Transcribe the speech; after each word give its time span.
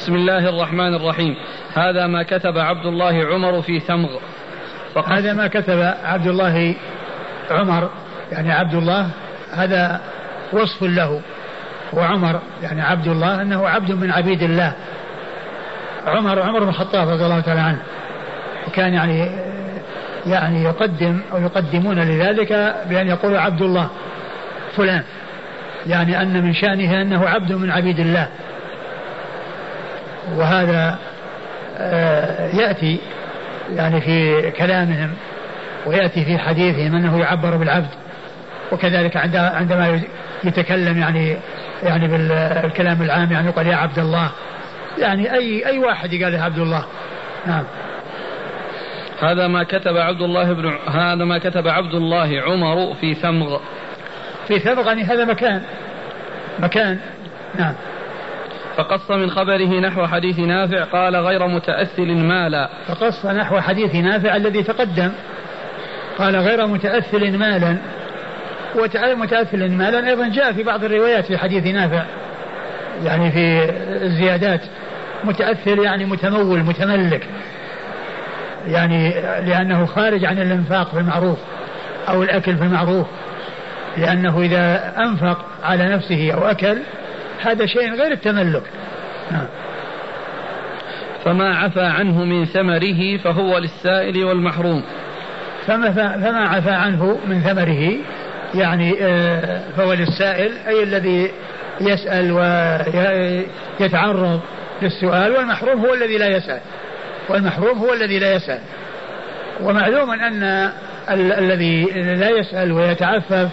بسم 0.00 0.14
الله 0.14 0.48
الرحمن 0.48 0.94
الرحيم. 0.94 1.36
هذا 1.74 2.06
ما 2.06 2.22
كتب 2.22 2.58
عبد 2.58 2.86
الله 2.86 3.26
عمر 3.26 3.62
في 3.62 3.80
ثمغ. 3.80 4.08
هذا 5.06 5.32
ما 5.32 5.46
كتب 5.46 5.94
عبد 6.04 6.26
الله 6.26 6.74
عمر 7.50 7.90
يعني 8.32 8.52
عبد 8.52 8.74
الله 8.74 9.10
هذا 9.52 10.00
وصف 10.52 10.82
له. 10.82 11.20
وعمر 11.92 12.40
يعني 12.62 12.82
عبد 12.82 13.06
الله 13.06 13.42
أنه 13.42 13.68
عبد 13.68 13.92
من 13.92 14.10
عبيد 14.10 14.42
الله. 14.42 14.72
عمر 16.06 16.42
عمر 16.42 16.60
بن 16.60 16.68
الخطاب 16.68 17.08
رضي 17.08 17.24
الله 17.24 17.40
تعالى 17.40 17.60
عنه. 17.60 17.82
وكان 18.68 18.94
يعني 18.94 19.30
يعني 20.26 20.64
يقدم 20.64 21.20
أو 21.32 21.42
يقدمون 21.42 21.98
لذلك 21.98 22.74
بأن 22.88 23.08
يقولوا 23.08 23.38
عبد 23.38 23.62
الله 23.62 23.88
فلان. 24.76 25.02
يعني 25.86 26.22
أن 26.22 26.42
من 26.42 26.54
شأنه 26.54 27.02
أنه 27.02 27.28
عبد 27.28 27.52
من 27.52 27.70
عبيد 27.70 28.00
الله. 28.00 28.28
وهذا 30.36 30.98
آه، 31.78 32.56
يأتي 32.56 32.98
يعني 33.70 34.00
في 34.00 34.50
كلامهم 34.50 35.10
ويأتي 35.86 36.24
في 36.24 36.38
حديثهم 36.38 36.96
أنه 36.96 37.20
يعبر 37.20 37.56
بالعبد 37.56 37.88
وكذلك 38.72 39.16
عندما 39.34 40.00
يتكلم 40.44 40.98
يعني 40.98 41.36
يعني 41.82 42.08
بالكلام 42.08 43.02
العام 43.02 43.32
يعني 43.32 43.48
يقول 43.48 43.66
يا 43.66 43.76
عبد 43.76 43.98
الله 43.98 44.30
يعني 44.98 45.32
أي 45.32 45.66
أي 45.66 45.78
واحد 45.78 46.12
يقال 46.12 46.42
عبد 46.42 46.58
الله. 46.58 46.84
نعم. 47.46 47.64
هذا 49.22 49.48
ما 49.48 49.62
كتب 49.62 49.96
عبد 49.96 50.22
الله 50.22 50.52
بن 50.52 50.78
هذا 50.88 51.24
ما 51.24 51.38
كتب 51.38 51.68
عبد 51.68 51.94
الله 51.94 52.42
عمر 52.42 52.94
في 52.94 53.14
ثمغ. 53.14 53.58
في 54.48 54.58
ثمغ 54.58 54.86
يعني 54.86 55.02
هذا 55.02 55.24
مكان 55.24 55.62
مكان. 56.58 56.98
نعم. 57.58 57.74
فقص 58.82 59.10
من 59.10 59.30
خبره 59.30 59.80
نحو 59.80 60.06
حديث 60.06 60.38
نافع 60.38 60.84
قال 60.84 61.16
غير 61.16 61.46
متأثل 61.46 62.14
مالا. 62.14 62.68
فقص 62.88 63.26
نحو 63.26 63.60
حديث 63.60 63.94
نافع 63.94 64.36
الذي 64.36 64.62
تقدم. 64.62 65.12
قال 66.18 66.36
غير 66.36 66.66
متأثل 66.66 67.38
مالا. 67.38 67.76
ومتأثل 68.76 69.70
مالا 69.70 70.08
أيضا 70.08 70.28
جاء 70.28 70.52
في 70.52 70.62
بعض 70.62 70.84
الروايات 70.84 71.24
في 71.24 71.38
حديث 71.38 71.66
نافع 71.66 72.04
يعني 73.04 73.32
في 73.32 73.70
الزيادات. 74.02 74.60
متأثر 75.24 75.78
يعني 75.78 76.04
متمول 76.04 76.58
متملك. 76.58 77.26
يعني 78.66 79.10
لأنه 79.20 79.86
خارج 79.86 80.24
عن 80.24 80.38
الإنفاق 80.38 80.90
في 80.90 80.98
المعروف 80.98 81.38
أو 82.08 82.22
الأكل 82.22 82.56
في 82.56 82.62
المعروف 82.62 83.06
لأنه 83.96 84.40
إذا 84.40 84.92
أنفق 84.98 85.44
على 85.62 85.88
نفسه 85.88 86.32
أو 86.32 86.46
أكل 86.46 86.78
هذا 87.42 87.66
شيء 87.66 87.94
غير 87.94 88.12
التملك. 88.12 88.62
نعم. 89.30 89.46
فما 91.24 91.56
عفى 91.56 91.80
عنه 91.82 92.24
من 92.24 92.44
ثمره 92.44 93.16
فهو 93.16 93.58
للسائل 93.58 94.24
والمحروم. 94.24 94.82
فما, 95.66 95.90
فما 95.92 96.48
عفى 96.48 96.70
عنه 96.70 97.18
من 97.26 97.40
ثمره 97.40 97.92
يعني 98.54 98.94
آه، 99.02 99.60
فهو 99.76 99.92
للسائل 99.92 100.52
أي 100.68 100.82
الذي 100.82 101.30
يسأل 101.80 102.32
ويتعرض 103.80 104.40
للسؤال 104.82 105.32
والمحروم 105.32 105.84
هو 105.84 105.94
الذي 105.94 106.18
لا 106.18 106.36
يسأل. 106.36 106.60
والمحروم 107.28 107.78
هو 107.78 107.92
الذي 107.92 108.18
لا 108.18 108.34
يسأل. 108.34 108.58
ومعلوم 109.60 110.10
أن 110.10 110.42
ال- 111.10 111.32
الذي 111.32 111.84
لا 111.94 112.30
يسأل 112.30 112.72
ويتعفف 112.72 113.48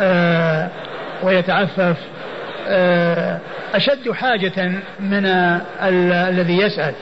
آه 0.00 0.68
ويتعفف 1.22 1.96
أشد 3.74 4.10
حاجة 4.10 4.68
من 5.00 5.26
ال- 5.26 6.12
الذي 6.12 6.58
يسأل 6.58 6.94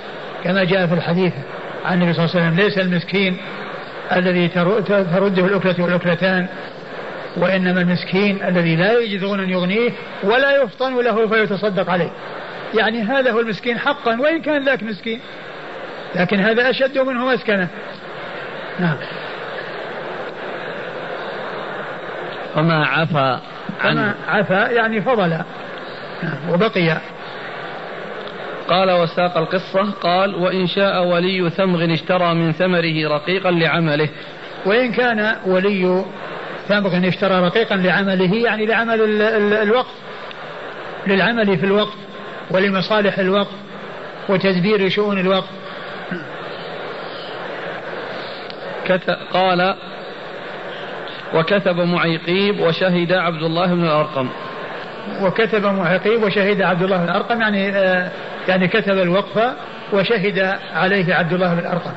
كما 0.45 0.65
جاء 0.65 0.87
في 0.87 0.95
الحديث 0.95 1.33
عن 1.85 1.95
النبي 2.03 2.13
صلى 2.13 2.25
الله 2.25 2.37
عليه 2.37 2.47
وسلم 2.47 2.65
ليس 2.65 2.79
المسكين 2.79 3.37
الذي 4.17 4.49
ترده 4.89 5.47
الأكلة 5.47 5.75
والأكلتان 5.85 6.47
وإنما 7.37 7.81
المسكين 7.81 8.39
الذي 8.45 8.77
لا 8.77 8.99
يجد 8.99 9.25
غنى 9.25 9.53
يغنيه 9.53 9.91
ولا 10.23 10.63
يفطن 10.63 10.97
له 11.05 11.29
فيتصدق 11.29 11.91
عليه. 11.91 12.11
يعني 12.75 13.03
هذا 13.03 13.31
هو 13.31 13.41
المسكين 13.41 13.79
حقا 13.79 14.21
وإن 14.21 14.43
كان 14.43 14.65
ذاك 14.65 14.83
مسكين 14.83 15.21
لكن 16.15 16.41
هذا 16.41 16.71
أشد 16.71 16.99
منه 16.99 17.27
مسكنة. 17.27 17.69
نعم. 18.81 18.97
وما 22.57 22.87
عفا 22.87 23.41
عنه 23.81 24.15
عفا 24.29 24.71
يعني 24.71 25.01
فضل 25.01 25.39
وبقي. 26.51 27.01
قال 28.69 28.91
وساق 28.91 29.37
القصة 29.37 29.91
قال 29.91 30.35
وإن 30.35 30.67
شاء 30.67 31.07
ولي 31.07 31.51
ثمغ 31.51 31.93
اشترى 31.93 32.35
من 32.35 32.53
ثمره 32.53 33.09
رقيقا 33.09 33.51
لعمله. 33.51 34.09
وإن 34.67 34.93
كان 34.93 35.37
ولي 35.47 36.05
ثمغ 36.69 37.09
اشترى 37.09 37.41
رقيقا 37.47 37.77
لعمله 37.77 38.35
يعني 38.35 38.67
لعمل 38.67 39.23
الوقت 39.53 39.95
للعمل 41.07 41.59
في 41.59 41.67
الوقت 41.67 41.97
ولمصالح 42.51 43.19
الوقت 43.19 43.57
وتدبير 44.29 44.89
شؤون 44.89 45.19
الوقت. 45.19 45.49
قال 49.33 49.75
وكتب 51.35 51.81
معيقيب 51.81 52.61
وشهد 52.61 53.13
عبد 53.13 53.43
الله 53.43 53.67
بن 53.67 53.85
الأرقم. 53.85 54.29
وكتب 55.23 55.67
معيقيب 55.67 56.23
وشهد 56.23 56.63
عبد 56.63 56.83
الله 56.83 56.97
بن 56.97 57.05
الأرقم 57.05 57.41
يعني 57.41 57.71
آه 57.71 58.11
يعني 58.49 58.69
كتب 58.69 58.99
الوقف 58.99 59.55
وشهد 59.93 60.59
عليه 60.75 61.15
عبد 61.15 61.33
الله 61.33 61.55
بن 61.55 61.59
الأرقم 61.59 61.93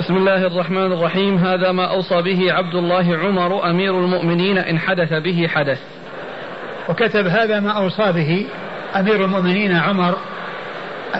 بسم 0.00 0.16
الله 0.16 0.46
الرحمن 0.46 0.92
الرحيم. 0.92 1.38
هذا 1.38 1.72
ما 1.72 1.84
أوصى 1.84 2.22
به 2.22 2.52
عبد 2.52 2.74
الله 2.74 3.16
عمر 3.16 3.70
أمير 3.70 4.00
المؤمنين 4.00 4.58
إن 4.58 4.78
حدث 4.78 5.12
به 5.12 5.48
حدث. 5.48 5.78
وكتب 6.88 7.26
هذا 7.26 7.60
ما 7.60 7.70
أوصى 7.70 8.12
به 8.12 8.46
أمير 8.96 9.24
المؤمنين 9.24 9.76
عمر 9.76 10.16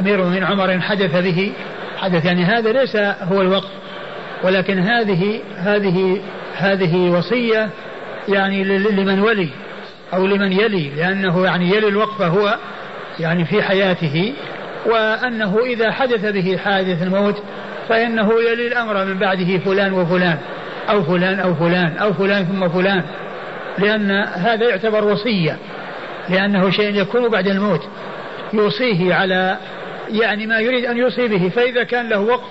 أمير 0.00 0.24
من 0.24 0.44
عمر 0.44 0.72
إن 0.72 0.82
حدث 0.82 1.16
به 1.16 1.52
حدث. 1.98 2.24
يعني 2.24 2.44
هذا 2.44 2.72
ليس 2.72 2.96
هو 2.96 3.40
الوقت 3.40 3.70
ولكن 4.44 4.78
هذه 4.78 5.40
هذه 5.56 6.20
هذه 6.56 7.10
وصية 7.10 7.68
يعني 8.28 8.64
لمن 8.64 9.20
ولي. 9.20 9.48
أو 10.14 10.26
لمن 10.26 10.52
يلي 10.52 10.90
لأنه 10.96 11.44
يعني 11.44 11.68
يلي 11.68 11.88
الوقف 11.88 12.22
هو 12.22 12.58
يعني 13.20 13.44
في 13.44 13.62
حياته 13.62 14.34
وأنه 14.86 15.58
إذا 15.66 15.92
حدث 15.92 16.24
به 16.24 16.56
حادث 16.64 17.02
الموت 17.02 17.42
فإنه 17.88 18.32
يلي 18.50 18.66
الأمر 18.66 19.04
من 19.04 19.18
بعده 19.18 19.58
فلان 19.58 19.92
وفلان 19.92 20.38
أو 20.90 21.02
فلان 21.02 21.40
أو 21.40 21.54
فلان 21.54 21.96
أو 21.96 22.12
فلان 22.12 22.44
ثم 22.44 22.68
فلان. 22.68 23.02
لأن 23.78 24.10
هذا 24.34 24.68
يعتبر 24.68 25.04
وصية 25.04 25.56
لأنه 26.28 26.70
شيء 26.70 26.94
يكون 26.94 27.28
بعد 27.28 27.46
الموت. 27.46 27.88
يوصيه 28.52 29.14
على 29.14 29.56
يعني 30.10 30.46
ما 30.46 30.58
يريد 30.58 30.84
أن 30.84 30.96
يوصي 30.96 31.28
به 31.28 31.48
فإذا 31.48 31.84
كان 31.84 32.08
له 32.08 32.20
وقف 32.20 32.50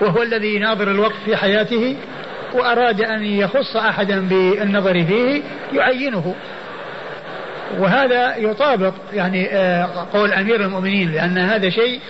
وهو 0.00 0.22
الذي 0.22 0.54
يناظر 0.54 0.90
الوقت 0.90 1.16
في 1.24 1.36
حياته 1.36 1.96
وأراد 2.54 3.00
أن 3.00 3.24
يخص 3.24 3.76
أحدا 3.76 4.28
بالنظر 4.28 5.04
فيه 5.04 5.42
يعينه. 5.72 6.34
وهذا 7.78 8.36
يطابق 8.36 8.94
يعني 9.12 9.48
آه، 9.52 10.06
قول 10.12 10.32
أمير 10.32 10.60
المؤمنين 10.60 11.12
لأن 11.12 11.38
هذا 11.38 11.70
شيء 11.70 12.00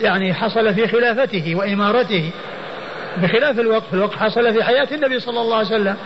يعني 0.00 0.34
حصل 0.34 0.74
في 0.74 0.88
خلافته 0.88 1.54
وإمارته. 1.54 2.30
بخلاف 3.16 3.60
الوقف 3.60 3.94
الوقف 3.94 4.16
حصل 4.16 4.52
في 4.52 4.64
حياة 4.64 4.88
النبي 4.92 5.20
صلى 5.20 5.40
الله 5.40 5.56
عليه 5.56 5.66
وسلم 5.66 5.96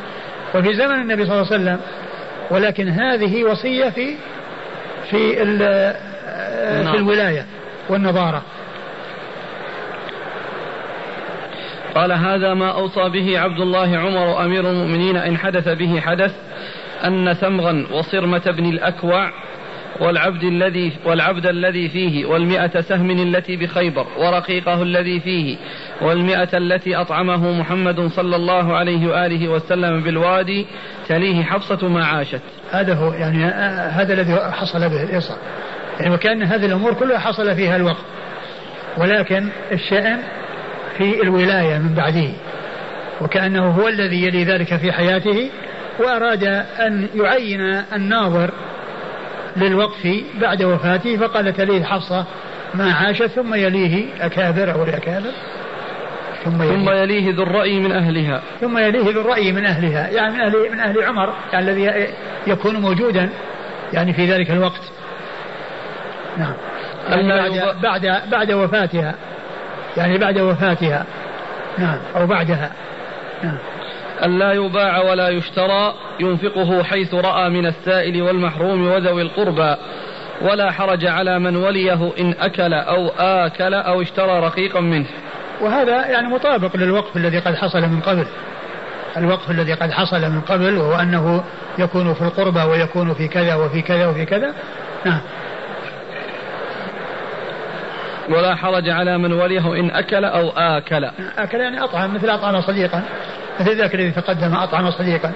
وفي 0.55 0.75
زمن 0.75 0.95
النبي 0.95 1.27
صلى 1.27 1.35
الله 1.35 1.53
عليه 1.53 1.63
وسلم. 1.63 1.81
ولكن 2.51 2.89
هذه 2.89 3.45
وصية 3.45 3.89
في 3.89 4.17
في 5.11 5.43
آه، 5.63 6.93
في 6.93 6.97
الولاية 6.97 7.47
والنظارة. 7.89 8.43
قال 11.97 12.13
هذا 12.13 12.55
ما 12.55 12.71
أوصى 12.71 13.09
به 13.09 13.41
عبد 13.41 13.61
الله 13.61 13.99
عمر 13.99 14.45
أمير 14.45 14.71
المؤمنين 14.71 15.17
إن 15.17 15.39
حدث 15.39 15.69
به 15.69 16.01
حدث 16.01 16.33
أن 17.05 17.33
ثمغا 17.33 17.87
وصرمة 17.93 18.43
بن 18.57 18.65
الأكوع 18.65 19.33
والعبد 20.01 20.43
الذي 20.43 20.93
والعبد 21.05 21.47
الذي 21.47 21.89
فيه 21.89 22.27
والمئة 22.27 22.81
سهم 22.81 23.11
التي 23.11 23.57
بخيبر 23.57 24.07
ورقيقه 24.19 24.83
الذي 24.83 25.21
فيه 25.21 25.57
والمئة 26.01 26.49
التي 26.55 26.97
أطعمه 26.97 27.53
محمد 27.61 28.01
صلى 28.01 28.37
الله 28.37 28.77
عليه 28.77 29.09
وآله 29.09 29.49
وسلم 29.49 30.01
بالوادي 30.01 30.67
تليه 31.09 31.43
حفصة 31.43 31.89
ما 31.89 32.05
عاشت. 32.05 32.41
هذا 32.71 32.95
هو 32.95 33.13
يعني 33.13 33.45
هذا 33.91 34.15
الذي 34.15 34.37
حصل 34.53 34.89
به 34.89 35.03
الإصرار 35.03 35.39
يعني 36.01 36.15
وكأن 36.15 36.43
هذه 36.43 36.67
الأمور 36.67 36.95
كلها 36.95 37.19
حصل 37.19 37.55
فيها 37.55 37.77
الوقت. 37.77 38.05
ولكن 38.99 39.49
الشأن 39.73 40.19
في 40.99 41.23
الولاية 41.23 41.79
من 41.79 41.95
بعده. 41.95 42.31
وكأنه 43.21 43.67
هو 43.67 43.89
الذي 43.89 44.25
يلي 44.25 44.45
ذلك 44.45 44.77
في 44.77 44.93
حياته 44.93 45.51
وأراد 45.99 46.45
أن 46.81 47.09
يعين 47.15 47.61
الناظر 47.93 48.51
للوقف 49.57 50.09
بعد 50.41 50.63
وفاته 50.63 51.17
فقال 51.17 51.53
تليه 51.53 51.85
حفصة 51.85 52.25
ما 52.75 52.93
عاش 52.93 53.23
ثم 53.23 53.55
يليه 53.55 54.07
أكابر 54.21 54.73
أو 54.73 54.85
الأكابر. 54.85 55.31
ثم 56.45 56.63
يليه, 56.63 56.77
ثم 56.77 56.91
يليه 56.91 57.35
ذو 57.35 57.43
الرأي 57.43 57.81
من 57.81 57.93
أهلها. 57.93 58.43
ثم 58.61 58.79
يليه 58.79 59.13
ذو 59.13 59.21
الرأي 59.21 59.53
من 59.53 59.67
أهلها 59.67 60.09
يعني 60.09 60.35
من 60.35 60.41
أهل 60.41 60.73
من 60.73 60.81
أهل 60.81 61.03
عمر 61.03 61.35
يعني 61.53 61.71
الذي 61.71 62.09
يكون 62.47 62.77
موجودا 62.77 63.29
يعني 63.93 64.13
في 64.13 64.27
ذلك 64.27 64.51
الوقت. 64.51 64.83
نعم. 66.39 66.55
يعني 67.09 67.29
بعد, 67.29 67.81
بعد 67.83 68.31
بعد 68.31 68.53
وفاتها 68.53 69.15
يعني 69.97 70.19
بعد 70.19 70.39
وفاتها. 70.39 71.05
نعم. 71.79 71.99
أو 72.17 72.27
بعدها. 72.27 72.73
نعم. 73.43 73.59
ألا 74.25 74.53
يباع 74.53 75.03
ولا 75.03 75.29
يشترى 75.29 75.95
ينفقه 76.21 76.83
حيث 76.83 77.15
رأى 77.15 77.51
من 77.51 77.67
السائل 77.67 78.23
والمحروم 78.23 78.87
وذوي 78.87 79.23
القربى. 79.23 79.77
ولا 80.43 80.71
حرج 80.71 81.07
على 81.07 81.39
من 81.39 81.57
وليه 81.57 82.13
إن 82.21 82.35
أكل 82.41 82.75
أو 82.75 83.09
آكل 83.19 83.75
أو 83.75 84.03
اشترى 84.03 84.41
رقيقا 84.41 84.81
منه. 84.81 85.07
وهذا 85.61 86.07
يعني 86.07 86.29
مطابق 86.29 86.77
للوقف 86.77 87.17
الذي 87.17 87.39
قد 87.39 87.55
حصل 87.55 87.81
من 87.81 88.01
قبل. 88.01 88.27
الوقف 89.17 89.51
الذي 89.51 89.73
قد 89.73 89.91
حصل 89.91 90.21
من 90.21 90.41
قبل 90.41 90.77
وهو 90.77 91.01
أنه 91.01 91.45
يكون 91.79 92.15
في 92.15 92.23
القربى 92.23 92.61
ويكون 92.61 93.15
في 93.15 93.29
كذا 93.29 93.55
وفي 93.55 93.83
كذا 93.83 94.07
وفي 94.07 94.25
كذا. 94.25 94.55
نعم. 95.05 95.21
ولا 98.29 98.55
حرج 98.55 98.89
على 98.89 99.19
من 99.19 99.33
وليه 99.33 99.81
إن 99.81 99.91
أكل 99.91 100.25
أو 100.25 100.51
آكل. 100.57 101.05
أكل 101.39 101.61
يعني 101.61 101.85
أطعم 101.85 102.15
مثل 102.15 102.31
أطعم 102.31 102.61
صديقا. 102.61 103.03
مثل 103.61 103.77
ذاك 103.77 103.95
الذي 103.95 104.11
تقدم 104.11 104.55
أطعم 104.55 104.91
صديقا. 104.91 105.33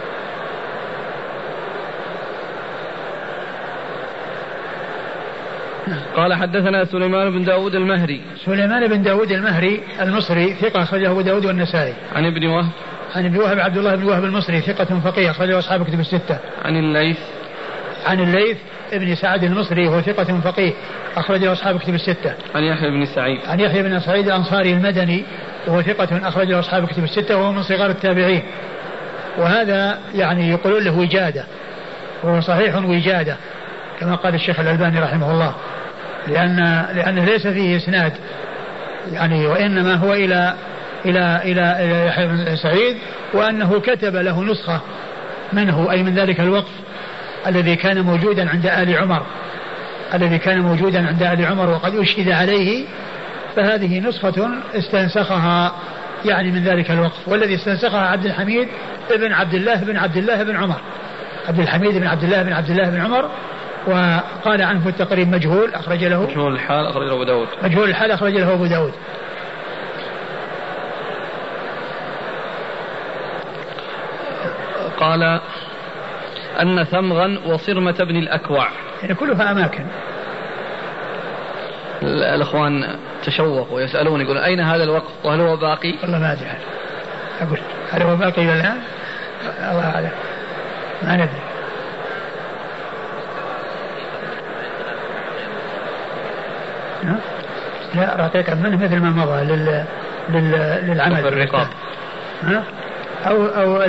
قال 6.17 6.34
حدثنا 6.34 6.84
سليمان 6.84 7.31
بن 7.31 7.44
داود 7.44 7.75
المهري. 7.75 8.20
سليمان 8.44 8.88
بن 8.88 9.02
داود 9.02 9.31
المهري 9.32 9.81
المصري 10.00 10.55
ثقة 10.55 10.82
أخرجه 10.82 11.11
أبو 11.11 11.20
داود 11.20 11.46
والنسائي. 11.46 11.94
عن 12.17 12.26
ابن 12.26 12.46
وهب. 12.46 12.70
عن 13.17 13.26
ابن 13.26 13.37
وهب 13.37 13.58
عبد 13.58 13.76
الله 13.76 13.94
بن 13.96 14.05
وهب 14.05 14.25
المصري 14.25 14.61
ثقة 14.61 15.00
فقيه 15.00 15.31
أخرجه 15.31 15.58
أصحاب 15.58 15.84
كتب 15.84 16.00
الستة. 16.00 16.38
عن 16.64 16.76
الليث. 16.76 17.19
عن 18.06 18.20
الليث 18.20 18.56
ابن 18.93 19.14
سعد 19.14 19.44
المصري 19.44 19.88
وهو 19.88 20.00
ثقة 20.00 20.40
فقيه 20.40 20.73
أخرجه 21.16 21.52
أصحاب 21.52 21.78
كتب 21.78 21.94
الستة. 21.94 22.34
عن 22.55 22.62
يحيى 22.62 22.90
بن 22.90 23.06
سعيد. 23.06 23.40
عن 23.46 23.61
يحيى 23.61 23.82
بن 23.82 24.00
سعيد 24.00 24.26
الأنصاري 24.26 24.73
المدني 24.73 25.25
وهو 25.67 25.83
ثقة 25.83 26.29
أخرجه 26.29 26.61
أصحاب 26.61 26.87
كتب 26.87 27.05
الستة 27.05 27.37
وهو 27.37 27.53
من 27.53 27.62
صغار 27.62 27.91
التابعين. 27.91 28.43
وهذا 29.39 29.99
يعني 30.15 30.51
يقولون 30.51 30.85
له 30.85 30.99
وجادة 30.99 31.45
وهو 32.23 32.41
صحيح 32.41 32.77
وجادة 32.77 33.37
كما 34.01 34.15
قال 34.15 34.35
الشيخ 34.35 34.61
الألباني 34.61 35.01
رحمه 35.01 35.31
الله 35.31 35.55
لأن 36.29 36.87
لأنه 36.95 37.25
ليس 37.25 37.47
فيه 37.47 37.77
إسناد 37.77 38.12
يعني 39.12 39.47
وإنما 39.47 39.95
هو 39.95 40.12
إلى 40.12 40.55
إلى 41.05 41.41
إلى 41.45 42.07
يحيى 42.07 42.27
بن 42.27 42.57
سعيد 42.57 42.97
وأنه 43.35 43.81
كتب 43.81 44.17
له 44.17 44.43
نسخة 44.43 44.81
منه 45.53 45.91
أي 45.91 46.03
من 46.03 46.15
ذلك 46.15 46.41
الوقف 46.41 46.73
الذي 47.47 47.77
كان 47.77 48.01
موجودا 48.01 48.51
عند 48.51 48.67
آل 48.67 48.97
عمر 48.97 49.23
الذي 50.15 50.39
كان 50.39 50.61
موجودا 50.61 51.07
عند 51.09 51.23
آل 51.23 51.47
عمر 51.47 51.71
وقد 51.71 51.95
أشهد 51.95 52.29
عليه 52.31 52.85
فهذه 53.56 54.00
نسخة 54.00 54.49
استنسخها 54.75 55.73
يعني 56.25 56.50
من 56.50 56.64
ذلك 56.64 56.91
الوقف 56.91 57.29
والذي 57.29 57.55
استنسخها 57.55 58.06
عبد 58.06 58.25
الحميد 58.25 58.69
ابن 59.11 59.32
عبد 59.32 59.55
الله 59.55 59.75
بن 59.75 59.97
عبد 59.97 60.17
الله 60.17 60.43
بن 60.43 60.56
عمر. 60.56 60.81
عبد 61.49 61.58
الحميد 61.58 61.99
بن 61.99 62.06
عبد 62.06 62.25
الله 62.25 62.43
بن 62.43 62.52
عبد 62.52 62.70
الله 62.70 62.91
بن 62.91 63.00
عمر 63.00 63.31
وقال 63.87 64.62
عنه 64.62 64.81
في 64.81 64.88
التقريب 64.88 65.29
مجهول 65.29 65.75
أخرج 65.75 66.05
له. 66.05 66.23
مجهول 66.23 66.55
الحال 66.55 66.87
أخرج 66.87 67.06
له 67.06 67.14
أبو 67.14 67.25
داود. 67.25 67.49
مجهول 67.62 67.88
الحال 67.88 68.11
أخرج 68.11 68.32
له 68.32 68.52
أبو 68.52 68.67
داود. 68.67 68.93
قال 75.00 75.41
أن 76.61 76.85
ثمغا 76.85 77.41
وصرمة 77.47 77.97
بن 78.05 78.17
الأكوع. 78.17 78.69
يعني 79.02 79.14
كلها 79.14 79.52
أماكن. 79.52 79.85
الأخوان 82.02 82.97
تشوقوا 83.25 83.76
ويسألون 83.76 84.20
يقولون 84.20 84.43
أين 84.43 84.61
هذا 84.61 84.85
الوقف 84.85 85.25
وهل 85.25 85.41
هو 85.41 85.56
باقي؟ 85.56 85.94
والله 86.02 86.19
ما 86.19 86.32
أدري 86.32 86.47
أقول 87.41 87.58
هل 87.93 88.02
هو 88.02 88.17
باقي 88.17 88.47
ولا؟ 88.47 88.73
الله 89.70 89.94
أعلم. 89.94 90.11
ما 91.02 91.14
ندري. 91.17 91.41
لا 97.94 98.17
رقيقا 98.17 98.55
منه 98.55 98.85
مثل 98.85 98.97
ما 98.97 99.11
مضى 99.11 99.44
لل... 99.44 99.85
لل... 100.29 100.50
للعمل. 100.87 101.26
الرقاب. 101.26 101.67
ها؟ 102.43 102.64
أو 103.26 103.47
أو 103.47 103.81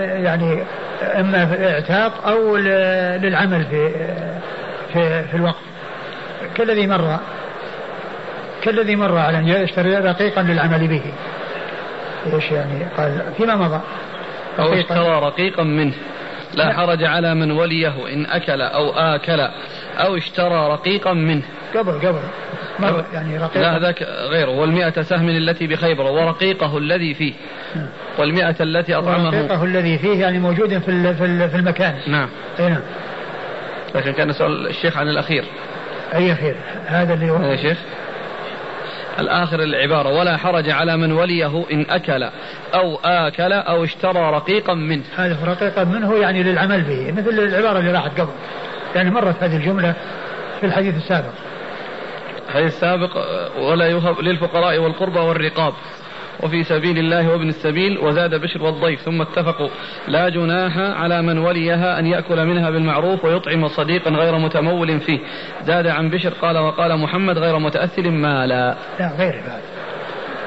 يعني 0.00 0.62
إما 1.02 1.46
في 1.46 1.54
الإعتاق 1.54 2.26
أو 2.26 2.56
للعمل 2.56 3.64
في 3.64 3.90
في 4.92 5.22
في 5.22 5.36
الوقف 5.36 5.56
كالذي 6.54 6.86
مر. 6.86 7.18
كالذي 8.62 8.96
مر 8.96 9.18
على 9.18 9.38
أن 9.38 9.48
يشتري 9.48 9.96
رقيقا 9.96 10.42
للعمل 10.42 10.88
به. 10.88 11.02
إيش 12.34 12.50
يعني؟ 12.50 12.84
قال 12.96 13.32
فيما 13.36 13.56
مضى؟ 13.56 13.80
أو 14.58 14.74
اشترى 14.74 15.20
رقيقا 15.20 15.62
منه. 15.62 15.92
لا 16.54 16.72
حرج 16.72 17.04
على 17.04 17.34
من 17.34 17.50
وليه 17.50 18.12
إن 18.12 18.26
أكل 18.26 18.60
أو 18.60 18.90
آكل 18.90 19.40
أو 19.98 20.16
اشترى 20.16 20.72
رقيقا 20.72 21.12
منه. 21.12 21.42
قبل 21.74 21.92
قبل. 21.92 22.20
يعني 23.12 23.38
رقيقا. 23.38 23.60
لا 23.60 23.78
ذاك 23.78 24.02
غيره. 24.02 24.50
والمئة 24.50 25.02
سهم 25.02 25.28
التي 25.28 25.66
بخيبر 25.66 26.04
ورقيقه 26.04 26.78
الذي 26.78 27.14
فيه. 27.14 27.32
نعم. 27.76 27.86
والمئة 28.18 28.56
التي 28.60 28.94
أطعمه. 28.94 29.26
ورقيقه 29.26 29.64
الذي 29.64 29.98
فيه 29.98 30.20
يعني 30.20 30.38
موجود 30.38 30.78
في 30.78 31.14
في 31.48 31.56
المكان. 31.56 31.94
نعم. 32.06 32.28
نعم. 32.58 32.80
لكن 33.94 34.12
كان 34.12 34.32
سؤال 34.32 34.66
الشيخ 34.66 34.96
عن 34.96 35.08
الأخير. 35.08 35.44
أي 36.14 36.32
أخير؟ 36.32 36.56
هذا 36.86 37.14
اللي 37.14 37.30
هو 37.30 37.42
يا 37.42 37.56
شيخ؟ 37.56 37.78
الآخر 39.20 39.62
العبارة 39.62 40.18
ولا 40.18 40.36
حرج 40.36 40.70
على 40.70 40.96
من 40.96 41.12
وليه 41.12 41.64
إن 41.72 41.86
أكل 41.90 42.22
أو 42.74 42.96
آكل 43.04 43.52
أو 43.52 43.84
اشترى 43.84 44.30
رقيقا 44.30 44.74
منه. 44.74 45.02
هذا 45.16 45.36
رقيقا 45.44 45.84
منه 45.84 46.14
يعني 46.14 46.42
للعمل 46.42 46.82
به 46.82 47.12
مثل 47.12 47.28
العبارة 47.28 47.78
اللي 47.78 47.92
راحت 47.92 48.20
قبل. 48.20 48.32
يعني 48.94 49.10
مرت 49.10 49.42
هذه 49.42 49.56
الجملة 49.56 49.94
في 50.60 50.66
الحديث 50.66 50.96
السابق. 50.96 51.32
الحديث 52.48 52.74
السابق 52.74 53.16
ولا 53.58 53.86
يهب 53.86 54.20
للفقراء 54.20 54.78
والقربى 54.78 55.18
والرقاب. 55.18 55.74
وفي 56.42 56.64
سبيل 56.64 56.98
الله 56.98 57.28
وابن 57.28 57.48
السبيل 57.48 57.98
وزاد 57.98 58.34
بشر 58.34 58.62
والضيف 58.62 59.00
ثم 59.00 59.22
اتفقوا. 59.22 59.68
لا 60.08 60.28
جناح 60.28 60.78
على 60.78 61.22
من 61.22 61.38
وليها 61.38 61.98
أن 61.98 62.06
يأكل 62.06 62.44
منها 62.46 62.70
بالمعروف 62.70 63.24
ويطعم 63.24 63.68
صديقا 63.68 64.10
غير 64.10 64.38
متمول 64.38 65.00
فيه. 65.00 65.18
زاد 65.64 65.86
عن 65.86 66.10
بشر 66.10 66.30
قال 66.30 66.58
وقال 66.58 66.96
محمد 66.96 67.38
غير 67.38 67.58
متأثر 67.58 68.10
مالا. 68.10 68.76
لا 69.00 69.12
غير 69.18 69.42
بعد. 69.48 69.60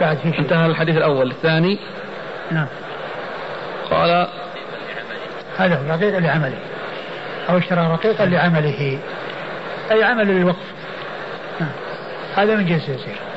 بعد 0.02 0.18
في 0.18 0.32
شيء 0.32 0.40
انتهى 0.40 0.66
الحديث 0.66 0.98
الأول. 0.98 1.32
الثاني؟ 1.32 1.80
نعم. 2.52 2.68
قال 3.92 4.28
هذا 5.58 5.76
هو 5.76 5.94
رقيق 5.94 6.18
لعمله. 6.18 6.58
أو 7.50 7.58
اشترى 7.58 7.88
رقيقا 7.92 8.26
لعمله. 8.26 9.00
أي 9.92 10.04
عمل 10.04 10.28
للوقف. 10.28 10.74
نعم. 11.60 11.72
هذا 12.36 12.56
من 12.56 12.66
جنس 12.66 12.84
يسير. 12.84 13.33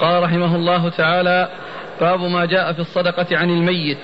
قال 0.00 0.22
رحمه 0.22 0.56
الله 0.56 0.88
تعالى 0.88 1.48
باب 2.00 2.20
ما 2.20 2.44
جاء 2.44 2.72
في 2.72 2.80
الصدقة 2.80 3.36
عن 3.36 3.50
الميت. 3.50 3.98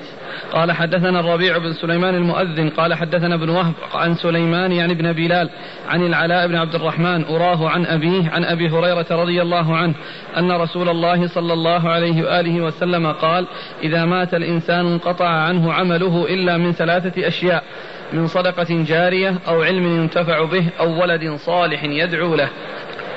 قال 0.52 0.72
حدثنا 0.72 1.20
الربيع 1.20 1.58
بن 1.58 1.72
سليمان 1.72 2.14
المؤذن 2.14 2.68
قال 2.68 2.94
حدثنا 2.94 3.34
ابن 3.34 3.48
وهب 3.48 3.72
عن 3.94 4.14
سليمان 4.14 4.72
يعني 4.72 4.92
ابن 4.92 5.12
بلال 5.12 5.50
عن 5.88 6.06
العلاء 6.06 6.48
بن 6.48 6.56
عبد 6.56 6.74
الرحمن 6.74 7.24
أراه 7.24 7.68
عن 7.68 7.86
أبيه 7.86 8.30
عن 8.30 8.44
أبي 8.44 8.68
هريرة 8.68 9.06
رضي 9.10 9.42
الله 9.42 9.76
عنه 9.76 9.94
أن 10.38 10.52
رسول 10.52 10.88
الله 10.88 11.26
صلى 11.26 11.52
الله 11.52 11.88
عليه 11.88 12.22
وآله 12.22 12.60
وسلم 12.60 13.12
قال 13.12 13.46
إذا 13.82 14.04
مات 14.04 14.34
الإنسان 14.34 14.86
انقطع 14.86 15.28
عنه 15.28 15.72
عمله 15.72 16.26
إلا 16.28 16.56
من 16.56 16.72
ثلاثة 16.72 17.28
أشياء 17.28 17.64
من 18.12 18.26
صدقة 18.26 18.84
جارية 18.84 19.34
أو 19.48 19.62
علم 19.62 19.86
ينتفع 19.86 20.44
به 20.44 20.68
أو 20.80 21.02
ولد 21.02 21.34
صالح 21.36 21.84
يدعو 21.84 22.34
له. 22.34 22.48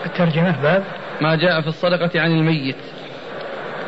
الترجمة 0.06 0.62
باب 0.62 0.84
ما 1.22 1.36
جاء 1.36 1.62
في 1.62 1.68
الصدقة 1.68 2.22
عن 2.22 2.32
الميت. 2.32 2.76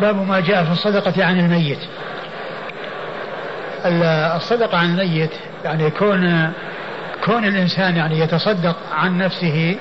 باب 0.01 0.27
ما 0.27 0.39
جاء 0.39 0.63
في 0.63 0.71
الصدقة 0.71 1.25
عن 1.25 1.39
الميت. 1.39 1.79
الصدقة 4.35 4.77
عن 4.77 4.85
الميت 4.85 5.31
يعني 5.65 5.91
كون 5.91 6.51
كون 7.25 7.45
الإنسان 7.45 7.95
يعني 7.95 8.19
يتصدق 8.19 8.75
عن 8.91 9.17
نفسه 9.17 9.77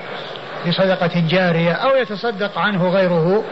بصدقة 0.67 1.23
جارية 1.29 1.71
أو 1.71 1.95
يتصدق 1.95 2.59
عنه 2.59 2.89
غيره 2.89 3.43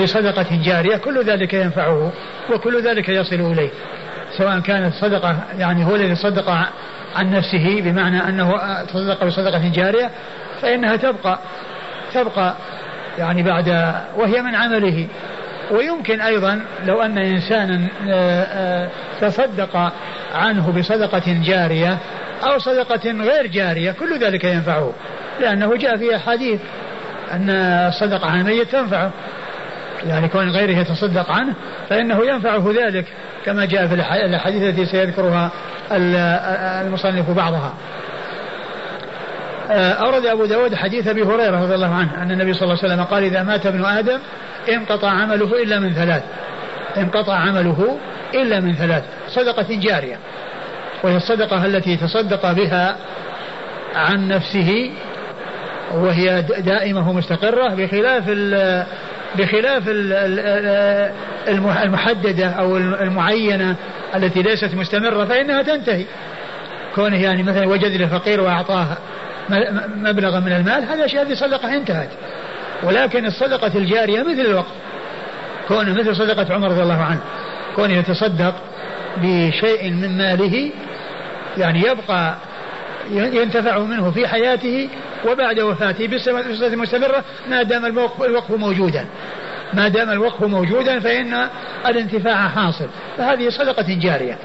بصدقة 0.00 0.46
جارية 0.64 0.96
كل 0.96 1.24
ذلك 1.24 1.54
ينفعه 1.54 2.12
وكل 2.52 2.82
ذلك 2.82 3.08
يصل 3.08 3.34
إليه. 3.52 3.70
سواء 4.38 4.60
كانت 4.60 4.94
صدقة 4.94 5.36
يعني 5.58 5.84
هو 5.84 5.96
الذي 5.96 6.14
صدق 6.14 6.50
عن 7.16 7.30
نفسه 7.30 7.80
بمعنى 7.80 8.28
أنه 8.28 8.82
تصدق 8.82 9.24
بصدقة 9.24 9.68
جارية 9.68 10.10
فإنها 10.62 10.96
تبقى 10.96 11.38
تبقى 12.14 12.54
يعني 13.18 13.42
بعد 13.42 13.94
وهي 14.16 14.42
من 14.42 14.54
عمله. 14.54 15.06
ويمكن 15.70 16.20
أيضا 16.20 16.60
لو 16.84 17.02
أن 17.02 17.18
إنسانا 17.18 17.88
آه، 18.08 18.42
آه، 18.42 18.88
تصدق 19.20 19.92
عنه 20.34 20.72
بصدقة 20.72 21.42
جارية 21.44 21.98
أو 22.42 22.58
صدقة 22.58 23.10
غير 23.10 23.46
جارية 23.46 23.92
كل 23.92 24.18
ذلك 24.18 24.44
ينفعه. 24.44 24.92
لأنه 25.40 25.76
جاء 25.76 25.96
في 25.96 26.16
أحاديث 26.16 26.60
أن 27.32 27.50
الصدقة 27.88 28.26
عن 28.26 28.40
الميت 28.40 28.72
تنفعه 28.72 29.10
يعني 30.06 30.28
كون 30.28 30.50
غيره 30.50 30.78
يتصدق 30.78 31.30
عنه 31.30 31.54
فإنه 31.88 32.26
ينفعه 32.26 32.74
ذلك 32.84 33.04
كما 33.44 33.64
جاء 33.64 33.86
في 33.86 33.94
الأحاديث 33.94 34.62
التي 34.62 34.86
سيذكرها 34.86 35.50
المصنف 36.86 37.30
بعضها. 37.30 37.74
أورد 39.70 40.26
أبو 40.26 40.44
داود 40.44 40.74
حديث 40.74 41.08
أبي 41.08 41.22
هريرة 41.22 41.62
رضي 41.62 41.74
الله 41.74 41.94
عنه 41.94 42.22
أن 42.22 42.30
النبي 42.30 42.52
صلى 42.52 42.62
الله 42.62 42.78
عليه 42.82 42.94
وسلم 42.94 43.04
قال 43.04 43.24
إذا 43.24 43.42
مات 43.42 43.66
ابن 43.66 43.84
آدم 43.84 44.18
انقطع 44.68 45.08
عمله 45.08 45.62
إلا 45.62 45.78
من 45.78 45.92
ثلاث. 45.92 46.22
انقطع 46.96 47.34
عمله 47.34 47.98
إلا 48.34 48.60
من 48.60 48.74
ثلاث. 48.74 49.04
صدقة 49.28 49.66
جارية 49.70 50.18
وهي 51.02 51.16
الصدقة 51.16 51.66
التي 51.66 51.96
تصدق 51.96 52.52
بها 52.52 52.96
عن 53.94 54.28
نفسه 54.28 54.90
وهي 55.94 56.42
دائمة 56.58 57.10
ومستقرة 57.10 57.74
بخلاف 57.74 58.24
بخلاف 59.38 59.82
المحددة 61.84 62.46
أو 62.46 62.76
المعينة 62.76 63.76
التي 64.14 64.42
ليست 64.42 64.74
مستمرة 64.74 65.24
فإنها 65.24 65.62
تنتهي. 65.62 66.04
كونه 66.94 67.22
يعني 67.22 67.42
مثلا 67.42 67.66
وجد 67.66 68.02
لفقير 68.02 68.40
وأعطاه 68.40 68.86
مبلغا 69.96 70.40
من 70.40 70.52
المال 70.52 70.84
هذا 70.84 71.06
شيء 71.06 71.20
هذه 71.22 71.34
صدقة 71.34 71.76
انتهت. 71.76 72.10
ولكن 72.82 73.26
الصدقة 73.26 73.78
الجارية 73.78 74.22
مثل 74.22 74.40
الوقف 74.40 74.72
كونه 75.68 75.92
مثل 75.92 76.16
صدقة 76.16 76.54
عمر 76.54 76.68
رضي 76.70 76.82
الله 76.82 77.02
عنه. 77.02 77.20
كونه 77.76 77.94
يتصدق 77.94 78.54
بشيء 79.16 79.90
من 79.90 80.18
ماله 80.18 80.70
يعني 81.58 81.80
يبقى 81.80 82.34
ينتفع 83.10 83.78
منه 83.78 84.10
في 84.10 84.28
حياته 84.28 84.88
وبعد 85.28 85.60
وفاته 85.60 86.06
بصفة 86.06 86.76
مستمرة 86.76 87.24
ما 87.48 87.62
دام 87.62 87.86
الوقف 87.86 88.50
موجودا. 88.50 89.06
ما 89.74 89.88
دام 89.88 90.10
الوقف 90.10 90.42
موجودا 90.42 91.00
فإن 91.00 91.48
الانتفاع 91.86 92.48
حاصل. 92.48 92.86
فهذه 93.18 93.48
صدقة 93.48 93.86
جارية. 93.88 94.38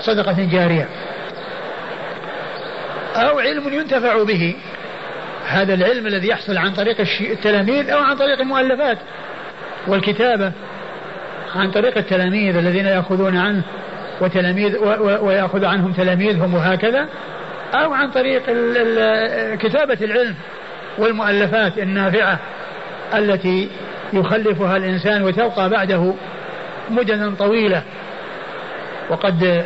صدقة 0.00 0.48
جارية. 0.52 0.88
أو 3.14 3.38
علم 3.38 3.72
ينتفع 3.72 4.22
به. 4.22 4.54
هذا 5.46 5.74
العلم 5.74 6.06
الذي 6.06 6.28
يحصل 6.28 6.58
عن 6.58 6.72
طريق 6.72 7.00
التلاميذ 7.20 7.90
أو 7.90 7.98
عن 7.98 8.16
طريق 8.16 8.40
المؤلفات 8.40 8.98
والكتابة. 9.86 10.52
عن 11.56 11.70
طريق 11.70 11.98
التلاميذ 11.98 12.56
الذين 12.56 12.86
يأخذون 12.86 13.36
عنه 13.36 13.62
وتلاميذ 14.20 14.76
ويأخذ 14.98 15.64
عنهم 15.64 15.92
تلاميذهم 15.92 16.54
وهكذا. 16.54 17.08
أو 17.74 17.92
عن 17.92 18.10
طريق 18.10 18.42
كتابة 19.56 19.98
العلم 20.02 20.34
والمؤلفات 20.98 21.78
النافعة 21.78 22.38
التي 23.14 23.68
يخلفها 24.12 24.76
الإنسان 24.76 25.22
وتبقى 25.22 25.68
بعده 25.68 26.14
مددا 26.90 27.34
طويلة. 27.34 27.82
وقد 29.10 29.64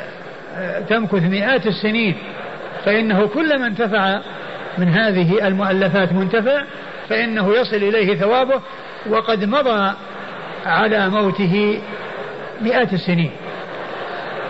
تمكث 0.88 1.22
مئات 1.22 1.66
السنين 1.66 2.16
فإنه 2.86 3.26
كلما 3.26 3.66
انتفع 3.66 4.20
من 4.78 4.88
هذه 4.88 5.46
المؤلفات 5.46 6.12
منتفع 6.12 6.62
فإنه 7.08 7.54
يصل 7.54 7.76
إليه 7.76 8.16
ثوابه 8.16 8.60
وقد 9.08 9.44
مضى 9.44 9.92
على 10.66 11.08
موته 11.08 11.80
مئات 12.60 12.92
السنين. 12.92 13.30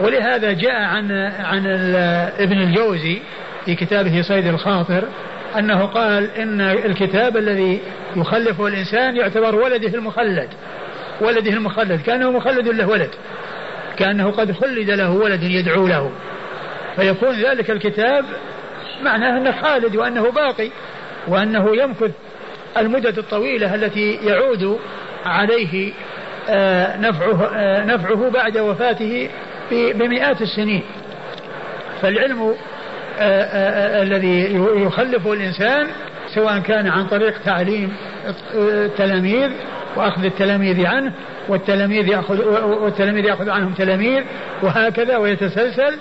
ولهذا 0.01 0.53
جاء 0.53 0.83
عن 0.83 1.13
عن 1.41 1.67
ابن 2.39 2.63
الجوزي 2.63 3.19
في 3.65 3.75
كتابه 3.75 4.23
صيد 4.23 4.47
الخاطر 4.47 5.05
أنه 5.59 5.87
قال 5.87 6.31
إن 6.31 6.61
الكتاب 6.61 7.37
الذي 7.37 7.81
يخلفه 8.17 8.67
الإنسان 8.67 9.17
يعتبر 9.17 9.55
ولده 9.55 9.99
المخلد. 9.99 10.49
ولده 11.21 11.53
المخلد 11.53 12.01
كأنه 12.01 12.31
مخلد 12.31 12.69
له 12.69 12.89
ولد 12.89 13.11
كأنه 13.97 14.31
قد 14.31 14.53
خلد 14.53 14.91
له 14.91 15.11
ولد 15.11 15.43
يدعو 15.43 15.87
له. 15.87 16.11
فيكون 16.97 17.43
ذلك 17.43 17.71
الكتاب 17.71 18.25
معناه 19.03 19.39
أنه 19.39 19.63
خالد 19.63 19.97
وأنه 19.97 20.31
باقي 20.31 20.71
وأنه 21.29 21.77
يمكث 21.77 22.11
المدة 22.77 23.15
الطويلة 23.19 23.75
التي 23.75 24.19
يعود 24.25 24.79
عليه 25.27 25.93
آه، 26.49 26.97
نفعه 26.97 27.51
آه، 27.55 27.85
نفعه 27.85 28.31
بعد 28.31 28.59
وفاته 28.59 29.29
بمئات 29.71 30.43
السنين. 30.43 30.83
فالعلم 32.03 32.55
آه، 33.19 34.03
الذي 34.03 34.55
يخلفه 34.55 35.33
الإنسان 35.33 35.87
سواء 36.35 36.59
كان 36.59 36.87
عن 36.87 37.07
طريق 37.07 37.43
تعليم 37.45 37.93
التلاميذ 38.55 39.51
وأخذ 39.97 40.25
التلاميذ 40.25 40.87
عنه 40.87 41.13
والتلاميذ 41.49 42.09
يأخذ 42.09 42.41
والتلاميذ 42.65 43.25
يأخذ 43.25 43.51
عنهم 43.51 43.73
تلاميذ 43.73 44.23
وهكذا 44.63 45.17
ويتسلسل 45.17 45.99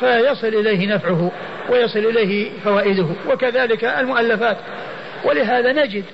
فيصل 0.00 0.46
إليه 0.46 0.94
نفعه 0.94 1.30
ويصل 1.70 1.98
إليه 1.98 2.50
فوائده 2.64 3.06
وكذلك 3.30 3.84
المؤلفات. 3.84 4.56
ولهذا 5.24 5.72
نجد 5.72 6.04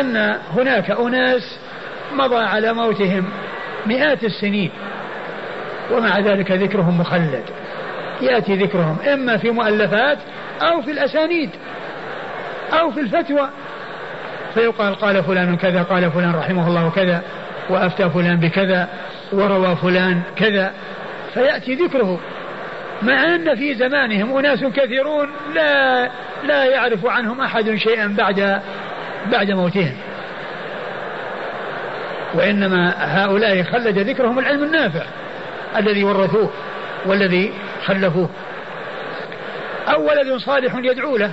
أن 0.00 0.36
هناك 0.56 0.90
أناس 0.90 1.58
مضى 2.14 2.44
على 2.44 2.72
موتهم 2.72 3.24
مئات 3.86 4.24
السنين 4.24 4.70
ومع 5.92 6.18
ذلك 6.18 6.52
ذكرهم 6.52 7.00
مخلد. 7.00 7.44
يأتي 8.20 8.56
ذكرهم 8.56 8.96
إما 9.12 9.36
في 9.36 9.50
مؤلفات 9.50 10.18
أو 10.62 10.82
في 10.82 10.90
الأسانيد 10.90 11.50
أو 12.72 12.90
في 12.90 13.00
الفتوى. 13.00 13.48
فيقال 14.54 14.94
قال 14.94 15.24
فلان 15.24 15.56
كذا 15.56 15.82
قال 15.82 16.10
فلان 16.10 16.34
رحمه 16.34 16.68
الله 16.68 16.90
كذا 16.90 17.22
وأفتى 17.70 18.10
فلان 18.10 18.40
بكذا 18.40 18.88
وروى 19.32 19.76
فلان 19.76 20.22
كذا. 20.36 20.72
فيأتي 21.34 21.74
ذكره. 21.74 22.20
مع 23.02 23.34
أن 23.34 23.54
في 23.56 23.74
زمانهم 23.74 24.36
أناس 24.36 24.64
كثيرون 24.64 25.28
لا 25.54 26.04
لا 26.44 26.64
يعرف 26.64 27.06
عنهم 27.06 27.40
أحد 27.40 27.74
شيئا 27.74 28.06
بعد 28.18 28.60
بعد 29.32 29.50
موتهم. 29.50 29.94
وإنما 32.34 32.94
هؤلاء 32.98 33.62
خلد 33.62 33.98
ذكرهم 33.98 34.38
العلم 34.38 34.62
النافع 34.64 35.02
الذي 35.76 36.04
ورثوه 36.04 36.50
والذي 37.06 37.52
خلفوه. 37.86 38.28
أو 39.88 40.08
ولد 40.08 40.36
صالح 40.36 40.74
يدعو 40.76 41.16
له 41.16 41.30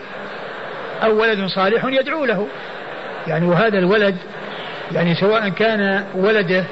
أو 1.04 1.22
ولد 1.22 1.46
صالح 1.46 1.86
يدعو 1.86 2.26
له. 2.26 2.48
يعني 3.28 3.46
وهذا 3.46 3.80
الولد 3.80 4.16
يعني 4.92 5.16
سواء 5.16 5.50
كان 5.50 6.06
ولده 6.16 6.64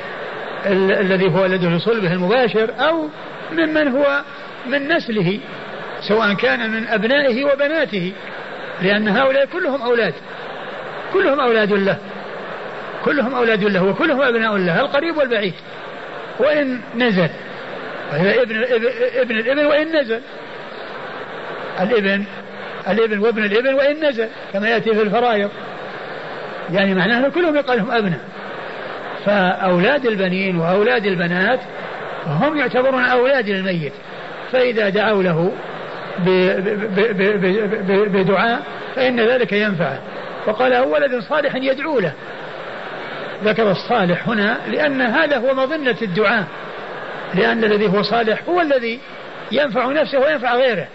ال- 0.65 0.91
الذي 0.91 1.25
هو 1.29 1.41
ولده 1.43 1.69
لصلبه 1.69 2.13
المباشر 2.13 2.69
أو 2.79 3.10
ممن 3.51 3.88
هو 3.88 4.21
من 4.65 4.88
نسله 4.88 5.39
سواء 6.01 6.34
كان 6.34 6.72
من 6.72 6.88
أبنائه 6.88 7.46
وبناته 7.46 8.13
لأن 8.82 9.08
هؤلاء 9.08 9.46
كلهم 9.46 9.82
أولاد. 9.82 10.13
كلهم 11.13 11.39
أولاد 11.39 11.74
له. 11.74 11.98
كلهم 13.06 13.36
أولاد 13.36 13.63
له 13.63 13.84
وكلهم 13.84 14.22
أبناء 14.22 14.58
له 14.58 14.80
القريب 14.82 15.18
والبعيد. 15.18 15.53
وإن 16.39 16.82
نزل 16.96 17.30
وهي 18.12 18.41
ابن 18.41 18.63
ابن 19.15 19.38
الإبن 19.38 19.65
وإن 19.65 19.96
نزل. 19.96 20.22
الإبن 21.82 22.25
الإبن 22.88 23.20
وابن 23.20 23.44
الإبن 23.44 23.74
وإن 23.74 24.06
نزل 24.06 24.27
كما 24.53 24.70
يأتي 24.70 24.94
في 24.94 25.01
الفرائض. 25.01 25.50
يعني 26.72 26.96
معناه 26.96 27.30
كلهم 27.30 27.56
يقال 27.56 27.77
لهم 27.77 27.91
أبناء. 27.91 28.20
فأولاد 29.25 30.06
البنين 30.06 30.58
وأولاد 30.58 31.06
البنات 31.06 31.60
هم 32.27 32.58
يعتبرون 32.58 33.03
أولاد 33.03 33.48
الميت. 33.48 33.94
فإذا 34.51 34.89
دعوا 34.89 35.24
له 35.24 35.51
بدعاء 38.08 38.62
فإن 38.96 39.20
ذلك 39.20 39.51
ينفعه 39.51 40.00
وقال 40.48 40.74
هو 40.74 40.93
ولد 40.93 41.20
صالح 41.20 41.55
يدعو 41.55 42.00
له. 42.00 42.13
ذكر 43.43 43.72
الصالح 43.72 44.27
هنا 44.27 44.58
لأن 44.67 45.01
هذا 45.01 45.38
هو 45.38 45.53
مظنة 45.53 45.96
الدعاء. 46.01 46.43
لأن 47.34 47.63
الذي 47.63 47.88
هو 47.88 48.01
صالح 48.01 48.39
هو 48.50 48.62
الذي 48.62 49.00
ينفع 49.51 49.91
نفسه 49.91 50.20
وينفع 50.20 50.55
غيره. 50.55 50.88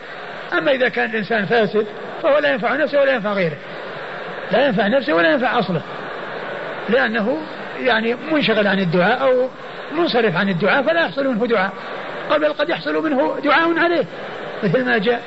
أما 0.59 0.71
إذا 0.71 0.89
كان 0.89 1.11
الإنسان 1.11 1.47
فاسد 1.47 1.87
فهو 2.23 2.39
لا 2.39 2.53
ينفع 2.53 2.77
نفسه 2.77 3.01
ولا 3.01 3.13
ينفع 3.13 3.33
غيره. 3.33 3.57
لا 4.53 4.67
ينفع 4.67 4.87
نفسه 4.87 5.13
ولا 5.13 5.33
ينفع 5.33 5.59
أصله. 5.59 5.81
لأنه 6.89 7.39
يعني 7.81 8.17
منشغل 8.33 8.67
عن 8.67 8.79
الدعاء 8.79 9.23
أو 9.23 9.49
منصرف 9.99 10.37
عن 10.37 10.49
الدعاء 10.49 10.83
فلا 10.83 11.01
يحصل 11.01 11.27
منه 11.27 11.47
دعاء. 11.47 11.73
قال 12.30 12.40
بل 12.40 12.52
قد 12.52 12.68
يحصل 12.68 13.04
منه 13.04 13.37
دعاء 13.45 13.78
عليه 13.78 14.04
مثل 14.62 14.85
ما 14.85 14.99
جاء 14.99 15.23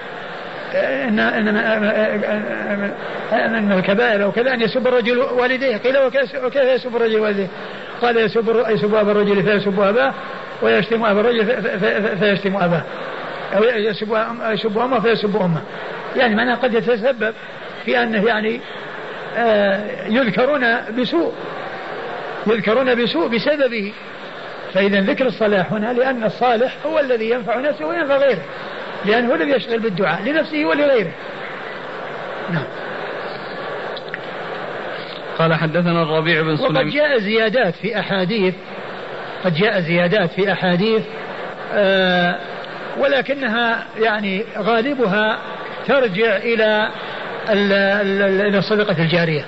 ان 0.74 1.20
ان 1.20 1.48
ان 3.32 3.72
الكبائر 3.72 4.24
أو 4.24 4.32
كذا 4.32 4.54
ان 4.54 4.62
يسب 4.62 4.88
الرجل 4.88 5.18
والديه 5.20 5.78
قيل 5.78 5.98
وكيف 5.98 6.56
يسب 6.56 6.96
الرجل 6.96 7.20
والديه؟ 7.20 7.48
قال 8.02 8.18
يسب 8.18 8.66
يسب 8.70 8.96
ابا 8.96 9.12
الرجل 9.12 9.44
فيسب 9.44 9.80
اباه 9.80 10.14
ويشتم 10.62 11.06
ابا 11.06 11.22
الرجل 11.22 11.46
فيشتم 12.20 12.56
اباه 12.56 12.84
أو 13.56 13.64
يسب 13.64 14.18
يسب 14.42 14.78
امه 14.78 15.00
فيسب 15.00 15.36
امه 15.36 15.62
يعني 16.16 16.36
معناه 16.36 16.56
قد 16.56 16.74
يتسبب 16.74 17.34
في 17.86 18.04
انه 18.04 18.26
يعني 18.28 18.60
آه، 19.38 20.08
يذكرون 20.08 20.66
بسوء 20.98 21.34
يذكرون 22.48 23.04
بسوء 23.04 23.28
بسببه 23.28 23.94
فإذا 24.74 25.02
ذكر 25.02 25.26
الصلاح 25.26 25.74
هنا 25.74 25.94
لأن 25.94 26.24
الصالح 26.24 26.78
هو 26.86 27.00
الذي 27.00 27.30
ينفع 27.30 27.60
نفسه 27.60 27.86
وينفع 27.86 28.18
غيره. 28.18 28.44
لأنه 29.06 29.32
هو 29.32 29.36
الذي 29.36 29.52
يشتغل 29.52 29.80
بالدعاء 29.80 30.22
لنفسه 30.24 30.66
ولغيره. 30.66 31.12
نعم. 32.50 32.64
قال 35.38 35.54
حدثنا 35.54 36.04
الربيع 36.04 36.42
بن 36.42 36.56
سليم. 36.58 36.76
وقد 36.76 36.86
جاء 36.86 37.20
زيادات 37.20 37.76
في 37.76 38.00
أحاديث. 38.00 38.56
قد 39.44 39.54
جاء 39.54 39.80
زيادات 39.80 40.32
في 40.32 40.52
أحاديث 40.52 41.04
آه 41.74 42.36
ولكنها 42.98 43.86
يعني 44.00 44.46
غالبها 44.58 45.40
ترجع 45.88 46.38
إلى 46.38 46.90
إلى 47.50 48.58
الصدقة 48.58 49.04
الجارية. 49.04 49.46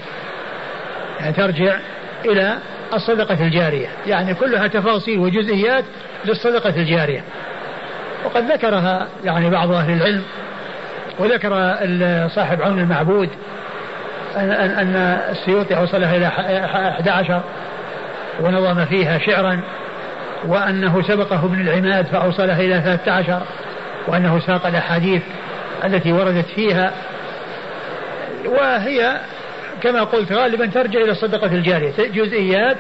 يعني 1.20 1.34
ترجع 1.34 1.80
إلى 2.26 2.58
الصدقة 2.94 3.46
الجارية. 3.46 3.88
يعني 4.08 4.34
كلها 4.34 4.68
تفاصيل 4.68 5.20
وجزئيات 5.20 5.84
للصدقة 6.26 6.70
الجارية. 6.70 7.24
وقد 8.26 8.52
ذكرها 8.52 9.08
يعني 9.24 9.50
بعض 9.50 9.72
أهل 9.72 9.94
العلم 9.94 10.24
وذكر 11.20 11.50
صاحب 12.36 12.62
عون 12.62 12.80
المعبود 12.80 13.30
أن, 14.38 14.52
أن 14.52 14.96
السيوطي 15.30 15.78
أوصلها 15.78 16.16
إلى 16.16 16.28
11 16.28 17.42
ونظم 18.42 18.86
فيها 18.86 19.18
شعرا 19.18 19.62
وأنه 20.46 21.02
سبقه 21.02 21.46
ابن 21.46 21.62
العماد 21.62 22.06
فأوصلها 22.06 22.60
إلى 22.60 22.82
13 22.82 23.42
وأنه 24.08 24.40
ساق 24.40 24.66
الأحاديث 24.66 25.22
التي 25.84 26.14
وردت 26.14 26.46
فيها. 26.46 26.92
وهي 28.46 29.20
كما 29.82 30.04
قلت 30.04 30.32
غالبا 30.32 30.66
ترجع 30.66 31.00
إلى 31.00 31.12
الصدقة 31.12 31.56
الجارية. 31.56 31.92
جزئيات 32.00 32.78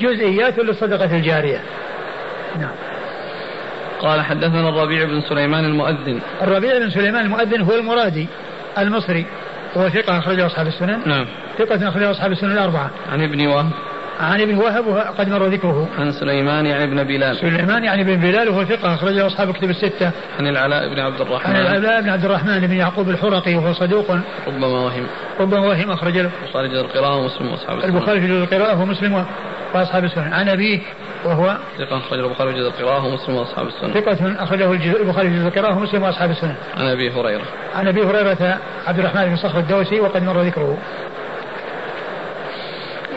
جزئيات 0.00 0.58
للصدقة 0.58 1.16
الجارية. 1.16 1.60
نعم. 2.58 2.74
قال 4.00 4.20
حدثنا 4.20 4.68
الربيع 4.68 5.04
بن 5.04 5.20
سليمان 5.20 5.64
المؤذن. 5.64 6.20
الربيع 6.42 6.78
بن 6.78 6.90
سليمان 6.90 7.24
المؤذن 7.24 7.60
هو 7.60 7.74
المرادي 7.74 8.26
المصري 8.78 9.26
وهو 9.74 9.88
ثقة 9.88 10.18
أخرجه 10.18 10.46
أصحاب 10.46 10.66
السنن. 10.66 11.02
نعم. 11.06 11.26
ثقة 11.58 11.88
أخرجه 11.88 12.10
أصحاب 12.10 12.32
السنن 12.32 12.52
الأربعة. 12.52 12.90
عن 13.12 13.22
ابن 13.22 13.46
وهب 13.46 13.70
عن 14.22 14.40
ابن 14.40 14.54
وهب 14.58 14.86
وقد 14.86 15.28
مر 15.28 15.46
ذكره. 15.46 15.88
عن 15.98 16.12
سليمان 16.12 16.66
يعني 16.66 16.84
ابن 16.84 17.04
بلال. 17.04 17.36
سليمان 17.36 17.84
يعني 17.84 18.02
ابن 18.02 18.16
بلال 18.16 18.48
وهو 18.48 18.64
ثقة 18.64 18.94
أخرجه 18.94 19.26
أصحاب 19.26 19.50
الكتب 19.50 19.70
الستة. 19.70 20.10
عن 20.38 20.46
العلاء 20.46 20.94
بن 20.94 21.00
عبد 21.00 21.20
الرحمن. 21.20 21.56
عن 21.56 21.62
العلاء 21.62 22.00
بن 22.00 22.08
عبد 22.08 22.24
الرحمن 22.24 22.60
بن 22.66 22.76
يعقوب 22.76 23.08
الحرقي 23.08 23.54
وهو 23.54 23.72
صدوق. 23.72 24.10
ربما 24.46 24.66
وهم. 24.66 25.06
ربما 25.40 25.66
وهم 25.66 25.90
أخرج 25.90 26.18
له. 26.18 26.30
البخاري 26.44 26.68
في 26.68 26.76
القراءة 26.76 27.16
ومسلم 27.16 27.50
وأصحاب 27.50 27.78
السنن 27.78 27.94
البخاري 27.94 28.20
في 28.20 28.26
القراءة 28.26 28.82
ومسلم 28.82 29.24
وأصحاب 29.74 30.04
السنن 30.04 30.32
عن 30.32 30.48
أبيه 30.48 30.80
وهو 31.24 31.56
ثقة 31.78 31.98
أخرجه 31.98 32.26
البخاري 32.26 32.52
في 32.52 32.58
القراءة 32.58 33.06
ومسلم 33.06 33.36
وأصحاب 33.36 33.66
السنن 33.66 33.92
ثقة 34.00 34.42
أخرجه 34.42 34.72
البخاري 34.72 35.30
في 35.30 35.36
القراءة 35.36 35.76
ومسلم 35.76 36.02
وأصحاب 36.02 36.30
السنن 36.30 36.54
عن 36.76 36.86
أبي 36.86 37.10
هريرة. 37.10 37.44
عن 37.74 37.88
أبي 37.88 38.02
هريرة 38.02 38.58
عبد 38.86 38.98
الرحمن 38.98 39.24
بن 39.24 39.36
صخر 39.36 39.58
الدوسي 39.58 40.00
وقد 40.00 40.22
مر 40.22 40.40
ذكره. 40.40 40.78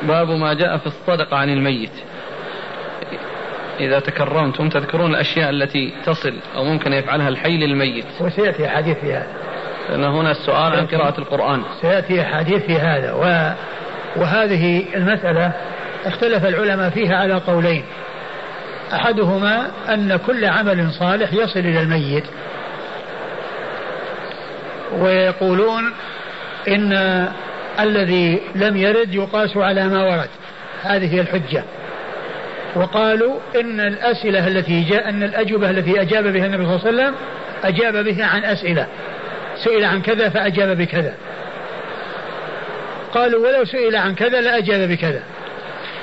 باب 0.07 0.29
ما 0.29 0.53
جاء 0.53 0.77
في 0.77 0.87
الصدقة 0.87 1.37
عن 1.37 1.49
الميت. 1.49 1.91
إذا 3.79 3.99
تكرمتم 3.99 4.69
تذكرون 4.69 5.11
الأشياء 5.11 5.49
التي 5.49 5.93
تصل 6.05 6.33
أو 6.55 6.63
ممكن 6.63 6.93
يفعلها 6.93 7.29
الحي 7.29 7.57
للميت. 7.57 8.05
وسيأتي 8.21 8.67
حديث 8.67 8.97
في 8.97 9.13
هذا. 9.13 9.27
لأن 9.89 10.03
هنا 10.03 10.31
السؤال 10.31 10.75
عن 10.75 10.85
قراءة 10.85 11.19
القرآن. 11.19 11.63
سيأتي 11.81 12.23
حديث 12.23 12.65
في 12.65 12.75
هذا. 12.75 13.13
و... 13.13 13.53
وهذه 14.21 14.85
المسألة 14.95 15.51
اختلف 16.05 16.45
العلماء 16.45 16.89
فيها 16.89 17.15
على 17.15 17.33
قولين. 17.33 17.83
أحدهما 18.93 19.71
أن 19.89 20.19
كل 20.27 20.45
عمل 20.45 20.91
صالح 20.91 21.33
يصل 21.33 21.59
إلى 21.59 21.81
الميت. 21.81 22.23
ويقولون 24.91 25.93
إن 26.67 26.93
الذي 27.79 28.41
لم 28.55 28.77
يرد 28.77 29.13
يقاس 29.13 29.57
على 29.57 29.88
ما 29.88 30.03
ورد. 30.03 30.29
هذه 30.83 31.15
هي 31.15 31.21
الحجة. 31.21 31.63
وقالوا 32.75 33.39
إن 33.55 33.79
الأسئلة 33.79 34.47
التي 34.47 34.83
جاء 34.83 35.09
أن 35.09 35.23
الأجوبة 35.23 35.69
التي 35.69 36.01
أجاب 36.01 36.27
بها 36.27 36.45
النبي 36.45 36.65
صلى 36.65 36.75
الله 36.75 36.88
عليه 36.88 36.95
وسلم 36.95 37.15
أجاب 37.63 38.05
بها 38.05 38.25
عن 38.25 38.43
أسئلة. 38.43 38.88
سئل 39.63 39.85
عن 39.85 40.01
كذا 40.01 40.29
فأجاب 40.29 40.77
بكذا. 40.77 41.13
قالوا 43.13 43.47
ولو 43.47 43.65
سئل 43.65 43.95
عن 43.95 44.15
كذا 44.15 44.41
لأجاب 44.41 44.89
بكذا. 44.89 45.23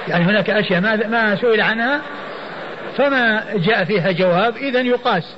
يعني 0.08 0.24
هناك 0.24 0.50
أشياء 0.50 0.80
ما, 0.80 0.96
ما 0.96 1.36
سئل 1.36 1.60
عنها 1.60 2.00
فما 2.96 3.44
جاء 3.54 3.84
فيها 3.84 4.12
جواب 4.12 4.56
إذا 4.56 4.80
يقاس. 4.80 5.34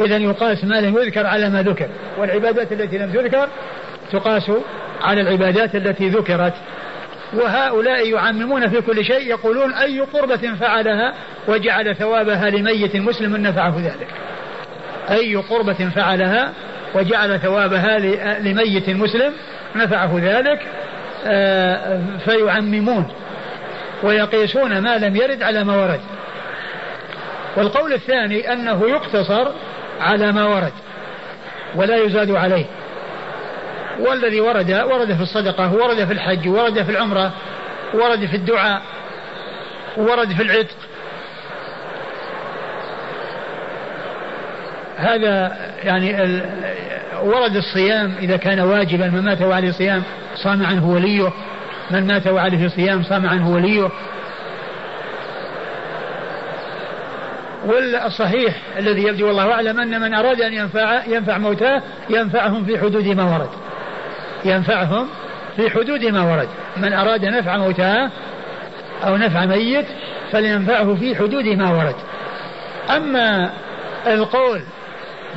إذا 0.00 0.16
يقاس 0.16 0.64
ما 0.64 0.80
لم 0.80 0.98
يذكر 0.98 1.26
على 1.26 1.50
ما 1.50 1.62
ذكر. 1.62 1.88
والعبادات 2.18 2.72
التي 2.72 2.98
لم 2.98 3.12
تذكر 3.12 3.48
تقاس 4.12 4.50
على 5.02 5.20
العبادات 5.20 5.74
التي 5.74 6.08
ذكرت 6.08 6.54
وهؤلاء 7.34 8.08
يعممون 8.08 8.68
في 8.68 8.80
كل 8.80 9.04
شيء 9.04 9.30
يقولون 9.30 9.74
أي 9.74 10.00
قربة 10.00 10.54
فعلها 10.60 11.14
وجعل 11.48 11.96
ثوابها 11.96 12.50
لميت 12.50 12.96
مسلم 12.96 13.36
نفعه 13.36 13.76
ذلك. 13.78 14.08
أي 15.10 15.36
قربة 15.36 15.90
فعلها 15.94 16.52
وجعل 16.94 17.40
ثوابها 17.40 17.98
لميت 18.38 18.90
مسلم 18.90 19.32
نفعه 19.76 20.18
ذلك 20.22 20.60
آه، 21.26 22.00
فيعممون 22.24 23.08
ويقيسون 24.02 24.78
ما 24.78 24.98
لم 24.98 25.16
يرد 25.16 25.42
على 25.42 25.64
ما 25.64 25.76
ورد. 25.76 26.00
والقول 27.56 27.92
الثاني 27.92 28.52
أنه 28.52 28.88
يقتصر 28.88 29.52
على 30.00 30.32
ما 30.32 30.44
ورد 30.44 30.72
ولا 31.74 31.96
يزاد 31.96 32.30
عليه. 32.30 32.64
والذي 34.00 34.40
ورد 34.40 34.70
ورد 34.70 35.14
في 35.16 35.22
الصدقة 35.22 35.72
ورد 35.72 36.04
في 36.04 36.12
الحج 36.12 36.48
ورد 36.48 36.82
في 36.82 36.90
العمرة 36.90 37.32
ورد 37.94 38.26
في 38.26 38.36
الدعاء 38.36 38.82
ورد 39.96 40.32
في 40.32 40.42
العتق. 40.42 40.76
هذا 44.96 45.56
يعني 45.84 46.40
ورد 47.22 47.56
الصيام 47.56 48.14
إذا 48.18 48.36
كان 48.36 48.60
واجبا 48.60 49.06
من 49.06 49.20
مات 49.24 49.42
وعليه 49.42 49.70
صيام 49.70 50.02
صام 50.36 50.66
عنه 50.66 50.88
وليه. 50.88 51.32
من 51.90 52.06
مات 52.06 52.26
وعليه 52.26 52.68
صيام 52.68 53.02
صام 53.02 53.26
عنه 53.26 53.50
وليه. 53.50 53.88
والصحيح 57.64 58.54
الذي 58.78 59.02
يبدو 59.02 59.26
والله 59.26 59.52
أعلم 59.52 59.80
أن 59.80 60.00
من 60.00 60.14
أراد 60.14 60.40
أن 60.40 60.52
ينفع 60.52 61.04
ينفع 61.06 61.38
موتاه 61.38 61.82
ينفعهم 62.10 62.64
في 62.64 62.78
حدود 62.78 63.06
ما 63.06 63.24
ورد. 63.24 63.63
ينفعهم 64.44 65.08
في 65.56 65.70
حدود 65.70 66.04
ما 66.04 66.22
ورد. 66.22 66.48
من 66.76 66.92
أراد 66.92 67.24
نفع 67.24 67.56
موتاه 67.56 68.10
أو 69.06 69.16
نفع 69.16 69.44
ميت 69.44 69.86
فلينفعه 70.32 70.94
في 70.94 71.16
حدود 71.16 71.44
ما 71.44 71.70
ورد. 71.70 71.94
أما 72.96 73.50
القول 74.06 74.60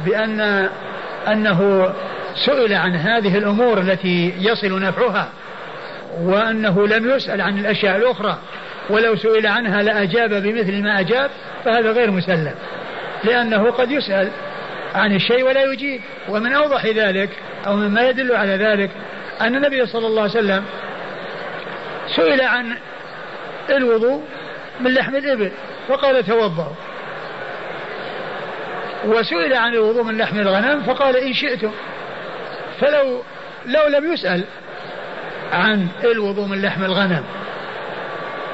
بأن 0.06 0.70
أنه 1.28 1.90
سئل 2.46 2.74
عن 2.74 2.96
هذه 2.96 3.38
الأمور 3.38 3.80
التي 3.80 4.34
يصل 4.40 4.82
نفعها 4.82 5.30
وأنه 6.22 6.88
لم 6.88 7.10
يسأل 7.10 7.42
عن 7.42 7.60
الأشياء 7.60 7.98
الأخرى 7.98 8.38
ولو 8.90 9.16
سئل 9.16 9.48
عنها 9.48 9.84
لأجاب 9.84 10.30
بمثل 10.30 10.84
ما 10.84 11.00
أجاب 11.00 11.30
فهذا 11.66 11.92
غير 11.92 12.12
مسلم. 12.12 12.54
لأنه 13.24 13.72
قد 13.72 13.92
يسأل 13.92 14.30
عن 14.96 15.16
الشيء 15.16 15.44
ولا 15.44 15.64
يجيب. 15.64 16.02
ومن 16.30 16.54
أوضح 16.54 16.86
ذلك 16.86 17.30
أو 17.68 17.76
مما 17.76 18.10
يدل 18.10 18.36
على 18.36 18.56
ذلك 18.56 18.90
أن 19.42 19.56
النبي 19.56 19.86
صلى 19.86 20.08
الله 20.08 20.22
عليه 20.22 20.32
وسلم 20.32 20.64
سئل 22.16 22.42
عن 22.42 22.78
الوضوء 23.70 24.24
من 24.80 24.94
لحم 24.94 25.16
الإبل 25.16 25.52
فقال 25.88 26.26
توضأوا 26.26 26.76
وسئل 29.06 29.54
عن 29.54 29.74
الوضوء 29.74 30.04
من 30.04 30.18
لحم 30.18 30.40
الغنم 30.40 30.84
فقال 30.84 31.18
إن 31.18 31.34
شئتم. 31.34 31.72
فلو 32.80 33.24
لو 33.66 33.88
لم 33.88 34.14
يسأل 34.14 34.44
عن 35.54 35.88
الوضوء 36.04 36.46
من 36.46 36.62
لحم 36.62 36.84
الغنم 36.84 37.24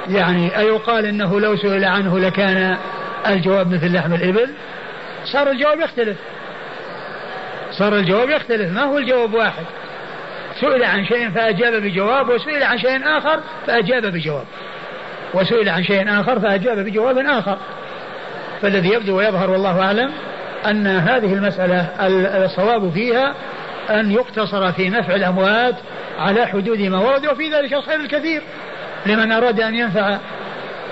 يعني 0.10 0.60
أيقال 0.60 1.06
أنه 1.06 1.40
لو 1.40 1.58
سئل 1.58 1.86
عنه 1.86 2.20
لكان 2.20 2.78
الجواب 3.28 3.74
مثل 3.74 3.94
لحم 3.94 4.14
الإبل؟ 4.14 4.50
صار 5.34 5.52
الجواب 5.52 5.80
يختلف. 5.80 6.18
صار 7.72 7.96
الجواب 7.96 8.30
يختلف. 8.30 8.72
ما 8.72 8.84
هو 8.84 8.98
الجواب 8.98 9.34
واحد؟ 9.34 9.66
سئل 10.62 10.84
عن 10.84 11.06
شيء 11.06 11.30
فأجاب 11.30 11.74
بجواب 11.74 12.30
وسئل 12.30 12.64
عن 12.64 12.78
شيء 12.78 13.18
آخر 13.18 13.40
فأجاب 13.68 14.06
بجواب. 14.06 14.46
وسئل 15.34 15.70
عن 15.70 15.84
شيء 15.84 16.20
آخر 16.20 16.40
فأجاب 16.40 16.80
بجواب 16.80 17.18
آخر. 17.18 17.58
فالذي 18.62 18.90
يبدو 18.94 19.18
ويظهر 19.18 19.50
والله 19.50 19.82
أعلم 19.82 20.12
أن 20.66 20.88
هذه 20.88 21.34
المسألة 21.34 21.90
الصواب 22.46 22.92
فيها 22.92 23.36
أن 23.90 24.12
يقتصر 24.12 24.72
في 24.72 24.90
نفع 24.90 25.16
الأموات 25.16 25.76
على 26.20 26.46
حدود 26.46 26.80
ما 26.80 27.00
ورد 27.00 27.28
وفي 27.28 27.50
ذلك 27.50 27.74
الخير 27.74 28.00
الكثير 28.00 28.42
لمن 29.06 29.32
أراد 29.32 29.60
أن 29.60 29.76
ينفع 29.76 30.18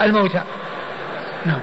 الموتى. 0.02 0.42
نعم. 1.46 1.62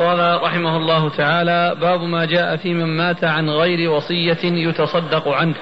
قال 0.00 0.42
رحمه 0.42 0.76
الله 0.76 1.08
تعالى 1.08 1.76
باب 1.80 2.00
ما 2.00 2.24
جاء 2.24 2.56
في 2.56 2.74
من 2.74 2.96
مات 2.96 3.24
عن 3.24 3.50
غير 3.50 3.90
وصية 3.90 4.38
يتصدق 4.44 5.28
عنه. 5.28 5.54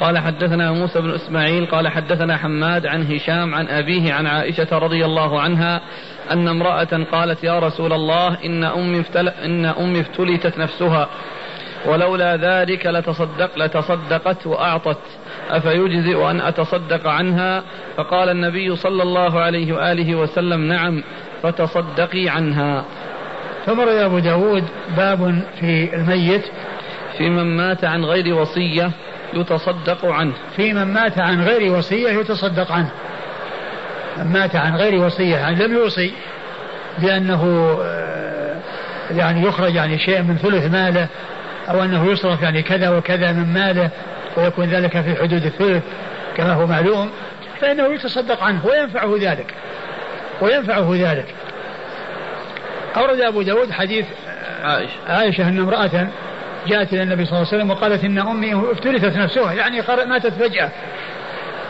قال 0.00 0.18
حدثنا 0.18 0.72
موسى 0.72 1.00
بن 1.00 1.10
إسماعيل 1.10 1.66
قال 1.66 1.88
حدثنا 1.88 2.36
حماد 2.36 2.86
عن 2.86 3.12
هشام 3.12 3.54
عن 3.54 3.68
أبيه 3.68 4.12
عن 4.12 4.26
عائشة 4.26 4.78
رضي 4.78 5.04
الله 5.04 5.40
عنها 5.40 5.80
أن 6.30 6.48
امرأة 6.48 7.04
قالت 7.12 7.44
يا 7.44 7.58
رسول 7.58 7.92
الله 7.92 8.44
إن 8.44 8.64
أمي 8.64 9.00
افتل 9.00 9.28
إن 9.28 9.64
أمي 9.64 10.00
افتلتت 10.00 10.58
نفسها 10.58 11.08
ولولا 11.86 12.36
ذلك 12.36 12.86
لتصدق 12.86 13.58
لتصدقت 13.58 14.46
وأعطت 14.46 14.98
أفيجزئ 15.50 16.30
أن 16.30 16.40
أتصدق 16.40 17.06
عنها؟ 17.08 17.62
فقال 17.96 18.28
النبي 18.28 18.76
صلى 18.76 19.02
الله 19.02 19.40
عليه 19.40 19.72
وآله 19.72 20.14
وسلم 20.14 20.60
نعم 20.68 21.02
فتصدقي 21.42 22.28
عنها. 22.28 22.84
ثم 23.66 23.80
روي 23.80 24.04
أبو 24.04 24.18
داود 24.18 24.64
باب 24.96 25.42
في 25.60 25.94
الميت. 25.94 26.44
في 27.18 27.30
من 27.30 27.56
مات 27.56 27.84
عن 27.84 28.04
غير 28.04 28.34
وصية 28.34 28.90
يتصدق 29.34 30.04
عنه. 30.04 30.32
في 30.56 30.72
من 30.72 30.84
مات 30.84 31.18
عن 31.18 31.42
غير 31.42 31.72
وصية 31.72 32.08
يتصدق 32.08 32.72
عنه. 32.72 32.90
من 34.16 34.32
مات 34.32 34.56
عن 34.56 34.76
غير 34.76 35.04
وصية 35.04 35.36
يعني 35.36 35.56
لم 35.66 35.72
يوصي 35.72 36.12
بأنه 36.98 37.76
آه، 37.82 38.56
يعني 39.10 39.46
يخرج 39.46 39.74
يعني 39.74 39.98
شيء 39.98 40.22
من 40.22 40.36
ثلث 40.36 40.72
ماله 40.72 41.08
أو 41.68 41.82
أنه 41.82 42.06
يصرف 42.06 42.42
يعني 42.42 42.62
كذا 42.62 42.90
وكذا 42.90 43.32
من 43.32 43.52
ماله 43.52 43.90
ويكون 44.36 44.64
ذلك 44.64 45.00
في 45.00 45.16
حدود 45.16 45.44
الثلث 45.44 45.82
كما 46.36 46.52
هو 46.52 46.66
معلوم 46.66 47.10
فإنه 47.60 47.94
يتصدق 47.94 48.42
عنه 48.42 48.66
وينفعه 48.66 49.16
ذلك. 49.20 49.54
وينفعه 50.40 50.90
ذلك. 50.94 51.34
أورد 52.96 53.20
أبو 53.20 53.42
داود 53.42 53.70
حديث 53.70 54.06
عائشة. 54.62 54.92
عائشة 55.08 55.48
أن 55.48 55.58
امرأة 55.58 56.08
جاءت 56.66 56.92
إلى 56.92 57.02
النبي 57.02 57.24
صلى 57.24 57.36
الله 57.36 57.48
عليه 57.52 57.62
وسلم 57.62 57.70
وقالت 57.70 58.04
إن 58.04 58.18
أمي 58.18 58.72
افترثت 58.72 59.16
نفسها 59.16 59.52
يعني 59.52 59.82
ماتت 60.06 60.32
فجأة. 60.32 60.70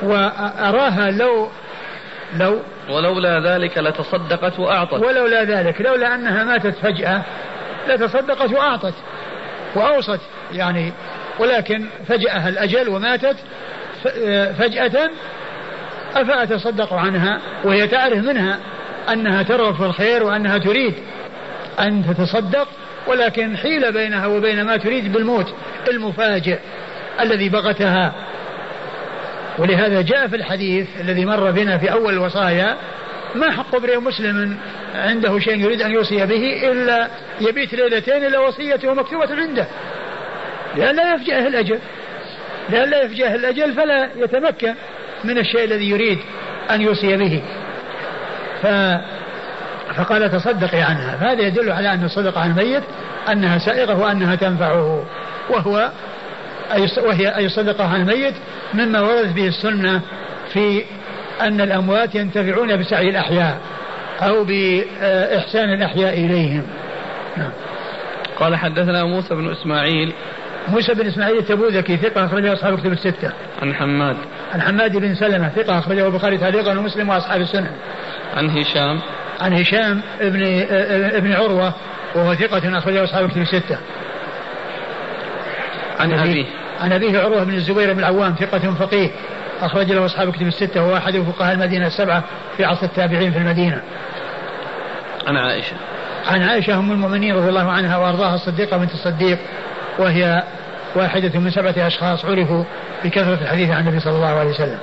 وأراها 0.02 1.10
لو 1.10 1.48
لو 2.36 2.60
ولولا 2.90 3.40
ذلك 3.40 3.78
لتصدقت 3.78 4.58
وأعطت. 4.58 4.92
ولولا 4.92 5.44
ذلك 5.44 5.80
لولا 5.80 6.14
أنها 6.14 6.44
ماتت 6.44 6.74
فجأة 6.74 7.22
لتصدقت 7.88 8.52
وأعطت 8.52 8.94
وأوصت 9.74 10.20
يعني 10.52 10.92
ولكن 11.38 11.86
فجأها 12.08 12.48
الأجل 12.48 12.88
وماتت 12.88 13.36
فجأة 14.58 15.10
أفأتصدق 16.14 16.92
عنها 16.92 17.40
وهي 17.64 17.86
تعرف 17.86 18.18
منها 18.18 18.58
أنها 19.12 19.42
ترغب 19.42 19.74
في 19.74 19.84
الخير 19.84 20.22
وأنها 20.22 20.58
تريد 20.58 20.94
أن 21.80 22.04
تتصدق 22.06 22.68
ولكن 23.06 23.56
حيل 23.56 23.92
بينها 23.92 24.26
وبين 24.26 24.62
ما 24.62 24.76
تريد 24.76 25.12
بالموت 25.12 25.54
المفاجئ 25.88 26.58
الذي 27.20 27.48
بغتها. 27.48 28.14
ولهذا 29.58 30.02
جاء 30.02 30.28
في 30.28 30.36
الحديث 30.36 30.86
الذي 31.00 31.24
مر 31.24 31.50
بنا 31.50 31.78
في 31.78 31.92
أول 31.92 32.12
الوصايا 32.12 32.76
ما 33.34 33.50
حق 33.50 33.74
امرئ 33.74 33.98
مسلم 33.98 34.56
عنده 34.94 35.38
شيء 35.38 35.56
يريد 35.56 35.82
أن 35.82 35.90
يوصي 35.90 36.26
به 36.26 36.70
إلا 36.70 37.08
يبيت 37.40 37.74
ليلتين 37.74 38.24
إلا 38.24 38.38
وصيته 38.38 38.94
مكتوبة 38.94 39.34
عنده. 39.34 39.66
لئلا 40.76 41.14
يفجأه 41.14 41.46
الأجل 41.46 41.78
لئلا 42.70 43.02
يفجأه 43.02 43.34
الأجل 43.34 43.72
فلا 43.72 44.08
يتمكن 44.16 44.74
من 45.24 45.38
الشيء 45.38 45.64
الذي 45.64 45.90
يريد 45.90 46.18
أن 46.70 46.80
يوصي 46.80 47.16
به. 47.16 47.42
ف 48.62 48.66
فقال 49.94 50.30
تصدقي 50.30 50.80
عنها. 50.80 51.16
فهذا 51.16 51.42
يدل 51.42 51.72
على 51.72 51.94
أن 51.94 52.04
الصدقة 52.04 52.40
عن 52.40 52.50
الميت 52.50 52.82
أنها 53.32 53.58
سائغة 53.58 53.98
وأنها 53.98 54.34
تنفعه 54.34 55.04
وهو 55.50 55.90
أي 56.72 56.88
وهي 57.06 57.36
أي 57.36 57.48
صدقة 57.48 57.84
عن 57.84 58.00
الميت 58.00 58.34
مما 58.74 59.00
وردت 59.00 59.32
به 59.32 59.46
السنة 59.46 60.00
في 60.52 60.84
أن 61.40 61.60
الأموات 61.60 62.14
ينتفعون 62.14 62.76
بسعي 62.76 63.08
الأحياء 63.08 63.58
أو 64.20 64.44
بإحسان 64.44 65.72
الأحياء 65.72 66.14
إليهم. 66.14 66.62
نعم. 67.36 67.50
قال 68.40 68.56
حدثنا 68.56 69.04
موسى 69.04 69.34
بن 69.34 69.50
إسماعيل. 69.50 70.12
موسى 70.68 70.94
بن 70.94 71.06
إسماعيل 71.06 71.38
التبوذكي 71.38 71.96
ثقة 71.96 72.24
أخرجه 72.24 72.52
أصحاب 72.52 72.80
كتب 72.80 72.92
الستة. 72.92 73.32
عن 73.62 73.74
حماد. 73.74 74.16
عن 74.54 74.62
حماد 74.62 74.96
بن 74.96 75.14
سلمة 75.14 75.48
ثقة 75.48 75.78
أخرجه 75.78 76.06
البخاري 76.06 76.38
تعليقا 76.38 76.78
ومسلم 76.78 77.08
وأصحاب 77.08 77.40
السنن 77.40 77.70
عن 78.36 78.50
هشام 78.50 79.00
عن 79.40 79.52
هشام 79.52 80.00
ابن 80.20 80.42
ابن 81.16 81.32
عروة 81.32 81.72
وهو 82.14 82.34
ثقة 82.34 82.78
أخرجه 82.78 83.04
أصحاب 83.04 83.24
الكتب 83.24 83.40
الستة. 83.40 83.78
عن 86.00 86.12
أبيه 86.12 86.44
عن 86.80 86.92
أبيه 86.92 87.18
عروة 87.18 87.44
بن 87.44 87.54
الزبير 87.54 87.92
بن 87.92 87.98
العوام 87.98 88.34
ثقة 88.34 88.74
فقيه 88.74 89.10
أخرج 89.62 89.92
له 89.92 90.04
أصحاب 90.06 90.28
الكتب 90.28 90.46
الستة 90.46 90.82
وهو 90.82 90.96
أحد 90.96 91.18
فقهاء 91.18 91.54
المدينة 91.54 91.86
السبعة 91.86 92.24
في 92.56 92.64
عصر 92.64 92.86
التابعين 92.86 93.32
في 93.32 93.38
المدينة. 93.38 93.82
عن 95.26 95.36
عائشة 95.36 95.76
عن 96.26 96.42
عائشة 96.42 96.78
أم 96.78 96.92
المؤمنين 96.92 97.36
رضي 97.36 97.48
الله 97.48 97.70
عنها 97.70 97.96
وأرضاها 97.96 98.34
الصديقة 98.34 98.76
بنت 98.76 98.92
الصديق 98.92 99.38
وهي 99.98 100.42
واحدة 100.94 101.40
من 101.40 101.50
سبعة 101.50 101.74
أشخاص 101.86 102.24
عرفوا 102.24 102.64
بكثرة 103.04 103.38
الحديث 103.42 103.70
عن 103.70 103.80
النبي 103.80 104.00
صلى 104.00 104.16
الله 104.16 104.38
عليه 104.38 104.50
وسلم. 104.50 104.78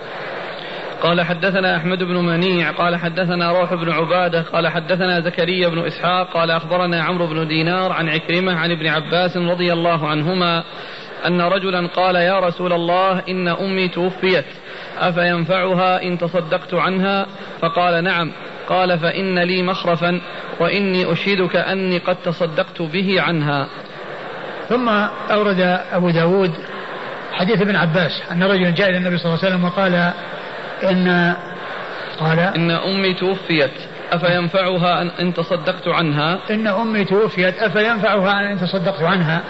قال 1.01 1.21
حدثنا 1.21 1.77
أحمد 1.77 2.03
بن 2.03 2.15
منيع 2.15 2.71
قال 2.71 2.95
حدثنا 2.95 3.51
روح 3.51 3.73
بن 3.73 3.91
عبادة 3.91 4.41
قال 4.41 4.67
حدثنا 4.67 5.19
زكريا 5.19 5.67
بن 5.67 5.85
إسحاق 5.85 6.33
قال 6.33 6.51
أخبرنا 6.51 7.03
عمرو 7.03 7.27
بن 7.27 7.47
دينار 7.47 7.91
عن 7.91 8.09
عكرمة 8.09 8.55
عن 8.55 8.71
ابن 8.71 8.87
عباس 8.87 9.37
رضي 9.37 9.73
الله 9.73 10.07
عنهما 10.07 10.63
أن 11.25 11.41
رجلا 11.41 11.87
قال 11.87 12.15
يا 12.15 12.39
رسول 12.39 12.73
الله 12.73 13.23
إن 13.29 13.47
أمي 13.47 13.87
توفيت 13.87 14.45
أفينفعها 14.99 16.03
إن 16.03 16.17
تصدقت 16.17 16.73
عنها؟ 16.73 17.25
فقال 17.61 18.03
نعم 18.03 18.31
قال 18.67 18.99
فإن 18.99 19.39
لي 19.39 19.63
مخرفا 19.63 20.21
وإني 20.59 21.11
أشهدك 21.11 21.55
أني 21.55 21.97
قد 21.97 22.15
تصدقت 22.15 22.81
به 22.81 23.21
عنها. 23.21 23.67
ثم 24.69 24.89
أورد 25.31 25.79
أبو 25.91 26.09
داود 26.09 26.51
حديث 27.31 27.61
ابن 27.61 27.75
عباس 27.75 28.21
أن 28.31 28.43
رجلا 28.43 28.69
جاء 28.69 28.89
إلى 28.89 28.97
النبي 28.97 29.17
صلى 29.17 29.25
الله 29.25 29.45
عليه 29.45 29.55
وسلم 29.55 29.65
وقال 29.65 30.13
إن 30.83 31.35
قال 32.19 32.39
إن 32.39 32.71
أمي 32.71 33.13
توفيت 33.13 33.71
أفينفعها 34.11 35.01
أن 35.01 35.07
إن 35.07 35.33
تصدقت 35.33 35.87
عنها؟ 35.87 36.39
إن 36.51 36.67
أمي 36.67 37.05
توفيت 37.05 37.63
أفينفعها 37.63 38.51
أن 38.51 38.59
تصدقت 38.59 39.03
عنها؟ 39.03 39.41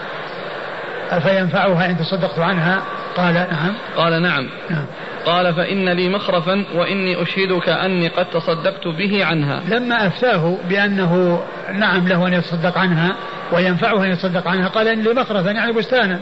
أفينفعها 1.09 1.85
إن 1.85 1.97
تصدقت 1.97 2.39
عنها؟ 2.39 2.81
قال 3.17 3.33
نعم. 3.33 3.73
قال 3.97 4.21
نعم, 4.21 4.49
نعم. 4.69 4.85
قال 5.25 5.53
فإن 5.53 5.89
لي 5.89 6.09
مخرفا 6.09 6.65
وإني 6.75 7.21
أشهدك 7.21 7.69
أني 7.69 8.07
قد 8.07 8.25
تصدقت 8.25 8.87
به 8.87 9.25
عنها. 9.25 9.61
لما 9.67 10.07
أفتاه 10.07 10.57
بأنه 10.69 11.43
نعم 11.73 12.07
له 12.07 12.27
أن 12.27 12.33
يتصدق 12.33 12.77
عنها 12.77 13.15
وينفعه 13.51 14.05
أن 14.05 14.11
يتصدق 14.11 14.47
عنها 14.47 14.67
قال 14.67 14.87
إن 14.87 15.03
لي 15.03 15.13
مخرفا 15.13 15.51
يعني 15.51 15.71
بستانا. 15.71 16.19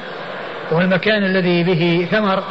والمكان 0.72 1.24
الذي 1.24 1.64
به 1.64 2.08
ثمر. 2.12 2.44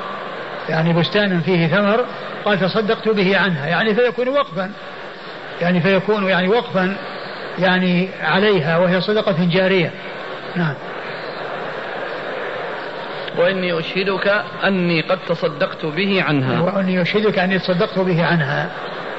يعني 0.69 0.93
بستان 0.93 1.41
فيه 1.41 1.67
ثمر 1.67 2.05
قال 2.45 2.61
تصدقت 2.61 3.09
به 3.09 3.39
عنها 3.39 3.67
يعني 3.67 3.95
فيكون 3.95 4.29
وقفا 4.29 4.71
يعني 5.61 5.81
فيكون 5.81 6.29
يعني 6.29 6.49
وقفا 6.49 6.97
يعني 7.59 8.09
عليها 8.23 8.79
وهي 8.79 9.01
صدقة 9.01 9.37
جارية. 9.41 9.91
نعم. 10.57 10.75
وإني 13.39 13.79
أشهدك 13.79 14.45
أني 14.65 15.01
قد 15.01 15.19
تصدقت 15.29 15.87
به 15.87 16.23
عنها. 16.23 16.61
وإني 16.61 17.03
أشهدك 17.03 17.39
أني 17.39 17.59
تصدقت 17.59 17.99
به 17.99 18.27
عنها. 18.27 18.71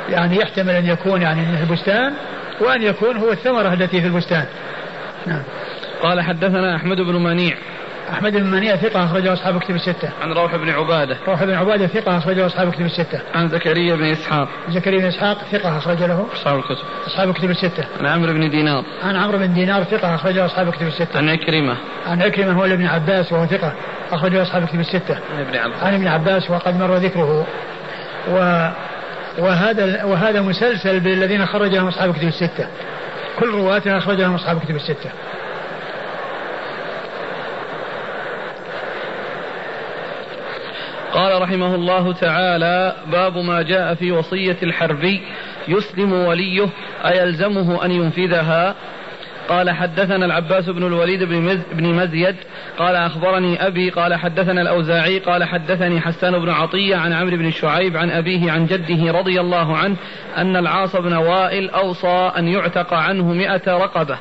يعني 0.09 0.37
يحتمل 0.37 0.69
أن 0.69 0.85
يكون 0.85 1.21
يعني 1.21 1.57
في 1.57 1.63
البستان 1.63 2.13
وأن 2.61 2.81
يكون 2.83 3.17
هو 3.17 3.31
الثمرة 3.31 3.73
التي 3.73 4.01
في 4.01 4.07
البستان. 4.07 4.45
نعم. 5.25 5.43
قال 6.01 6.21
حدثنا 6.21 6.75
أحمد 6.75 6.97
بن 6.97 7.23
منيع. 7.23 7.57
أحمد 8.09 8.31
بن 8.31 8.51
منيع 8.51 8.75
ثقة 8.75 9.05
أخرجه 9.05 9.33
أصحاب 9.33 9.59
كتب 9.59 9.75
الستة. 9.75 10.09
عن 10.21 10.33
روح 10.33 10.55
بن 10.55 10.69
عبادة. 10.69 11.17
روح 11.27 11.43
بن 11.43 11.53
عبادة 11.53 11.87
ثقة 11.87 12.17
أخرجه 12.17 12.45
أصحاب 12.45 12.71
كتب 12.71 12.85
الستة. 12.85 13.19
عن 13.35 13.49
زكريا 13.49 13.95
بن 13.95 14.03
إسحاق. 14.03 14.47
زكريا 14.69 14.99
بن 14.99 15.05
إسحاق 15.05 15.37
ثقة 15.51 15.77
أخرج 15.77 16.03
له 16.03 16.25
أصحاب 16.33 16.59
الكتب. 16.59 16.85
أصحاب 17.07 17.33
كتب 17.33 17.49
الستة. 17.49 17.83
عن 17.99 18.05
عمرو 18.05 18.33
بن 18.33 18.49
دينار. 18.49 18.83
عن 19.03 19.15
عمرو 19.15 19.37
بن 19.37 19.53
دينار 19.53 19.83
ثقة 19.83 20.15
أخرجه 20.15 20.45
أصحاب 20.45 20.71
كتب 20.71 20.87
الستة. 20.87 21.17
عن 21.17 21.29
عكرمة. 21.29 21.77
عن 22.07 22.21
عكرمة 22.21 22.51
هو 22.51 22.65
ابن 22.65 22.85
عباس 22.85 23.33
وهو 23.33 23.45
ثقة 23.45 23.73
أخرجه 24.11 24.41
أصحاب 24.41 24.65
كتب 24.67 24.79
الستة. 24.79 25.15
عن 25.35 25.39
ابن 25.39 25.57
عباس. 25.57 25.83
عن 25.83 25.93
ابن 25.93 26.07
عباس 26.07 26.51
وقد 26.51 26.79
مر 26.79 26.95
ذكره 26.95 27.45
و 28.31 28.69
وهذا 29.37 30.03
وهذا 30.03 30.41
مسلسل 30.41 30.99
بالذين 30.99 31.45
خرج 31.45 31.75
لهم 31.75 31.87
أصحاب 31.87 32.13
كتب 32.13 32.27
الستة. 32.27 32.67
كل 33.39 33.49
رواتها 33.49 33.97
أخرج 33.97 34.21
لهم 34.21 34.35
أصحاب 34.35 34.59
كتب 34.59 34.75
الستة. 34.75 35.09
قال 41.13 41.41
رحمه 41.41 41.75
الله 41.75 42.13
تعالى 42.13 42.95
باب 43.11 43.37
ما 43.37 43.61
جاء 43.61 43.93
في 43.95 44.11
وصية 44.11 44.57
الحربي 44.63 45.21
يسلم 45.67 46.13
وليه 46.13 46.69
أيلزمه 47.05 47.85
أن 47.85 47.91
ينفذها؟ 47.91 48.75
قال 49.49 49.69
حدثنا 49.69 50.25
العباس 50.25 50.69
بن 50.69 50.83
الوليد 50.83 51.23
بن 51.71 51.93
مزيد 51.93 52.35
قال 52.77 52.95
أخبرني 52.95 53.67
أبي 53.67 53.89
قال 53.89 54.15
حدثنا 54.15 54.61
الأوزاعي 54.61 55.19
قال 55.19 55.43
حدثني 55.43 56.01
حسان 56.01 56.39
بن 56.39 56.49
عطية 56.49 56.95
عن 56.95 57.13
عمرو 57.13 57.37
بن 57.37 57.51
شعيب 57.51 57.97
عن 57.97 58.11
أبيه 58.11 58.51
عن 58.51 58.65
جده 58.65 59.11
رضي 59.11 59.41
الله 59.41 59.77
عنه 59.77 59.95
أن 60.37 60.55
العاص 60.55 60.95
بن 60.95 61.13
وائل 61.13 61.69
أوصى 61.69 62.31
أن 62.37 62.47
يعتق 62.47 62.93
عنه 62.93 63.33
مئة 63.33 63.77
رقبة. 63.77 64.17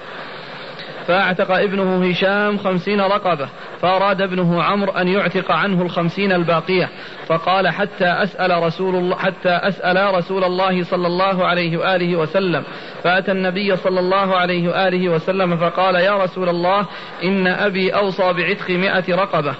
فأعتق 1.06 1.50
ابنه 1.50 2.10
هشام 2.10 2.58
خمسين 2.58 3.00
رقبة 3.00 3.48
فأراد 3.82 4.20
ابنه 4.20 4.62
عمرو 4.62 4.92
أن 4.92 5.08
يعتق 5.08 5.52
عنه 5.52 5.82
الخمسين 5.82 6.32
الباقية 6.32 6.88
فقال 7.26 7.68
حتى 7.68 8.04
أسأل 8.04 8.62
رسول 8.62 8.94
الله 8.94 9.16
حتى 9.16 9.48
أسأل 9.48 10.14
رسول 10.14 10.44
الله 10.44 10.82
صلى 10.84 11.06
الله 11.06 11.46
عليه 11.46 11.76
وآله 11.76 12.16
وسلم 12.16 12.64
فأتى 13.02 13.32
النبي 13.32 13.76
صلى 13.76 14.00
الله 14.00 14.36
عليه 14.36 14.68
وآله 14.68 15.08
وسلم 15.08 15.56
فقال 15.56 15.94
يا 15.94 16.24
رسول 16.24 16.48
الله 16.48 16.86
إن 17.24 17.46
أبي 17.46 17.90
أوصى 17.90 18.32
بعتق 18.32 18.70
مئة 18.70 19.14
رقبة. 19.14 19.54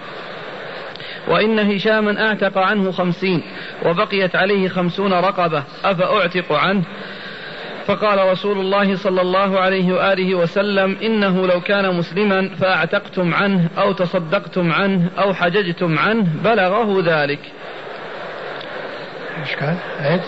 وإن 1.29 1.59
هشاما 1.59 2.29
أعتق 2.29 2.59
عنه 2.59 2.93
خمسين 2.93 3.43
وبقيت 3.85 4.37
عليه 4.37 4.69
خمسون 4.69 5.13
رقبة 5.13 5.65
أفأعتق 5.85 6.53
عنه؟ 6.53 6.83
فقال 7.87 8.29
رسول 8.29 8.59
الله 8.59 8.97
صلى 8.97 9.21
الله 9.21 9.61
عليه 9.61 9.95
وآله 9.95 10.35
وسلم 10.35 10.97
إنه 11.03 11.47
لو 11.47 11.61
كان 11.61 11.95
مسلما 11.95 12.51
فأعتقتم 12.61 13.35
عنه 13.35 13.69
أو 13.79 13.93
تصدقتم 13.93 14.73
عنه 14.73 15.11
أو 15.19 15.35
حججتم 15.35 15.99
عنه 15.99 16.27
بلغه 16.45 17.03
ذلك. 17.07 17.41
عيد 20.01 20.21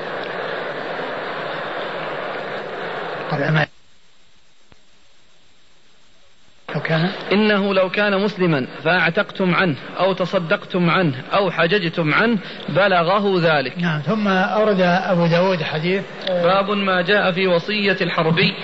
لو 6.75 6.81
كان. 6.81 7.11
إنه 7.33 7.75
لو 7.75 7.91
كان 7.91 8.21
مسلما 8.21 8.67
فأعتقتم 8.85 9.55
عنه 9.55 9.77
أو 9.99 10.13
تصدقتم 10.13 10.91
عنه 10.91 11.15
أو 11.35 11.51
حججتم 11.51 12.15
عنه 12.15 12.39
بلغه 12.69 13.41
ذلك. 13.41 13.79
نعم 13.79 14.01
ثم 14.01 14.29
أورد 14.29 14.81
أبو 14.81 15.27
داود 15.27 15.63
حديث 15.63 16.03
باب 16.29 16.71
ما 16.71 17.03
جاء 17.03 17.33
في 17.33 17.47
وصية 17.47 17.97
الحربي 18.01 18.55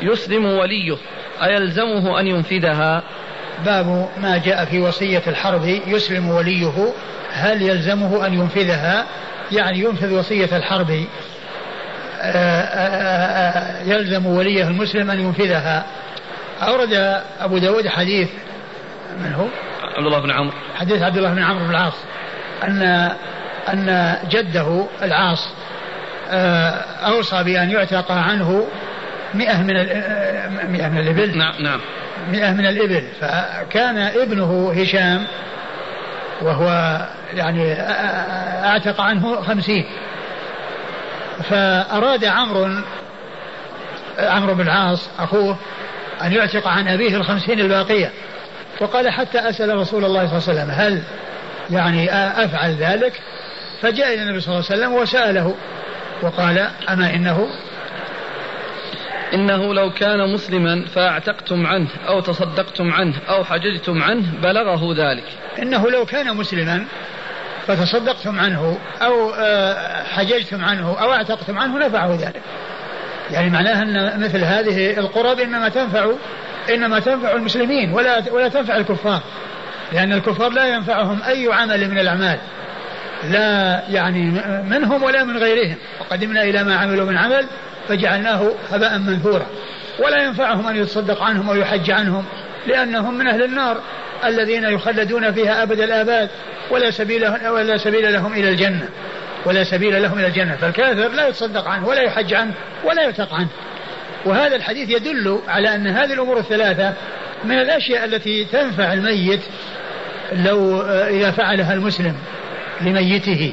يسلم 0.00 0.46
وليه 0.46 0.96
أيلزمه 1.42 2.20
أن 2.20 2.26
ينفذها؟ 2.26 3.02
باب 3.64 4.08
ما 4.22 4.38
جاء 4.38 4.64
في 4.64 4.80
وصية 4.80 5.22
الحرب 5.26 5.64
يسلم 5.86 6.28
وليه 6.28 6.92
هل 7.32 7.62
يلزمه 7.62 8.26
أن 8.26 8.34
ينفذها؟ 8.34 9.06
يعني 9.52 9.78
ينفذ 9.78 10.18
وصية 10.18 10.56
الحرب 10.56 10.90
آه، 10.90 12.26
آه، 12.26 12.88
آه، 13.58 13.82
يلزم 13.82 14.26
وليه 14.26 14.68
المسلم 14.68 15.10
أن 15.10 15.20
ينفذها. 15.20 15.84
أورد 16.62 17.22
أبو 17.40 17.58
داود 17.58 17.88
حديث 17.88 18.28
من 19.18 19.32
هو؟ 19.32 19.46
عبد 19.96 20.06
الله 20.06 20.20
بن 20.20 20.30
عمرو. 20.30 20.52
حديث 20.74 21.02
عبد 21.02 21.16
الله 21.16 21.34
بن 21.34 21.42
عمرو 21.42 21.64
بن 21.64 21.70
العاص. 21.70 21.94
أن 22.64 23.10
أن 23.68 24.16
جده 24.30 24.86
العاص 25.02 25.48
آه، 26.30 26.70
أوصى 27.06 27.44
بأن 27.44 27.70
يعتق 27.70 28.12
عنه 28.12 28.66
مئة 29.34 29.62
من 29.62 29.76
آه، 29.76 30.48
مئة 30.48 30.88
من 30.88 30.98
الإبل. 30.98 31.38
نعم 31.38 31.62
نعم. 31.62 31.80
مئة 32.32 32.52
من 32.52 32.66
الإبل. 32.66 33.04
فكان 33.20 33.98
ابنه 33.98 34.72
هشام 34.76 35.26
وهو 36.42 36.98
يعني 37.34 37.72
آه، 37.72 38.66
أعتق 38.66 39.00
عنه 39.00 39.40
خمسين. 39.42 39.86
فأراد 41.50 42.24
عمرو 42.24 42.68
عمرو 44.18 44.54
بن 44.54 44.60
العاص 44.60 45.08
أخوه 45.18 45.56
أن 46.22 46.32
يعتق 46.32 46.68
عن 46.68 46.88
أبيه 46.88 47.16
الخمسين 47.16 47.60
الباقية. 47.60 48.12
وقال 48.80 49.10
حتى 49.10 49.38
أسأل 49.38 49.76
رسول 49.76 50.04
الله 50.04 50.26
صلى 50.26 50.52
الله 50.52 50.60
عليه 50.60 50.60
وسلم 50.60 50.70
هل 50.70 51.02
يعني 51.70 52.12
أفعل 52.44 52.74
ذلك؟ 52.74 53.12
فجاء 53.82 54.14
إلى 54.14 54.22
النبي 54.22 54.40
صلى 54.40 54.54
الله 54.54 54.66
عليه 54.70 54.80
وسلم 54.80 54.94
وسأله 54.94 55.54
وقال 56.22 56.58
أما 56.88 57.14
إنه؟ 57.14 57.48
إنه 59.34 59.74
لو 59.74 59.90
كان 59.90 60.34
مسلما 60.34 60.86
فأعتقتم 60.86 61.66
عنه 61.66 61.88
أو 62.08 62.20
تصدقتم 62.20 62.92
عنه 62.92 63.14
أو 63.28 63.44
حججتم 63.44 64.02
عنه 64.02 64.26
بلغه 64.42 64.94
ذلك. 64.96 65.24
إنه 65.62 65.90
لو 65.90 66.06
كان 66.06 66.36
مسلما 66.36 66.84
فتصدقتم 67.66 68.38
عنه 68.38 68.78
أو 69.02 69.30
آه، 69.30 70.02
حججتم 70.02 70.64
عنه 70.64 71.00
أو 71.00 71.12
اعتقتم 71.12 71.58
عنه 71.58 71.86
نفعه 71.86 72.14
ذلك. 72.14 72.42
يعني 73.32 73.50
معناها 73.50 73.82
أن 73.82 74.20
مثل 74.20 74.44
هذه 74.44 74.98
القرب 74.98 75.40
إنما 75.40 75.68
تنفع 75.68 76.10
إنما 76.74 77.00
تنفع 77.00 77.32
المسلمين 77.32 77.92
ولا 77.92 78.22
ولا 78.32 78.48
تنفع 78.48 78.76
الكفار. 78.76 79.22
لأن 79.92 80.12
الكفار 80.12 80.48
لا 80.48 80.66
ينفعهم 80.66 81.22
أي 81.22 81.48
عمل 81.52 81.90
من 81.90 81.98
الأعمال. 81.98 82.38
لا 83.30 83.82
يعني 83.88 84.42
منهم 84.70 85.02
ولا 85.02 85.24
من 85.24 85.36
غيرهم. 85.36 85.76
وقدمنا 86.00 86.42
إلى 86.42 86.64
ما 86.64 86.76
عملوا 86.76 87.06
من 87.06 87.18
عمل 87.18 87.46
فجعلناه 87.88 88.50
هباء 88.70 88.98
منثورا. 88.98 89.46
ولا 89.98 90.24
ينفعهم 90.24 90.66
أن 90.66 90.76
يتصدق 90.76 91.22
عنهم 91.22 91.50
أو 91.50 91.56
يحج 91.56 91.90
عنهم 91.90 92.24
لأنهم 92.66 93.18
من 93.18 93.26
أهل 93.26 93.42
النار 93.42 93.80
الذين 94.24 94.64
يخلدون 94.64 95.32
فيها 95.32 95.62
أبد 95.62 95.80
الآباد 95.80 96.28
ولا 96.70 96.90
سبيل 96.90 97.28
ولا 97.48 97.76
سبيل 97.76 98.12
لهم 98.12 98.32
إلى 98.32 98.48
الجنة. 98.48 98.88
ولا 99.46 99.64
سبيل 99.64 100.02
لهم 100.02 100.18
إلى 100.18 100.26
الجنة. 100.26 100.56
فالكافر 100.56 101.08
لا 101.08 101.28
يتصدق 101.28 101.68
عنه 101.68 101.88
ولا 101.88 102.02
يحج 102.02 102.34
عنه 102.34 102.54
ولا 102.84 103.02
يعتق 103.02 103.34
عنه. 103.34 103.48
وهذا 104.24 104.56
الحديث 104.56 104.90
يدل 104.90 105.40
على 105.48 105.74
أن 105.74 105.86
هذه 105.86 106.12
الأمور 106.12 106.38
الثلاثة 106.38 106.94
من 107.44 107.58
الأشياء 107.58 108.04
التي 108.04 108.44
تنفع 108.44 108.92
الميت 108.92 109.40
لو 110.32 110.80
آه، 110.80 111.08
إذا 111.08 111.30
فعلها 111.30 111.72
المسلم 111.72 112.14
لميته. 112.80 113.52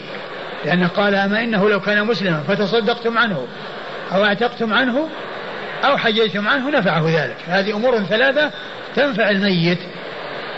لأنه 0.66 0.88
قال 0.88 1.16
أما 1.16 1.44
إنه 1.44 1.70
لو 1.70 1.80
كان 1.80 2.08
مسلما 2.08 2.44
فتصدقتم 2.48 3.18
عنه 3.18 3.48
أو 4.12 4.26
أعتقتم 4.26 4.74
عنه 4.74 5.10
أو 5.86 5.98
حججتم 5.98 6.48
عنه 6.48 6.70
نفعه 6.70 7.06
ذلك. 7.06 7.38
هذه 7.48 7.72
أمور 7.72 8.00
ثلاثة 8.00 8.52
تنفع 8.96 9.30
الميت 9.30 9.80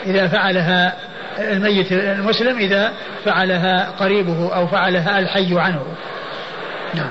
إذا 0.05 0.27
فعلها 0.27 1.08
الميت 1.39 1.91
المسلم 1.91 2.57
إذا 2.57 2.93
فعلها 3.25 3.89
قريبه 3.99 4.55
أو 4.55 4.67
فعلها 4.67 5.19
الحي 5.19 5.59
عنه. 5.59 5.83
نعم. 6.93 7.09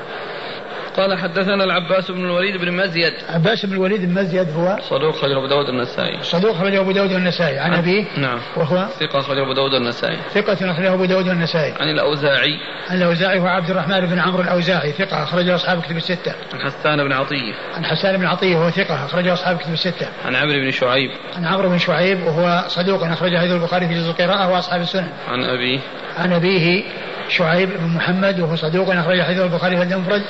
قال 0.98 1.18
حدثنا 1.18 1.64
العباس 1.64 2.10
بن 2.10 2.24
الوليد 2.24 2.56
بن 2.56 2.72
مزيد. 2.72 3.12
عباس 3.28 3.66
بن 3.66 3.72
الوليد 3.72 4.00
بن 4.00 4.14
مزيد 4.14 4.50
هو 4.50 4.78
صدوق 4.90 5.16
خرج 5.16 5.32
أبو 5.32 5.46
داود 5.46 5.68
النسائي. 5.68 6.22
صدوق 6.22 6.56
خرج 6.56 6.74
أبو 6.74 6.92
داود 6.92 7.12
النسائي. 7.12 7.58
عن 7.58 7.74
أبيه 7.74 8.04
نعم. 8.16 8.38
وهو 8.56 8.86
ثقة 9.00 9.20
خرج 9.20 9.38
أبو 9.38 9.52
داود 9.52 9.74
النسائي. 9.74 10.16
ثقة 10.34 10.70
أخرجه 10.70 10.94
أبو 10.94 11.04
داود 11.04 11.28
النسائي. 11.28 11.74
عن 11.80 11.88
الأوزاعي. 11.88 12.58
عن 12.90 12.96
الأوزاعي 12.96 13.38
هو 13.38 13.46
عبد 13.46 13.70
الرحمن 13.70 14.00
بن 14.00 14.18
عمرو 14.18 14.42
الأوزاعي. 14.42 14.92
ثقة 14.92 15.22
أخرجه 15.22 15.54
أصحاب 15.54 15.82
كتب 15.82 15.96
الستة. 15.96 16.32
عن 16.54 16.60
حسان 16.60 17.04
بن 17.04 17.12
عطية. 17.12 17.54
عن 17.76 17.84
حسان 17.84 18.16
بن 18.16 18.26
عطية 18.26 18.56
وهو 18.56 18.70
ثقة 18.70 19.04
أخرجه 19.04 19.32
أصحاب 19.32 19.58
كتب 19.58 19.72
الستة. 19.72 20.06
عن 20.24 20.36
عمرو 20.36 20.60
بن 20.60 20.70
شعيب. 20.70 21.10
عن 21.36 21.44
عمرو 21.44 21.68
بن 21.68 21.78
شعيب 21.78 22.22
وهو 22.22 22.64
صدوق 22.68 23.04
أخرجه 23.04 23.38
حديث 23.38 23.52
البخاري 23.52 23.88
في 23.88 23.94
جزء 23.94 24.10
القراءة 24.10 24.50
وأصحاب 24.50 24.80
السنن. 24.80 25.08
عن 25.28 25.44
أبيه. 25.44 25.80
عن 26.18 26.32
أبيه 26.32 26.84
شعيب 27.28 27.68
بن 27.68 27.86
محمد 27.96 28.40
وهو 28.40 28.56
صدوق 28.56 28.94
أخرج 28.94 29.22
حديث 29.22 29.40
البخاري 29.40 29.76
في 29.76 29.82
المفرد. 29.82 30.22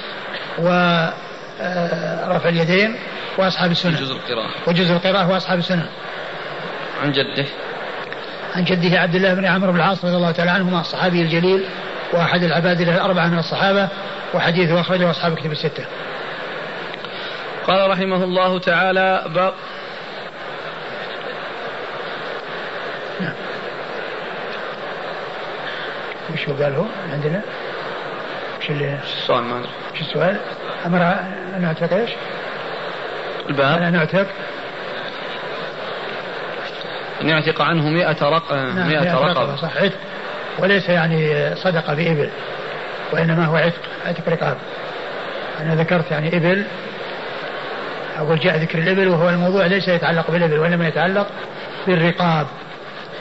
ورفع 0.59 1.12
آه، 1.61 2.49
اليدين 2.49 2.97
وأصحاب 3.38 3.71
السنن 3.71 3.94
وجزء 3.94 4.14
القراءة. 4.14 4.51
وجزء 4.66 4.92
القراءة 4.92 5.31
وأصحاب 5.31 5.59
السنن 5.59 5.87
عن 7.03 7.12
جده. 7.12 7.47
عن 8.57 8.64
جده 8.64 9.01
عبد 9.01 9.14
الله 9.14 9.35
بن 9.35 9.44
عمرو 9.44 9.73
بن 9.73 9.79
العاص 9.79 10.05
رضي 10.05 10.16
الله 10.16 10.31
تعالى 10.31 10.51
عنهما 10.51 10.81
الصحابي 10.81 11.23
الجليل 11.23 11.64
وأحد 12.12 12.42
العباد 12.42 12.81
الأربعة 12.81 13.27
من 13.27 13.38
الصحابة 13.38 13.88
وحديثه 14.35 14.81
أخرجه 14.81 15.11
أصحاب 15.11 15.35
كتب 15.35 15.53
الستة. 15.53 15.85
قال 17.66 17.90
رحمه 17.90 18.25
الله 18.25 18.59
تعالى 18.59 19.25
باب 19.35 19.55
نعم. 23.21 23.35
وش 26.35 26.47
قال 26.47 26.75
هو 26.75 26.85
عندنا؟ 27.12 27.42
اللي 28.70 28.98
السؤال 29.22 29.44
ما 29.44 29.61
وش 29.94 30.00
السؤال؟ 30.00 30.37
أمر 30.87 31.02
أن 31.57 31.64
أعتق 31.64 31.96
إيش؟ 31.96 32.11
الباب. 33.48 33.83
أن 33.83 33.96
أعتق. 33.96 34.26
أن 37.20 37.28
يعتق 37.28 37.62
عنه 37.62 37.88
مئة 37.88 38.28
رق... 38.28 38.52
نعم، 38.52 38.88
مئة 38.88 39.14
رقبة. 39.14 39.57
صح 39.57 39.76
عتق. 39.76 39.98
وليس 40.59 40.88
يعني 40.88 41.50
صدقة 41.57 41.94
بإبل 41.94 42.31
وإنما 43.12 43.46
هو 43.46 43.57
عتق 43.57 43.81
عتق 44.07 44.28
رقاب. 44.28 44.57
أنا 45.61 45.74
ذكرت 45.74 46.11
يعني 46.11 46.37
إبل 46.37 46.64
أقول 48.18 48.38
جاء 48.38 48.57
ذكر 48.57 48.78
الإبل 48.78 49.09
وهو 49.09 49.28
الموضوع 49.28 49.66
ليس 49.66 49.88
يتعلق 49.88 50.31
بالإبل 50.31 50.59
وإنما 50.59 50.88
يتعلق 50.88 51.26
بالرقاب 51.87 52.46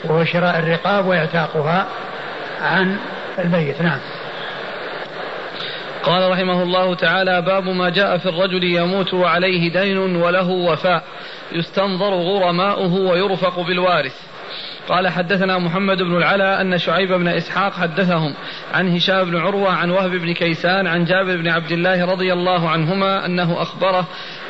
وهو 0.04 0.24
شراء 0.24 0.58
الرقاب 0.58 1.06
وإعتاقها 1.06 1.86
عن 2.62 2.96
الميت. 3.38 3.82
نعم. 3.82 3.98
قال 6.08 6.30
رحمه 6.30 6.62
الله 6.62 6.94
تعالى 6.94 7.42
باب 7.42 7.68
ما 7.68 7.90
جاء 7.90 8.18
في 8.18 8.28
الرجل 8.28 8.64
يموت 8.64 9.14
وعليه 9.14 9.72
دين 9.72 9.98
وله 9.98 10.48
وفاء 10.48 11.04
يستنظر 11.52 12.14
غرماؤه 12.14 12.94
ويرفق 12.94 13.60
بالوارث. 13.60 14.16
قال 14.88 15.08
حدثنا 15.08 15.58
محمد 15.58 16.02
بن 16.02 16.16
العلاء 16.16 16.60
أن 16.60 16.78
شعيب 16.78 17.12
بن 17.12 17.28
إسحاق 17.28 17.72
حدثهم 17.72 18.34
عن 18.74 18.96
هشام 18.96 19.24
بن 19.24 19.36
عروة 19.36 19.70
عن 19.70 19.90
وهب 19.90 20.10
بن 20.10 20.32
كيسان 20.32 20.86
عن 20.86 21.04
جابر 21.04 21.36
بن 21.36 21.48
عبد 21.48 21.72
الله 21.72 22.04
رضي 22.04 22.32
الله 22.32 22.68
عنهما 22.68 23.26
أنه 23.26 23.62
أخبره 23.62 24.06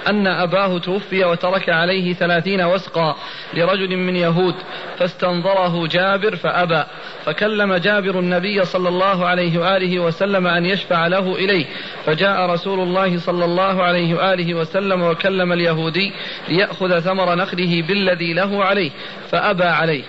أن 0.09 0.27
أباه 0.27 0.79
توفي 0.79 1.25
وترك 1.25 1.69
عليه 1.69 2.13
ثلاثين 2.13 2.61
وسقا 2.61 3.17
لرجل 3.55 3.97
من 3.97 4.17
يهود 4.17 4.55
فاستنظره 4.99 5.87
جابر 5.87 6.37
فأبى 6.37 6.85
فكلم 7.25 7.75
جابر 7.75 8.19
النبي 8.19 8.65
صلى 8.65 8.89
الله 8.89 9.27
عليه 9.27 9.59
وآله 9.59 9.99
وسلم 9.99 10.47
أن 10.47 10.67
يشفع 10.67 11.07
له 11.07 11.35
إليه 11.35 11.67
فجاء 12.07 12.51
رسول 12.51 12.81
الله 12.81 13.19
صلى 13.19 13.45
الله 13.45 13.83
عليه 13.83 14.15
وآله 14.15 14.55
وسلم 14.55 15.03
وكلم 15.03 15.53
اليهودي 15.53 16.13
ليأخذ 16.49 17.01
ثمر 17.01 17.35
نخله 17.35 17.83
بالذي 17.83 18.33
له 18.33 18.65
عليه 18.65 18.91
فأبى 19.31 19.65
عليه. 19.65 20.03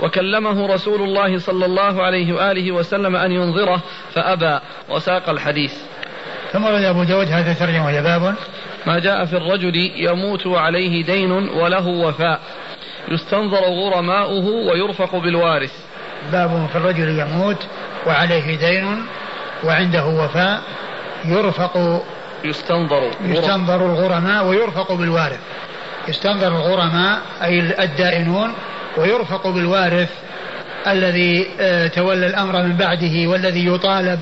وكلمه 0.00 0.66
رسول 0.66 1.02
الله 1.02 1.38
صلى 1.38 1.66
الله 1.66 2.02
عليه 2.02 2.32
وآله 2.32 2.72
وسلم 2.72 3.16
أن 3.16 3.32
ينظره 3.32 3.82
فأبى. 4.14 4.58
وساق 4.88 5.30
الحديث. 5.30 5.72
ثم 6.52 6.64
أبو 6.64 7.04
داود 7.04 7.26
هذا 7.26 7.52
الترجمة 7.52 7.84
وهي 7.84 8.02
باب؟ 8.02 8.34
ما 8.86 8.98
جاء 8.98 9.24
في 9.24 9.36
الرجل 9.36 9.92
يموت 9.96 10.46
وعليه 10.46 11.04
دين 11.04 11.32
وله 11.32 11.86
وفاء. 11.86 12.40
يستنظر 13.08 13.64
غرماؤه 13.64 14.46
ويرفق 14.46 15.16
بالوارث. 15.16 15.72
باب 16.32 16.68
في 16.72 16.76
الرجل 16.78 17.18
يموت 17.18 17.66
وعليه 18.06 18.56
دين 18.56 19.06
وعنده 19.64 20.06
وفاء 20.06 20.60
يرفق 21.24 22.04
يستنظر 22.44 23.10
يستنظر 23.24 23.86
الغرماء 23.86 24.46
ويرفق 24.46 24.92
بالوارث. 24.92 25.40
يستنظر 26.08 26.48
الغرماء 26.48 27.20
أي 27.42 27.84
الدائنون 27.84 28.54
ويرفق 28.96 29.46
بالوارث 29.46 30.10
الذي 30.86 31.46
آه، 31.60 31.86
تولى 31.86 32.26
الأمر 32.26 32.62
من 32.62 32.76
بعده 32.76 33.26
والذي 33.26 33.66
يطالب 33.66 34.20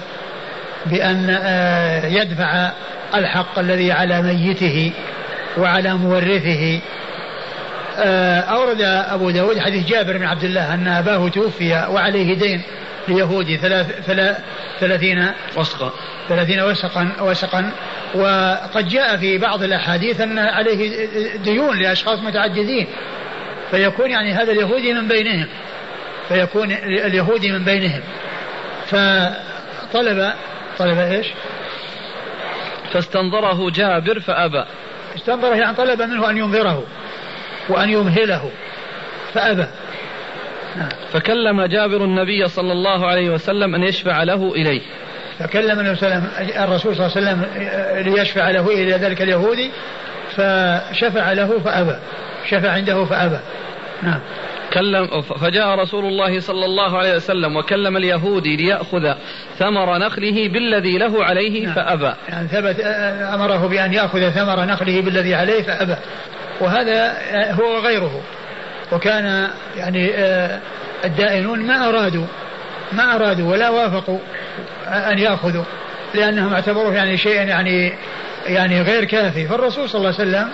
بأن 0.87 1.39
آه، 1.43 2.07
يدفع 2.07 2.71
الحق 3.15 3.59
الذي 3.59 3.93
على 3.93 4.23
ميته 4.23 4.93
وعلى 5.59 5.95
مورثه. 5.95 6.81
آه، 7.99 8.41
أورد 8.41 8.81
أبو 8.83 9.31
داود 9.31 9.59
حديث 9.59 9.87
جابر 9.87 10.17
بن 10.17 10.25
عبد 10.25 10.45
الله 10.45 10.75
أن 10.75 10.89
أباه 10.89 11.29
توفي 11.29 11.87
وعليه 11.91 12.35
دين 12.35 12.63
ليهودي 13.09 13.57
ثلاث 13.57 14.01
ثلاث 14.07 14.39
ثلاثين 14.81 15.31
وسقا. 15.57 15.93
ثلاثين 16.29 16.61
وسقا 16.61 17.13
وسقا. 17.21 17.71
وقد 18.15 18.89
جاء 18.89 19.17
في 19.17 19.39
بعض 19.39 19.63
الأحاديث 19.63 20.21
أن 20.21 20.39
عليه 20.39 21.07
ديون 21.37 21.79
لأشخاص 21.79 22.19
متعددين. 22.19 22.87
فيكون 23.71 24.11
يعني 24.11 24.33
هذا 24.33 24.53
اليهودي 24.53 24.93
من 24.93 25.09
بينهم. 25.09 25.47
فيكون 26.29 26.73
اليهودي 26.83 27.53
من 27.53 27.65
بينهم. 27.65 28.01
فطلب 28.87 30.33
طلب 30.79 30.99
إيش؟ 30.99 31.27
فاستنظره 32.93 33.71
جابر 33.71 34.21
فأبى. 34.21 34.65
استنظره 35.17 35.55
يعني 35.55 35.77
طلب 35.77 36.03
منه 36.03 36.31
أن 36.31 36.37
ينظره 36.37 36.85
وأن 37.69 37.91
يمهله 37.91 38.51
نعم. 40.77 40.89
فكلم 41.13 41.63
جابر 41.63 42.05
النبي 42.05 42.49
صلى 42.49 42.73
الله 42.73 43.07
عليه 43.07 43.31
وسلم 43.31 43.75
أن 43.75 43.83
يشفع 43.83 44.23
له 44.23 44.53
إليه. 44.55 44.81
فكلم 45.39 45.81
الرسول 45.81 46.97
صلى 46.97 47.07
الله 47.07 47.17
عليه 47.17 47.43
وسلم 47.43 47.47
ليشفع 48.15 48.51
له 48.51 48.71
إلى 48.71 48.93
ذلك 48.93 49.23
اليهودي 49.23 49.71
فشفع 50.31 51.33
له 51.33 51.59
فأبى. 51.59 51.97
شفع 52.51 52.71
عنده 52.71 53.05
فأبى. 53.05 53.39
نعم. 54.03 54.21
كلم 54.79 55.23
فجاء 55.23 55.69
رسول 55.69 56.05
الله 56.05 56.41
صلى 56.41 56.65
الله 56.65 56.99
عليه 56.99 57.17
وسلم 57.17 57.57
وكلم 57.57 57.97
اليهودي 57.97 58.57
ليأخذ 58.57 59.15
ثمر 59.59 59.99
نخله 59.99 60.49
بالذي 60.49 60.99
له 60.99 61.25
عليه 61.25 61.65
نعم. 61.67 61.75
فأبى. 61.75 62.15
يعني 62.29 62.49
ثبت 62.49 62.81
أمره 63.35 63.69
بأن 63.69 63.95
يأخذ 63.95 64.31
ثمر 64.31 64.65
نخله 64.65 65.01
بالذي 65.01 65.35
عليه 65.35 65.63
فأبى. 65.63 65.95
وهذا 66.61 67.17
هو 67.53 67.79
غيره 67.79 68.21
وكان 68.93 69.49
يعني 69.77 70.11
الدائنون 71.05 71.59
ما 71.59 71.89
أرادوا 71.89 72.27
ما 72.93 73.15
أرادوا 73.15 73.53
ولا 73.53 73.71
وافقوا 73.71 74.19
أن 74.87 75.19
يأخذوا 75.19 75.65
لأنهم 76.15 76.53
اعتبروه 76.53 76.95
يعني 76.95 77.17
شيئا 77.17 77.43
يعني 77.43 77.93
يعني 78.47 78.83
غير 78.83 79.05
كافي. 79.05 79.47
فالرسول 79.47 79.89
صلى 79.89 79.99
الله 79.99 80.15
عليه 80.19 80.29
وسلم 80.31 80.49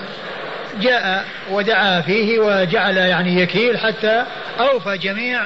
جاء 0.80 1.24
ودعا 1.50 2.00
فيه 2.00 2.38
وجعل 2.38 2.96
يعني 2.96 3.40
يكيل 3.40 3.78
حتى 3.78 4.24
أوفى 4.60 4.98
جميع 4.98 5.40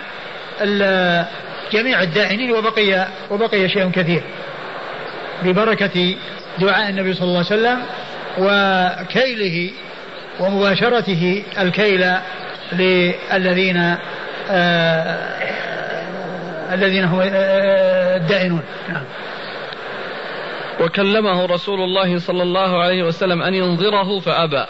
جميع 1.73 2.03
الدائنين 2.03 2.53
وبقي 2.53 3.07
وبقي 3.31 3.69
شيء 3.69 3.91
كثير. 3.91 4.23
ببركة 5.43 6.15
دعاء 6.59 6.89
النبي 6.89 7.15
صلى 7.15 7.25
الله 7.25 7.37
عليه 7.37 7.47
وسلم 7.47 7.83
وكيله 8.39 9.71
ومباشرته 10.41 11.45
الكيل 11.59 12.13
للذين 12.73 13.97
آه 14.51 15.29
الذين 16.73 17.05
هم 17.05 17.21
آه 17.21 18.17
الدائنون 18.17 18.63
نعم. 18.89 19.05
وكلمه 20.81 21.47
رسول 21.47 21.81
الله 21.81 22.19
صلى 22.19 22.43
الله 22.43 22.83
عليه 22.83 23.03
وسلم 23.03 23.43
أن 23.43 23.55
ينظره 23.55 24.21
فأبى. 24.21 24.65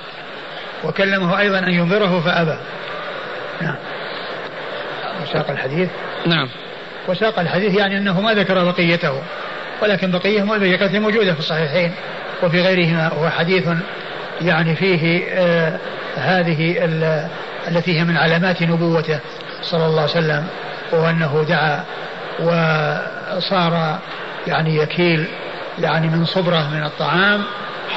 وكلمه 0.84 1.38
أيضا 1.38 1.58
أن 1.58 1.72
ينظره 1.72 2.20
فأبى. 2.20 2.58
نعم. 3.60 3.76
وساق 5.22 5.50
الحديث. 5.50 5.88
نعم. 6.26 6.48
وساق 7.08 7.38
الحديث 7.38 7.74
يعني 7.74 7.98
أنه 7.98 8.20
ما 8.20 8.34
ذكر 8.34 8.64
بقيته 8.64 9.22
ولكن 9.82 10.10
بقية 10.10 10.42
بقيته 10.42 10.98
موجودة 10.98 11.32
في 11.32 11.38
الصحيحين 11.38 11.92
وفي 12.42 12.62
غيرهما 12.62 13.12
وهو 13.12 13.30
حديث 13.30 13.68
يعني 14.42 14.76
فيه 14.76 15.24
آه 15.28 15.78
هذه 16.16 16.84
التي 17.68 17.98
هي 17.98 18.04
من 18.04 18.16
علامات 18.16 18.62
نبوته 18.62 19.18
صلى 19.62 19.86
الله 19.86 20.00
عليه 20.00 20.10
وسلم 20.10 20.46
وأنه 20.92 21.44
دعا 21.48 21.84
وصار 22.40 23.98
يعني 24.46 24.76
يكيل 24.76 25.26
يعني 25.78 26.08
من 26.08 26.24
صبرة 26.24 26.68
من 26.74 26.84
الطعام 26.84 27.44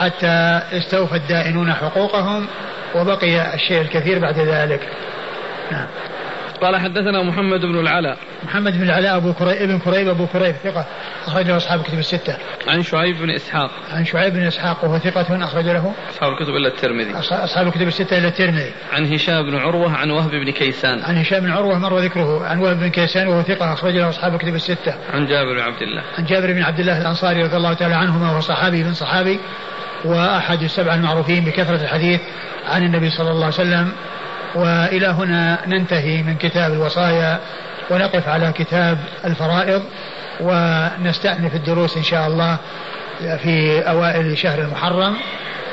حتى 0.02 0.62
استوفى 0.78 1.16
الدائنون 1.16 1.74
حقوقهم 1.74 2.48
وبقي 2.96 3.54
الشيء 3.56 3.82
الكثير 3.82 4.20
بعد 4.20 4.40
ذلك. 4.40 4.90
نعم. 5.72 5.88
قال 6.62 6.78
حدثنا 6.78 7.24
محمد 7.24 7.60
بن 7.60 7.80
العلاء. 7.80 8.18
محمد 8.44 8.78
بن 8.78 8.84
العلاء 8.84 9.18
أبو 9.18 9.34
كريب 9.34 9.62
ابن 9.62 9.80
كريب 9.80 10.08
أبو 10.08 10.28
كريب 10.28 10.56
ثقة 10.64 10.86
اخرج 11.28 11.48
له 11.48 11.58
أصحاب 11.58 11.80
الكتب 11.80 12.00
الستة. 12.00 12.38
عن 12.68 12.82
شعيب 12.84 13.18
بن 13.18 13.30
إسحاق. 13.30 13.72
عن 13.94 14.06
شعيب 14.06 14.34
بن 14.34 14.44
إسحاق 14.44 14.84
وهو 14.84 15.00
ثقة 15.00 15.44
أخرج 15.44 15.66
له. 15.66 15.94
أصحاب 16.10 16.32
الكتب 16.32 16.56
إلا 16.56 16.68
الترمذي. 16.68 17.20
أصحاب 17.20 17.68
الكتب 17.68 17.88
الستة 17.88 18.18
إلا 18.18 18.28
الترمذي. 18.28 18.72
عن 18.94 19.14
هشام 19.14 19.44
بن 19.44 19.58
عروة 19.58 19.98
عن 19.98 20.12
وهب 20.12 20.32
بن 20.32 20.52
كيسان. 20.52 21.04
عن 21.04 21.18
هشام 21.18 21.40
بن 21.40 21.52
عروة 21.52 21.80
مر 21.80 22.00
ذكره. 22.00 22.46
عن 22.46 22.60
وهب 22.60 22.80
بن 22.80 22.88
كيسان 22.88 23.28
وهو 23.28 23.42
ثقة 23.42 23.74
أخرج 23.74 23.98
له 23.98 24.10
أصحاب 24.10 24.34
الكتب 24.34 24.56
الستة. 24.56 24.94
عن 25.14 25.26
جابر 25.26 25.54
بن 25.54 25.60
عبد 25.60 25.82
الله. 25.82 26.04
عن 26.18 26.26
جابر 26.26 26.54
بن 26.54 26.64
عبد 26.64 26.80
الله 26.80 27.02
الأنصاري 27.02 27.44
رضي 27.44 27.58
الله 27.58 27.74
تعالى 27.74 27.96
عنهما 27.96 28.32
وهو 28.32 28.40
صحابي 28.40 28.84
بن 28.84 28.94
صحابي. 28.94 29.40
وأحد 30.06 30.64
السبع 30.64 30.94
المعروفين 30.94 31.44
بكثرة 31.44 31.76
الحديث 31.76 32.22
عن 32.70 32.84
النبي 32.84 33.10
صلى 33.10 33.32
الله 33.32 33.46
عليه 33.46 33.56
وسلم. 33.56 33.92
وإلى 34.56 35.08
هنا 35.08 35.58
ننتهي 35.68 36.24
من 36.24 36.36
كتاب 36.36 36.74
الوصايا 36.74 37.40
ونقف 37.90 38.28
على 38.28 38.52
كتاب 38.52 38.98
الفرائض 39.26 39.84
ونستأنف 40.40 41.56
الدروس 41.56 41.98
إن 41.98 42.04
شاء 42.04 42.28
الله 42.28 42.58
في 43.20 43.80
أوائل 43.90 44.38
شهر 44.38 44.60
المحرم. 44.60 45.18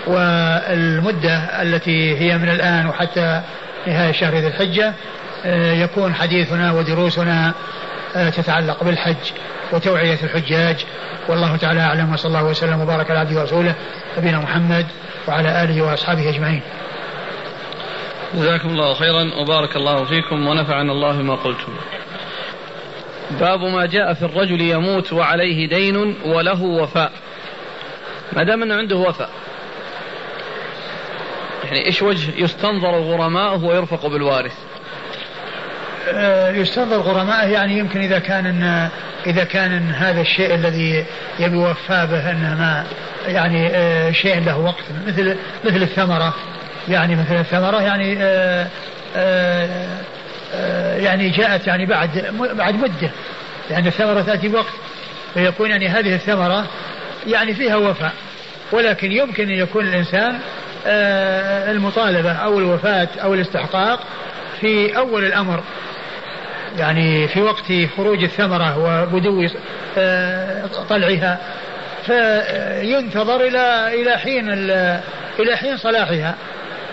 والمدة 0.07 1.37
التي 1.63 2.19
هي 2.19 2.39
من 2.39 2.49
الآن 2.49 2.87
وحتى 2.87 3.41
نهاية 3.87 4.13
شهر 4.13 4.35
ذي 4.35 4.47
الحجة 4.47 4.93
آه، 5.45 5.73
يكون 5.73 6.15
حديثنا 6.15 6.73
ودروسنا 6.73 7.53
آه، 8.17 8.31
تتعلق 8.31 8.85
بالحج. 8.85 9.17
وتوعية 9.73 10.19
الحجاج. 10.23 10.85
والله 11.29 11.57
تعالى 11.57 11.81
أعلم 11.81 12.13
وصلى 12.13 12.29
الله 12.29 12.45
وسلم 12.45 12.81
وبارك 12.81 13.11
على 13.11 13.19
عبده 13.19 13.41
ورسوله 13.41 13.75
نبينا 14.19 14.39
محمد 14.39 14.87
وعلى 15.29 15.65
آله 15.65 15.83
وأصحابه 15.83 16.29
أجمعين. 16.29 16.63
جزاكم 18.35 18.69
الله 18.69 18.95
خيرا 18.95 19.31
وبارك 19.41 19.77
الله 19.77 20.05
فيكم 20.05 20.47
ونفعنا 20.47 20.93
الله 20.93 21.23
ما 21.23 21.35
قلتم. 21.35 21.73
باب 23.31 23.61
ما 23.61 23.87
جاء 23.87 24.15
في 24.15 24.23
الرجل 24.23 24.61
يموت 24.61 25.13
وعليه 25.13 25.69
دين 25.69 26.17
وله 26.25 26.63
وفاء. 26.63 27.13
ما 28.33 28.43
دام 28.43 28.63
أنه 28.63 28.75
عنده 28.75 28.97
وفاء 28.97 29.31
يعني 31.65 31.87
إيش 31.87 32.03
وجه 32.03 32.43
يستنظر 32.45 33.01
غرماءه 33.01 33.65
ويرفق 33.65 34.07
بالوارث؟ 34.07 34.55
آه، 36.09 36.51
يستنظر 36.51 36.97
غرماءه 36.97 37.47
يعني 37.47 37.79
يمكن 37.79 38.01
إذا 38.01 38.19
كان 38.19 38.47
إن 39.29 39.35
إذا 39.35 39.45
كان 39.45 39.91
هذا 39.91 40.21
الشيء 40.21 40.55
الذي 40.55 41.05
يبي 41.39 41.57
وفى 41.57 42.07
به 42.11 42.31
أنه 42.31 42.55
ما 42.55 42.85
يعني 43.27 43.69
آه، 43.69 44.11
شيء 44.11 44.45
له 44.45 44.59
وقت 44.59 44.85
مثل 45.07 45.37
مثل 45.65 45.83
الثمرة. 45.83 46.35
يعني 46.89 47.17
مثل 47.17 47.41
الثمرة 47.41 47.83
يعني 47.83 48.19
آه، 48.21 48.67
يعني 50.97 51.31
جاءت 51.31 51.67
يعني 51.67 51.87
بعد 51.87 52.35
بعد 52.39 52.75
مدة. 52.75 53.11
لأن 53.71 53.87
الثمرة 53.87 54.23
تأتي 54.23 54.49
بوقت. 54.49 54.73
فيكون 55.35 55.71
يعني 55.71 55.89
هذه 55.89 56.15
الثمرة 56.15 56.67
يعني 57.27 57.55
فيها 57.55 57.77
وفاء. 57.77 58.13
ولكن 58.73 59.13
يمكن 59.13 59.51
أن 59.51 59.59
يكون 59.59 59.87
الإنسان 59.87 60.39
المطالبة 61.71 62.33
أو 62.33 62.59
الوفاة 62.59 63.09
أو 63.23 63.35
الاستحقاق 63.35 64.01
في 64.61 64.97
أول 64.97 65.25
الأمر. 65.25 65.63
يعني 66.77 67.29
في 67.29 67.43
وقت 67.43 67.73
خروج 67.97 68.23
الثمرة 68.23 68.79
وبدو 68.79 69.47
آه، 69.99 70.67
طلعها 70.89 71.39
فينتظر 72.07 73.41
إلى 73.41 73.95
إلى 74.03 74.19
حين 74.19 74.49
إلى 75.39 75.57
حين 75.57 75.77
صلاحها 75.77 76.35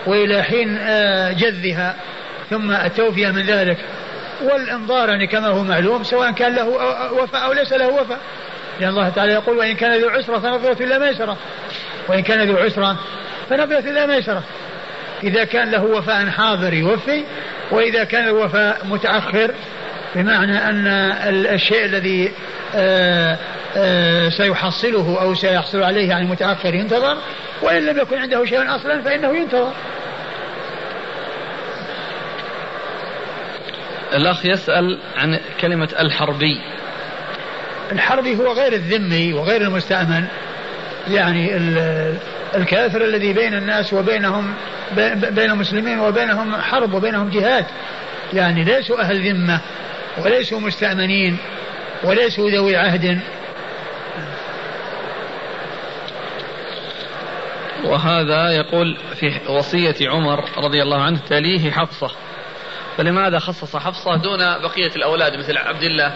وإلى 0.06 0.42
حين 0.42 0.78
آه، 0.78 1.32
جذها 1.32 1.96
ثم 2.50 2.70
التوفية 2.70 3.28
من 3.28 3.42
ذلك. 3.42 3.78
والإنظار 4.42 5.08
يعني 5.08 5.26
كما 5.26 5.48
هو 5.48 5.62
معلوم 5.62 6.04
سواء 6.04 6.30
كان 6.30 6.54
له 6.54 6.68
وفاء 7.12 7.44
أو 7.44 7.52
ليس 7.52 7.72
له 7.72 7.88
وفاء. 7.88 8.18
لأن 8.80 8.90
الله 8.90 9.08
تعالى 9.08 9.32
يقول 9.32 9.58
وإن 9.58 9.74
كان 9.74 10.00
ذو 10.00 10.08
عسرة 10.08 10.38
فنظرة 10.38 10.82
إلى 10.82 10.98
ميسرة 10.98 11.36
وإن 12.08 12.20
كان 12.20 12.48
ذو 12.48 12.56
عسرة 12.56 12.96
فنظرة 13.50 13.78
إلى 13.78 14.06
ميسرة 14.06 14.42
إذا 15.22 15.44
كان 15.44 15.70
له 15.70 15.84
وفاء 15.84 16.26
حاضر 16.26 16.74
يوفي 16.74 17.24
وإذا 17.70 18.04
كان 18.04 18.24
الوفاء 18.24 18.86
متأخر 18.86 19.54
بمعنى 20.14 20.58
أن 20.58 20.86
الشيء 21.54 21.84
الذي 21.84 22.32
آه، 22.74 23.38
آه، 23.76 24.28
سيحصله 24.28 25.20
أو 25.20 25.34
سيحصل 25.34 25.82
عليه 25.82 26.08
يعني 26.08 26.26
متأخر 26.26 26.74
ينتظر 26.74 27.16
وإن 27.62 27.86
لم 27.86 27.98
يكن 27.98 28.18
عنده 28.18 28.44
شيء 28.44 28.76
أصلا 28.76 29.02
فإنه 29.02 29.38
ينتظر. 29.38 29.72
الأخ 34.14 34.46
يسأل 34.46 34.98
عن 35.16 35.38
كلمة 35.60 35.88
الحربي. 36.00 36.60
الحربي 37.92 38.36
هو 38.36 38.52
غير 38.52 38.72
الذمي 38.72 39.32
وغير 39.32 39.60
المستأمن 39.60 40.24
يعني 41.08 41.50
الكافر 42.54 43.04
الذي 43.04 43.32
بين 43.32 43.54
الناس 43.54 43.92
وبينهم 43.92 44.54
بين 45.30 45.50
المسلمين 45.50 46.00
وبينهم 46.00 46.56
حرب 46.56 46.94
وبينهم 46.94 47.30
جهاد. 47.30 47.66
يعني 48.32 48.64
ليسوا 48.64 49.00
أهل 49.00 49.28
ذمة 49.28 49.60
وليسوا 50.24 50.60
مستأمنين 50.60 51.38
وليسوا 52.04 52.50
ذوي 52.50 52.76
عهد. 52.76 53.20
وهذا 57.84 58.50
يقول 58.50 58.96
في 59.14 59.40
وصية 59.48 60.10
عمر 60.10 60.44
رضي 60.56 60.82
الله 60.82 61.02
عنه 61.02 61.18
تليه 61.28 61.70
حفصة 61.70 62.10
فلماذا 62.96 63.38
خصص 63.38 63.76
حفصة 63.76 64.16
دون 64.16 64.38
بقية 64.38 64.96
الأولاد 64.96 65.36
مثل 65.36 65.56
عبد 65.56 65.82
الله؟ 65.82 66.14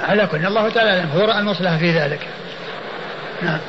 على 0.00 0.26
كل 0.26 0.46
الله 0.46 0.68
تعالى 0.68 1.04
هو 1.14 1.24
رأى 1.24 1.38
المصلحة 1.38 1.78
في 1.78 1.90
ذلك. 1.90 2.28
نعم. 3.42 3.60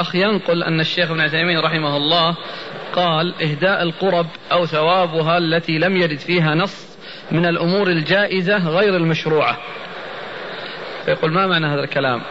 أخ 0.00 0.14
ينقل 0.14 0.62
أن 0.62 0.80
الشيخ 0.80 1.10
ابن 1.10 1.20
عثيمين 1.20 1.58
رحمه 1.58 1.96
الله 1.96 2.36
قال 2.92 3.42
إهداء 3.42 3.82
القرب 3.82 4.26
أو 4.52 4.66
ثوابها 4.66 5.38
التي 5.38 5.78
لم 5.78 5.96
يرد 5.96 6.18
فيها 6.18 6.54
نص 6.54 6.86
من 7.30 7.46
الأمور 7.46 7.88
الجائزة 7.88 8.68
غير 8.68 8.96
المشروعة. 8.96 9.56
فيقول 11.04 11.32
ما 11.32 11.46
معنى 11.46 11.66
هذا 11.66 11.80
الكلام؟ 11.80 12.22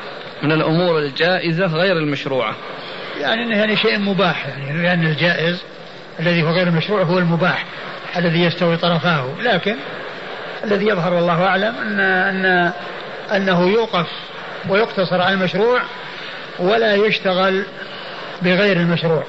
من 0.43 0.51
الأمور 0.51 0.99
الجائزة 0.99 1.65
غير 1.65 1.97
المشروعة. 1.97 2.55
يعني 3.19 3.43
أنه 3.43 3.57
يعني 3.57 3.75
شيء 3.75 3.99
مباح 3.99 4.47
يعني 4.47 4.83
لأن 4.83 5.05
الجائز 5.05 5.63
الذي 6.19 6.43
هو 6.43 6.49
غير 6.49 6.67
المشروع 6.67 7.03
هو 7.03 7.19
المباح 7.19 7.65
الذي 8.17 8.43
يستوي 8.43 8.77
طرفاه. 8.77 9.27
لكن 9.41 9.75
الذي 10.63 10.87
يظهر 10.87 11.13
والله 11.13 11.45
أعلم 11.45 11.75
أن, 11.75 11.99
أن 11.99 12.71
أنه 13.35 13.67
يوقف 13.69 14.07
ويقتصر 14.69 15.21
على 15.21 15.33
المشروع 15.33 15.81
ولا 16.59 16.95
يشتغل 16.95 17.63
بغير 18.41 18.77
المشروع. 18.77 19.23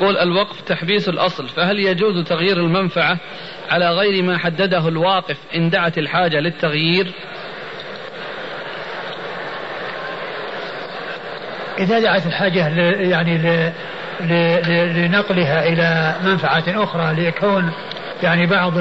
يقول 0.00 0.18
الوقف 0.18 0.60
تحبيس 0.60 1.08
الأصل 1.08 1.48
فهل 1.48 1.78
يجوز 1.78 2.24
تغيير 2.24 2.56
المنفعة 2.56 3.18
على 3.70 3.90
غير 3.90 4.22
ما 4.22 4.38
حدده 4.38 4.88
الواقف 4.88 5.36
إن 5.54 5.70
دعت 5.70 5.98
الحاجة 5.98 6.40
للتغيير؟ 6.40 7.12
إذا 11.78 12.00
دعت 12.00 12.26
الحاجة 12.26 12.68
يعني 12.94 13.38
لنقلها 14.94 15.68
إلى 15.68 16.14
منفعة 16.24 16.64
أخرى 16.68 17.14
ليكون 17.14 17.72
يعني 18.22 18.46
بعض 18.46 18.72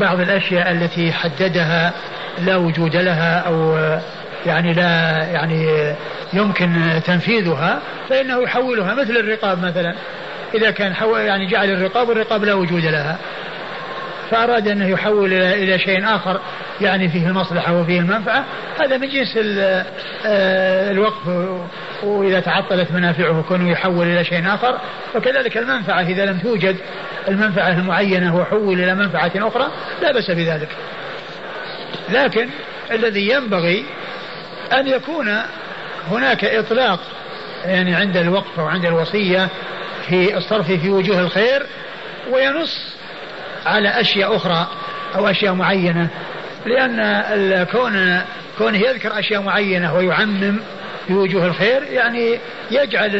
بعض 0.00 0.20
الأشياء 0.20 0.70
التي 0.70 1.12
حددها 1.12 1.92
لا 2.38 2.56
وجود 2.56 2.96
لها 2.96 3.38
أو 3.38 3.76
يعني 4.46 4.72
لا 4.72 5.24
يعني 5.32 5.94
يمكن 6.34 7.00
تنفيذها 7.06 7.82
فإنه 8.08 8.42
يحولها 8.42 8.94
مثل 8.94 9.16
الرقاب 9.16 9.64
مثلا. 9.64 9.94
إذا 10.54 10.70
كان 10.70 10.94
يعني 11.16 11.46
جعل 11.46 11.70
الرقاب 11.70 12.08
والرقاب 12.08 12.44
لا 12.44 12.54
وجود 12.54 12.84
لها. 12.84 13.18
فأراد 14.30 14.68
أنه 14.68 14.88
يحول 14.88 15.32
إلى 15.32 15.78
شيء 15.78 16.14
آخر 16.16 16.40
يعني 16.80 17.08
فيه 17.08 17.28
المصلحة 17.28 17.80
وفيه 17.80 18.00
المنفعة. 18.00 18.44
هذا 18.80 18.98
من 18.98 19.08
جنس 19.08 19.38
آه، 20.26 20.90
الوقف 20.90 21.28
وإذا 22.02 22.40
تعطلت 22.40 22.92
منافعه 22.92 23.44
كونه 23.48 23.70
يحول 23.70 24.06
إلى 24.06 24.24
شيء 24.24 24.54
آخر. 24.54 24.78
وكذلك 25.14 25.56
المنفعة 25.56 26.00
إذا 26.00 26.26
لم 26.26 26.38
توجد 26.38 26.76
المنفعة 27.28 27.68
المعينة 27.68 28.36
وحول 28.36 28.80
إلى 28.80 28.94
منفعة 28.94 29.32
أخرى 29.36 29.68
لا 30.02 30.12
بأس 30.12 30.30
بذلك. 30.30 30.68
لكن 32.12 32.48
الذي 32.90 33.28
ينبغي 33.28 33.84
أن 34.72 34.86
يكون 34.86 35.40
هناك 36.10 36.44
إطلاق 36.44 37.00
يعني 37.64 37.94
عند 37.94 38.16
الوقف 38.16 38.60
أو 38.60 38.66
عند 38.66 38.84
الوصية 38.84 39.48
في 40.08 40.36
الصرف 40.36 40.72
في 40.72 40.90
وجوه 40.90 41.20
الخير 41.20 41.66
وينص 42.30 42.94
على 43.66 43.88
أشياء 43.88 44.36
أخرى 44.36 44.68
أو 45.14 45.28
أشياء 45.28 45.54
معينة 45.54 46.08
لأن 46.66 47.64
كون 47.72 48.20
كونه 48.58 48.78
يذكر 48.78 49.18
أشياء 49.18 49.42
معينة 49.42 49.94
ويعمم 49.94 50.60
في 51.06 51.14
وجوه 51.14 51.46
الخير 51.46 51.82
يعني 51.82 52.38
يجعل 52.70 53.10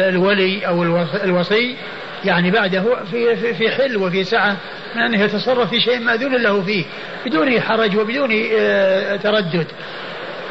الولي 0.00 0.66
أو 0.66 0.82
الوصي 1.24 1.76
يعني 2.24 2.50
بعده 2.50 2.84
في 3.10 3.54
في 3.54 3.70
حل 3.70 3.96
وفي 3.96 4.24
سعة 4.24 4.56
من 4.96 5.02
أنه 5.02 5.22
يتصرف 5.22 5.70
في 5.70 5.80
شيء 5.80 6.00
مأذون 6.00 6.36
له 6.36 6.62
فيه 6.62 6.84
بدون 7.26 7.60
حرج 7.60 7.96
وبدون 7.96 8.30
آه، 8.58 9.16
تردد. 9.16 9.66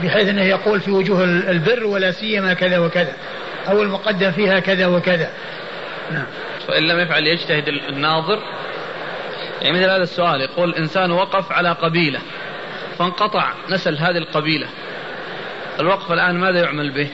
بحيث 0.03 0.29
أنه 0.29 0.43
يقول 0.43 0.81
في 0.81 0.91
وجوه 0.91 1.23
البر 1.23 1.85
ولا 1.85 2.11
سيما 2.11 2.53
كذا 2.53 2.79
وكذا 2.79 3.13
أو 3.67 3.81
المقدم 3.81 4.31
فيها 4.31 4.59
كذا 4.59 4.87
وكذا. 4.87 5.29
نعم. 6.11 6.25
فإن 6.67 6.83
لم 6.83 6.99
يفعل 6.99 7.27
يجتهد 7.27 7.67
الناظر. 7.67 8.39
يعني 9.61 9.77
مثل 9.77 9.89
هذا 9.89 10.03
السؤال 10.03 10.41
يقول 10.41 10.75
إنسان 10.75 11.11
وقف 11.11 11.51
على 11.51 11.71
قبيلة 11.71 12.19
فانقطع 12.97 13.53
نسل 13.69 13.97
هذه 13.97 14.17
القبيلة. 14.17 14.67
الوقف 15.79 16.11
الآن 16.11 16.35
ماذا 16.35 16.59
يعمل 16.59 16.91
به؟ 16.91 17.09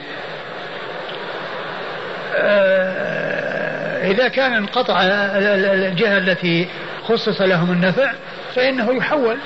آه، 2.36 4.10
إذا 4.10 4.28
كان 4.28 4.52
انقطع 4.52 5.02
الجهة 5.02 6.18
التي 6.18 6.68
خصص 7.02 7.40
لهم 7.40 7.72
النفع 7.72 8.12
فإنه 8.54 8.94
يحول 8.94 9.36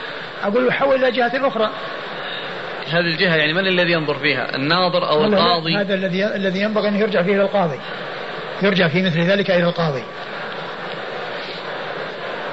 أقول 0.43 0.69
يحول 0.69 1.05
إلى 1.05 1.11
جهة 1.11 1.49
أخرى. 1.49 1.71
هذه 2.95 3.07
الجهة 3.07 3.37
يعني 3.37 3.53
من 3.53 3.67
الذي 3.67 3.93
ينظر 3.93 4.19
فيها؟ 4.19 4.57
الناظر 4.57 5.11
أو 5.11 5.25
القاضي؟ 5.25 5.77
هذا 5.77 5.95
الذي 5.95 6.27
الذي 6.27 6.61
ينبغي 6.61 6.89
أن 6.89 6.97
يرجع 6.97 7.23
فيه 7.23 7.35
إلى 7.35 7.43
القاضي. 7.43 7.79
يرجع 8.63 8.89
في 8.89 9.03
مثل 9.03 9.21
ذلك 9.21 9.51
إلى 9.51 9.65
القاضي. 9.65 10.03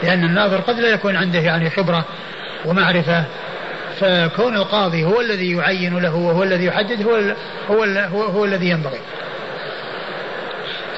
لأن 0.03 0.23
الناظر 0.23 0.57
قد 0.57 0.79
لا 0.79 0.89
يكون 0.89 1.15
عنده 1.15 1.39
يعني 1.39 1.69
خبرة 1.69 2.05
ومعرفة 2.65 3.25
فكون 3.99 4.55
القاضي 4.55 5.03
هو 5.05 5.21
الذي 5.21 5.51
يعين 5.51 5.97
له 5.99 6.15
وهو 6.15 6.43
الذي 6.43 6.65
يحدد 6.65 7.03
هو 7.03 7.17
ال 7.17 7.35
هو 7.69 7.83
ال 7.83 7.97
هو, 7.97 8.23
هو 8.23 8.45
الذي 8.45 8.69
ينبغي. 8.69 8.99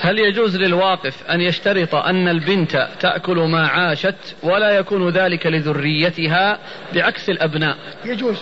هل 0.02 0.20
يجوز 0.20 0.56
للواقف 0.56 1.24
أن 1.30 1.42
يشترط 1.42 1.96
أن 1.96 2.28
البنت 2.28 2.88
تأكل 3.00 3.38
ما 3.38 3.68
عاشت 3.68 4.36
ولا 4.44 4.70
يكون 4.70 5.10
ذلك 5.10 5.46
لذريتها 5.46 6.60
بعكس 6.94 7.30
الأبناء؟ 7.30 7.78
يجوز. 8.06 8.38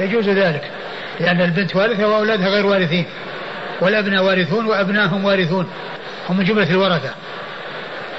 يجوز 0.00 0.28
ذلك 0.28 0.70
لأن 1.20 1.40
البنت 1.40 1.76
وارثة 1.76 2.08
وأولادها 2.08 2.48
غير 2.48 2.66
وارثين 2.66 3.04
والأبناء 3.80 4.24
وارثون 4.24 4.66
وأبناءهم 4.66 5.24
وارثون 5.24 5.66
هم 6.28 6.36
من 6.36 6.44
جملة 6.44 6.70
الورثة. 6.70 7.10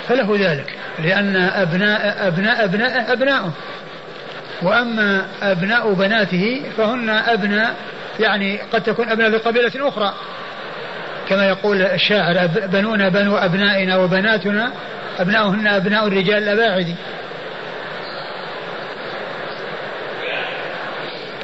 فله 0.08 0.38
ذلك 0.40 0.76
لأن 1.00 1.36
أبناء 1.36 2.28
أبناء 2.28 2.66
أبناء 2.66 3.14
أبناؤه. 3.14 3.52
وأما 4.62 5.26
أبناء 5.42 5.94
بناته 5.94 6.62
فهن 6.78 7.10
أبناء 7.10 7.76
يعني 8.20 8.60
قد 8.74 8.84
تكون 8.84 9.10
أبناء 9.10 9.30
لقبيلة 9.30 9.88
أخرى. 9.88 10.14
كما 11.30 11.48
يقول 11.48 11.82
الشاعر 11.82 12.48
بنونا 12.48 13.10
بنو 13.10 13.38
أبنائنا 13.38 13.98
وبناتنا 13.98 14.72
أبناؤهن 15.20 15.68
أبناء 15.68 16.08
الرجال 16.08 16.44
الأباعد. 16.44 16.96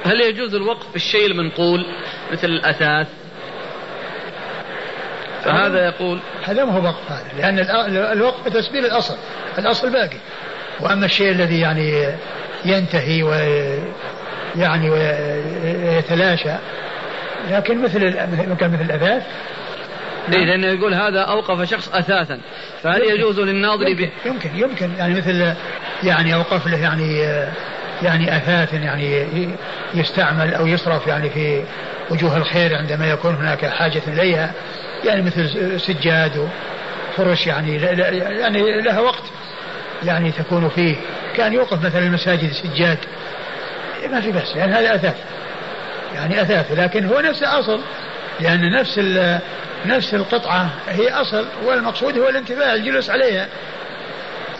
هل 0.06 0.22
يجوز 0.22 0.56
الوقف 0.56 0.90
في 0.90 0.96
الشيء 0.96 1.26
المنقول 1.26 1.86
مثل 2.32 2.48
الأثاث؟ 2.48 3.08
فهذا 5.44 5.86
يقول 5.86 6.20
هذا 6.44 6.66
ما 6.66 6.72
هو 6.72 6.84
وقف 6.84 7.12
هذا 7.12 7.28
لأن 7.38 7.60
الوقف 8.12 8.48
تسبيل 8.48 8.86
الأصل 8.86 9.16
الأصل 9.58 9.92
باقي. 9.92 10.18
وأما 10.80 11.06
الشيء 11.06 11.32
الذي 11.32 11.60
يعني 11.60 12.08
ينتهي 12.66 13.24
ويعني 13.24 14.90
ويتلاشى 14.90 16.54
لكن 17.50 17.82
مثل 17.82 18.06
مثل 18.06 18.50
مثل 18.50 18.82
الأثاث. 18.82 19.24
إيه 20.34 20.46
لأنه 20.46 20.68
يقول 20.68 20.94
هذا 20.94 21.20
أوقف 21.22 21.70
شخص 21.70 21.90
أثاثا. 21.90 22.40
فهل 22.84 23.02
يمكن 23.02 23.16
يجوز 23.16 23.40
للناظر 23.40 23.88
يمكن, 23.88 24.10
يمكن 24.26 24.50
يمكن. 24.56 24.92
يعني 24.98 25.14
مثل 25.14 25.54
يعني 26.04 26.34
أوقف 26.34 26.68
له 26.68 26.78
يعني 26.78 27.26
يعني 28.04 28.38
أثاث 28.38 28.74
يعني 28.74 29.28
يستعمل 29.94 30.54
أو 30.54 30.68
يصرف 30.68 31.08
يعني 31.08 31.30
في 31.30 31.64
وجوه 32.10 32.38
الخير 32.38 32.76
عندما 32.76 33.10
يكون 33.10 33.36
هناك 33.36 33.66
حاجة 33.66 34.02
إليها 34.08 34.52
يعني 35.06 35.22
مثل 35.22 35.80
سجاد 35.80 36.48
وفرش 37.18 37.48
يعني 37.48 37.76
يعني 37.76 38.82
لها 38.82 39.00
وقت 39.00 39.24
يعني 40.04 40.32
تكون 40.32 40.70
فيه. 40.70 40.96
كان 41.36 41.54
يوقف 41.54 41.86
مثلا 41.86 42.00
المساجد 42.00 42.52
سجاد 42.52 42.98
ما 44.12 44.22
في 44.22 44.32
بس 44.32 44.56
لأن 44.56 44.74
هذا 44.74 44.96
أثاث 44.96 45.16
يعني 46.16 46.42
أثاث 46.42 46.72
لكن 46.72 47.06
هو 47.06 47.20
نفس 47.20 47.44
أصل 47.44 47.82
لأن 48.40 48.72
نفس 48.72 49.00
نفس 49.86 50.14
القطعة 50.14 50.70
هي 50.88 51.10
أصل 51.10 51.46
والمقصود 51.66 52.18
هو 52.18 52.30
الانتفاع 52.30 52.74
الجلوس 52.74 53.10
عليها 53.10 53.48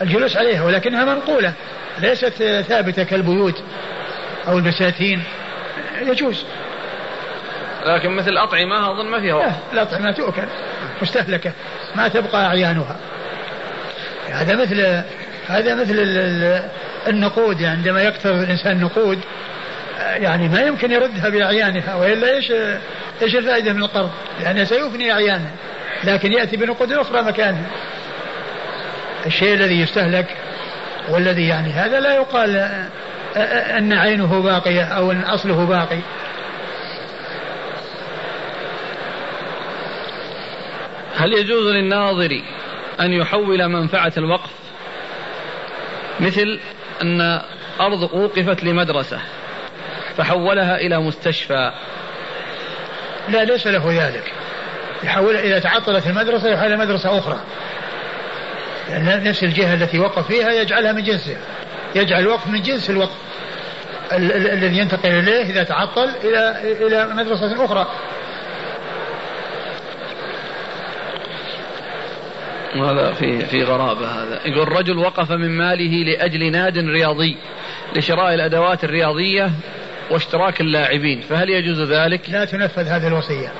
الجلوس 0.02 0.38
عليها 0.38 0.64
ولكنها 0.64 1.06
منقولة. 1.06 1.54
ليست 2.02 2.64
ثابتة 2.68 3.04
كالبيوت 3.04 3.64
أو 4.48 4.58
البساتين 4.58 5.24
يجوز. 6.02 6.46
لكن 7.86 8.10
مثل 8.10 8.30
الأطعمة 8.30 8.92
أظن 8.92 9.06
ما 9.06 9.20
فيها 9.20 9.34
وقت. 9.34 9.52
الأطعمة 9.74 10.12
تؤكل 10.12 10.48
مستهلكة 11.02 11.52
ما 11.96 12.08
تبقى 12.08 12.46
أعيانها. 12.46 12.96
هذا 14.30 14.56
مثل 14.56 15.04
هذا 15.48 15.76
مثل 15.76 15.96
النقود 17.08 17.62
يعني 17.62 17.78
عندما 17.78 18.02
يكثر 18.02 18.30
الإنسان 18.30 18.80
نقود 18.80 19.20
يعني 20.00 20.50
ما 20.50 20.62
يمكن 20.62 20.92
يردها 20.92 21.30
بأعيانها 21.30 21.96
وإلا 21.96 22.36
إيش 22.36 22.52
إيش 23.22 23.36
الفائدة 23.36 23.74
من 23.74 23.84
القرض؟ 23.84 24.12
لأنه 24.40 24.64
سيفني 24.64 25.12
أعيانها 25.12 25.52
لكن 26.04 26.32
يأتي 26.32 26.58
بنقود 26.58 26.92
أخرى 26.92 27.22
مكانها. 27.22 27.70
الشيء 29.26 29.54
الذي 29.54 29.80
يستهلك 29.80 30.38
والذي 31.12 31.48
يعني 31.48 31.72
هذا 31.72 32.00
لا 32.00 32.16
يقال 32.16 32.56
أن 33.78 33.94
عينه 33.94 34.42
باقية 34.42 34.84
أو 34.84 35.12
أن 35.12 35.22
أصله 35.22 35.66
باقي. 35.66 36.00
هل 41.16 41.34
يجوز 41.34 41.68
للناظر 41.68 42.42
أن 43.00 43.14
يحول 43.14 43.68
منفعة 43.68 44.14
الوقف؟ 44.18 44.50
مثل 46.20 46.60
أن 47.02 47.42
أرض 47.80 48.04
أوقفت 48.14 48.64
لمدرسة 48.64 49.20
فحولها 50.18 50.76
إلى 50.76 51.00
مستشفى. 51.00 51.72
لا 53.30 53.44
ليس 53.44 53.68
له 53.68 54.08
ذلك. 54.08 54.34
يحول 55.04 55.36
إذا 55.36 55.60
تعطلت 55.60 56.08
المدرسة 56.08 56.50
يحول 56.50 56.68
إلى 56.68 56.78
مدرسة 56.78 57.18
أخرى. 57.20 57.40
لأن 58.92 59.24
نفس 59.24 59.44
الجهة 59.44 59.74
التي 59.74 60.00
وقف 60.00 60.28
فيها 60.28 60.52
يجعلها 60.52 60.92
من 60.92 61.04
جنسها 61.04 61.38
يجعل 61.96 62.22
الوقف 62.22 62.48
من 62.48 62.62
جنس 62.62 62.90
الوقف. 62.90 63.18
الذي 64.14 64.78
ينتقل 64.78 65.10
إليه 65.10 65.44
إذا 65.44 65.64
تعطل 65.64 66.10
إلى 66.24 66.62
إلى 66.88 67.08
مدرسة 67.16 67.66
أخرى. 67.66 67.88
هذا 72.76 73.12
في 73.12 73.46
في 73.46 73.64
غرابة 73.64 74.08
هذا. 74.08 74.40
يقول 74.46 74.72
رجل 74.72 74.98
وقف 74.98 75.32
من 75.32 75.58
ماله 75.58 76.04
لأجل 76.04 76.52
ناد 76.52 76.78
رياضي 76.78 77.38
لشراء 77.96 78.34
الأدوات 78.34 78.84
الرياضية 78.84 79.52
واشتراك 80.12 80.62
اللاعبين 80.62 81.22
فهل 81.22 81.50
يجوز 81.50 81.82
ذلك؟ 81.92 82.30
لا 82.30 82.46
تنفذ 82.46 82.88
هذه 82.88 83.08
الوصية. 83.08 83.52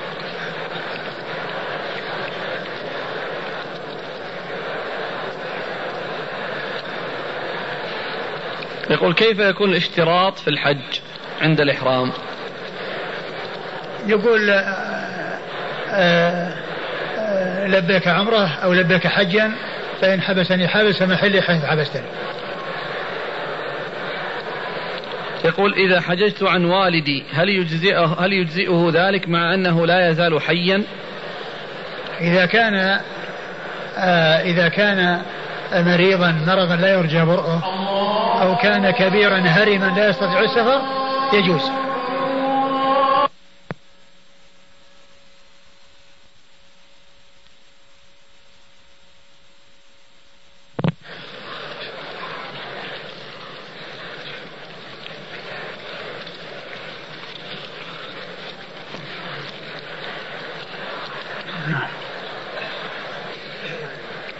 يقول 8.92 9.14
كيف 9.14 9.38
يكون 9.38 9.70
الاشتراط 9.70 10.38
في 10.38 10.50
الحج 10.50 11.00
عند 11.40 11.60
الإحرام؟ 11.60 12.12
يقول 14.06 14.50
آآ 14.50 14.62
آآ 15.90 17.68
لبيك 17.68 18.08
عمرة 18.08 18.48
أو 18.64 18.72
لبيك 18.72 19.06
حجا 19.06 19.50
فإن 20.00 20.20
حبسني 20.20 20.68
حبس 20.68 21.02
محلي 21.02 21.42
حيث 21.42 21.64
حبستني. 21.64 22.06
يقول 25.44 25.74
إذا 25.74 26.00
حججت 26.00 26.42
عن 26.42 26.64
والدي 26.64 27.24
هل 27.34 27.48
يجزئه 27.48 28.16
هل 28.20 28.32
يجزئه 28.32 28.90
ذلك 28.92 29.28
مع 29.28 29.54
أنه 29.54 29.86
لا 29.86 30.08
يزال 30.08 30.42
حيا؟ 30.42 30.82
إذا 32.20 32.46
كان 32.46 33.00
آه 33.98 34.42
إذا 34.42 34.68
كان 34.68 35.22
مريضا 35.72 36.38
مرضا 36.46 36.76
لا 36.76 36.94
يرجى 36.94 37.24
برؤه. 37.24 37.62
أو 38.42 38.56
كان 38.56 38.90
كبيرا 38.90 39.38
هرما 39.38 39.86
لا 39.96 40.08
يستطيع 40.08 40.40
السفر 40.40 40.80
يجوز. 41.32 41.70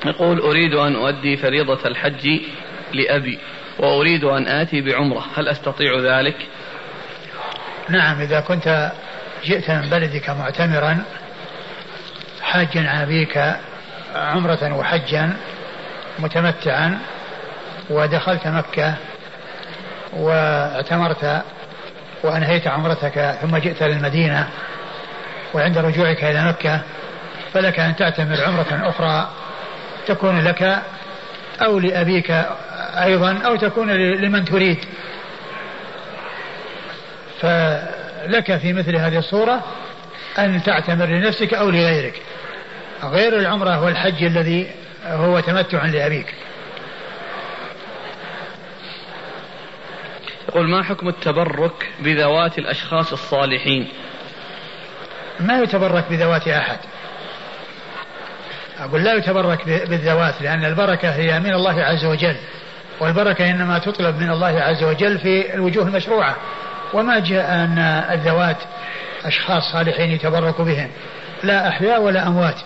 يقول 0.07 0.40
أريد 0.40 0.74
أن 0.74 0.94
أؤدي 0.96 1.36
فريضة 1.36 1.78
الحج 1.86 2.40
لأبي 2.95 3.38
وأريد 3.78 4.24
أن 4.24 4.47
آتي 4.47 4.80
بعمرة. 4.80 5.24
هل 5.36 5.49
أستطيع 5.49 5.99
ذلك؟ 5.99 6.36
نعم 7.88 8.20
إذا 8.20 8.40
كنت 8.40 8.93
جئت 9.45 9.70
من 9.70 9.88
بلدك 9.90 10.30
معتمرا 10.30 11.05
حاجا 12.43 13.03
أبيك 13.03 13.57
عمرة 14.14 14.76
وحجا 14.76 15.36
متمتعا 16.18 16.99
ودخلت 17.90 18.47
مكة 18.47 18.95
واعتمرت 20.12 21.43
وأنهيت 22.22 22.66
عمرتك 22.66 23.38
ثم 23.43 23.57
جئت 23.57 23.82
للمدينة 23.82 24.49
وعند 25.55 25.78
رجوعك 25.78 26.24
إلى 26.24 26.45
مكة 26.45 26.80
فلك 27.55 27.80
أن 27.80 27.97
تعتمر 27.97 28.45
عمرة 28.45 28.88
أخرى 28.88 29.30
تكون 30.07 30.40
لك 30.40 30.82
أو 31.61 31.78
لأبيك 31.78 32.30
أيضا 32.95 33.38
أو 33.38 33.57
تكون 33.57 33.90
لمن 33.93 34.45
تريد. 34.45 34.78
فلك 37.40 38.57
في 38.57 38.72
مثل 38.72 38.97
هذه 38.97 39.18
الصورة 39.18 39.64
أن 40.38 40.62
تعتمر 40.62 41.07
لنفسك 41.07 41.55
أو 41.55 41.70
لغيرك. 41.70 42.22
غير 43.03 43.38
العمرة 43.38 43.82
والحج 43.84 44.24
الذي 44.24 44.70
هو 45.07 45.40
تمتع 45.40 45.86
لأبيك. 45.86 46.34
يقول 50.49 50.68
ما 50.68 50.82
حكم 50.82 51.09
التبرك 51.09 51.88
بذوات 52.01 52.59
الأشخاص 52.59 53.12
الصالحين؟ 53.12 53.88
ما 55.40 55.62
يتبرك 55.62 56.05
بذوات 56.11 56.49
أحد. 56.49 56.78
أقول 58.78 59.05
لا 59.05 59.14
يتبرك 59.14 59.68
بالذوات 59.68 60.43
لأن 60.43 60.64
البركة 60.64 61.11
هي 61.11 61.40
من 61.40 61.55
الله 61.55 61.82
عز 61.82 62.05
وجل. 62.05 62.36
والبركة 63.03 63.50
إنما 63.50 63.78
تطلب 63.78 64.20
من 64.20 64.30
الله 64.30 64.61
عز 64.61 64.84
وجل 64.84 65.18
في 65.18 65.55
الوجوه 65.55 65.86
المشروعة. 65.86 66.36
وما 66.94 67.18
جاء 67.18 67.55
أن 67.55 67.78
الذوات 68.11 68.57
أشخاص 69.24 69.72
صالحين 69.72 70.11
يتبرك 70.11 70.61
بهم. 70.61 70.90
لا 71.42 71.68
أحياء 71.68 72.03
ولا 72.03 72.26
أموات. 72.26 72.61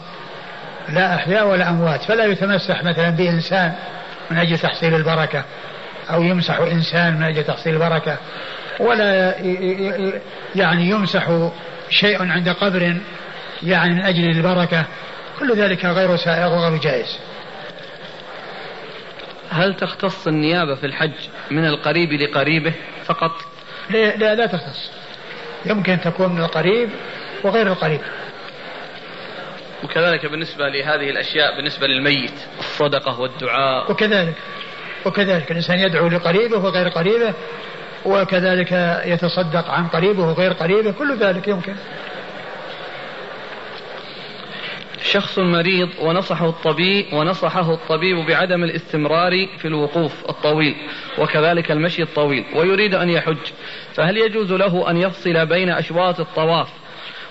لا 0.89 1.15
أحياء 1.15 1.49
ولا 1.49 1.71
أموات. 1.71 2.03
فلا 2.03 2.25
يتمسح 2.25 2.85
مثلا 2.85 3.11
بإنسان 3.11 3.73
من 4.31 4.39
أجل 4.39 4.59
تحصيل 4.59 4.95
البركة 4.95 5.45
أو 6.11 6.23
يمسح 6.23 6.59
إنسان 6.59 7.17
من 7.17 7.23
أجل 7.23 7.45
تحصيل 7.45 7.75
البركة. 7.75 8.17
ولا 8.81 9.35
يعني 10.55 10.91
يمسح 10.91 11.49
شيء 11.91 12.31
عند 12.31 12.49
قبر 12.49 12.97
يعني 13.63 13.95
من 13.95 14.03
أجل 14.03 14.31
البركة. 14.31 14.85
كل 15.39 15.57
ذلك 15.57 15.85
غير 15.85 16.17
سائغ 16.17 16.55
وغير 16.55 16.77
جائز. 16.77 17.19
هل 19.51 19.75
تختص 19.75 20.27
النيابة 20.27 20.75
في 20.75 20.87
الحج 20.87 21.13
من 21.51 21.67
القريب 21.67 22.13
لقريبه 22.13 22.73
فقط؟ 23.05 23.33
لا 23.91 24.17
لا, 24.17 24.35
لا 24.35 24.47
تختص. 24.47 24.91
يمكن 25.67 26.01
تكون 26.01 26.33
من 26.33 26.43
القريب 26.43 26.91
وغير 27.45 27.67
القريب. 27.67 28.01
وكذلك 29.85 30.27
بالنسبة 30.27 30.69
لهذه 30.69 31.11
الأشياء 31.11 31.57
بالنسبة 31.57 31.87
للميت 31.87 32.41
الصدقة 32.59 33.21
والدعاء. 33.21 33.93
وكذلك 33.93 34.35
وكذلك 35.07 35.51
الإنسان 35.51 35.79
يدعو 35.79 36.09
لقريبه 36.09 36.57
وغير 36.57 36.89
قريبه 36.89 37.35
وكذلك 38.05 38.73
يتصدق 39.07 39.71
عن 39.71 39.89
قريبه 39.89 40.23
وغير 40.23 40.53
قريبه 40.53 40.91
كل 40.91 41.17
ذلك 41.17 41.49
يمكن. 41.49 41.75
شخص 45.13 45.39
مريض 45.39 45.89
ونصحه 46.01 46.49
الطبيب 46.49 47.13
ونصحه 47.13 47.75
الطبيب 47.75 48.27
بعدم 48.27 48.65
الاستمرار 48.65 49.33
في 49.59 49.69
الوقوف 49.69 50.13
الطويل 50.29 50.75
وكذلك 51.19 51.71
المشي 51.71 52.03
الطويل 52.03 52.45
ويريد 52.55 52.95
أن 52.95 53.11
يحج. 53.11 53.37
فهل 53.95 54.17
يجوز 54.17 54.53
له 54.53 54.91
أن 54.91 54.97
يفصل 54.97 55.47
بين 55.47 55.71
أشواط 55.71 56.21
الطواف 56.21 56.69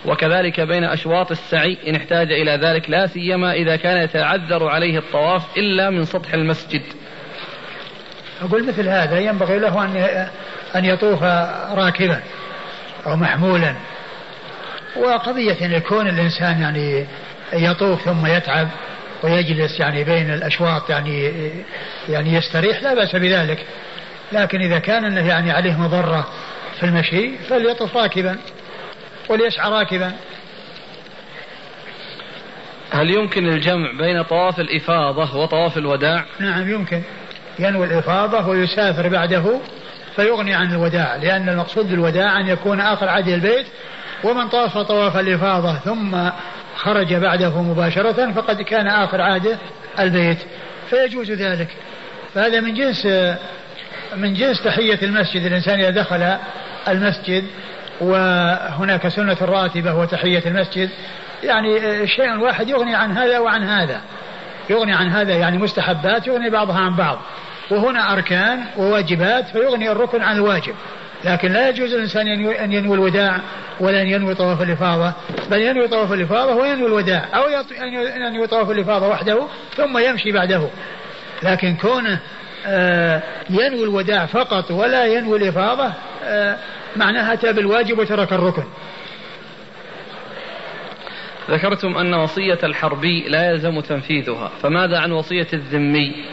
وكذلك 0.06 0.60
بين 0.60 0.84
أشواط 0.84 1.32
السعي؟ 1.32 1.78
إن 1.88 1.96
احتاج 1.96 2.32
إلى 2.32 2.52
ذلك 2.52 2.90
لا 2.90 3.08
سيما 3.08 3.54
إذا 3.54 3.76
كان 3.76 3.98
يتعذر 3.98 4.68
عليه 4.68 4.98
الطواف 4.98 5.58
إلا 5.58 5.90
من 5.90 6.06
سطح 6.06 6.34
المسجد. 6.34 6.82
أقول 8.42 8.68
مثل 8.68 8.88
هذا 8.88 9.20
ينبغي 9.20 9.60
له 9.60 9.86
أن 9.86 10.28
أن 10.76 10.86
يطوف 10.86 11.24
راكبا 11.74 12.22
أو 13.06 13.16
محمولا. 13.16 13.76
وقضية 14.96 15.66
أن 15.66 15.72
يكون 15.72 16.08
الإنسان 16.08 16.62
يعني 16.62 17.06
يطوف 17.54 18.02
ثم 18.02 18.26
يتعب 18.26 18.68
ويجلس 19.24 19.80
يعني 19.80 20.04
بين 20.04 20.34
الأشواط 20.34 20.90
يعني 20.90 21.32
يعني 22.10 22.34
يستريح 22.34 22.84
لا 22.84 22.94
بأس 22.94 23.16
بذلك. 23.16 23.66
لكن 24.32 24.62
إذا 24.62 24.80
كان 24.80 25.06
أنه 25.06 25.28
يعني 25.28 25.52
عليه 25.52 25.82
مضرة 25.82 26.28
في 26.80 26.86
المشي 26.86 27.38
فليطف 27.38 27.98
راكبا 27.98 28.38
وليسعى 29.30 29.72
راكبا. 29.72 30.12
هل 32.92 33.10
يمكن 33.10 33.48
الجمع 33.48 33.92
بين 33.98 34.22
طواف 34.22 34.60
الإفاضة 34.60 35.38
وطواف 35.38 35.78
الوداع؟ 35.78 36.26
نعم 36.40 36.70
يمكن. 36.70 37.02
ينوي 37.60 37.86
الإفاضة 37.86 38.48
ويسافر 38.48 39.10
بعده 39.10 39.60
فيغني 40.16 40.54
عن 40.54 40.72
الوداع 40.72 41.16
لأن 41.16 41.50
المقصود 41.50 41.90
بالوداع 41.90 42.40
أن 42.40 42.48
يكون 42.48 42.82
آخر 42.82 43.10
عهد 43.10 43.28
البيت 43.28 43.66
ومن 44.24 44.48
طاف 44.48 44.78
طواف 44.78 45.18
الإفاضة 45.18 45.74
ثم 45.74 46.30
خرج 46.86 47.14
بعده 47.14 47.62
مباشرة 47.62 48.32
فقد 48.32 48.62
كان 48.62 48.88
آخر 48.88 49.22
عهده 49.22 49.58
البيت. 50.00 50.38
فيجوز 50.90 51.32
ذلك. 51.32 51.68
فهذا 52.34 52.60
من 52.60 52.74
جنس 52.74 53.06
من 54.16 54.34
جنس 54.34 54.64
تحية 54.64 55.00
المسجد. 55.04 55.46
الإنسان 55.46 55.80
إذا 55.80 55.90
دخل 55.90 56.38
المسجد 56.88 57.44
وهناك 58.02 59.08
سنة 59.08 59.38
راتبة 59.42 59.94
وتحية 59.94 60.44
المسجد 60.46 60.90
يعني 61.44 62.08
شيء 62.08 62.38
واحد 62.38 62.70
يغني 62.70 62.96
عن 62.96 63.18
هذا 63.18 63.40
وعن 63.40 63.64
هذا. 63.64 64.02
يغني 64.70 64.94
عن 64.94 65.08
هذا 65.08 65.34
يعني 65.34 65.58
مستحبات 65.58 66.28
يغني 66.28 66.50
بعضها 66.50 66.80
عن 66.80 66.96
بعض. 66.96 67.20
وهنا 67.72 68.14
أركان 68.14 68.64
وواجبات 68.78 69.48
فيغني 69.48 69.92
الركن 69.92 70.22
عن 70.22 70.36
الواجب. 70.36 70.76
لكن 71.26 71.52
لا 71.52 71.70
يجوز 71.70 71.94
الإنسان 71.94 72.28
أن 72.28 72.74
ينوي 72.74 72.96
الوداع 72.96 73.40
ولا 73.80 74.02
أن 74.02 74.08
ينوي 74.08 74.36
طواف 74.36 74.62
الإفاضة 74.62 75.14
بل 75.52 75.62
ينوي 75.62 75.88
طواف 75.88 76.14
الإفاضة 76.14 76.56
وينوي 76.56 76.88
الوداع 76.88 77.26
أو 77.36 77.44
أن 78.16 78.24
ينوي 78.34 78.48
طواف 78.48 78.72
الإفاضة 78.72 79.08
وحده 79.08 79.48
ثم 79.76 79.98
يمشي 79.98 80.32
بعده. 80.32 80.70
لكن 81.44 81.76
كونه 81.76 82.20
آه، 82.68 83.24
ينوي 83.50 83.84
الوداع 83.84 84.26
فقط 84.26 84.72
ولا 84.72 85.06
ينوي 85.06 85.38
الإفاضة 85.38 85.94
آه، 86.24 86.58
معناها 86.96 87.34
أتى 87.34 87.54
بالواجب 87.54 88.00
وترك 88.00 88.34
الركن. 88.34 88.64
ذكرتم 91.50 91.98
أن 91.98 92.14
وصية 92.14 92.60
الحربي 92.64 93.30
لا 93.30 93.50
يلزم 93.50 93.80
تنفيذها 93.80 94.52
فماذا 94.62 95.00
عن 95.00 95.12
وصية 95.12 95.48
الذمي؟ 95.54 96.26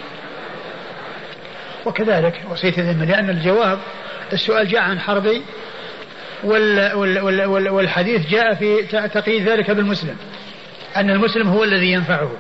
وكذلك 1.87 2.43
وصية 2.51 2.79
الذمي 2.79 3.07
لأن 3.07 3.31
الجواب 3.31 3.79
السؤال 4.33 4.69
جاء 4.69 4.81
عن 4.81 5.01
حربي 5.01 5.43
وال 6.45 6.95
وال 6.95 7.45
وال 7.47 7.69
والحديث 7.69 8.27
جاء 8.27 8.55
في 8.55 8.83
تقييد 9.09 9.49
ذلك 9.49 9.71
بالمسلم 9.71 10.17
أن 10.97 11.11
المسلم 11.11 11.49
هو 11.49 11.65
الذي 11.65 11.93
ينفعه 11.93 12.31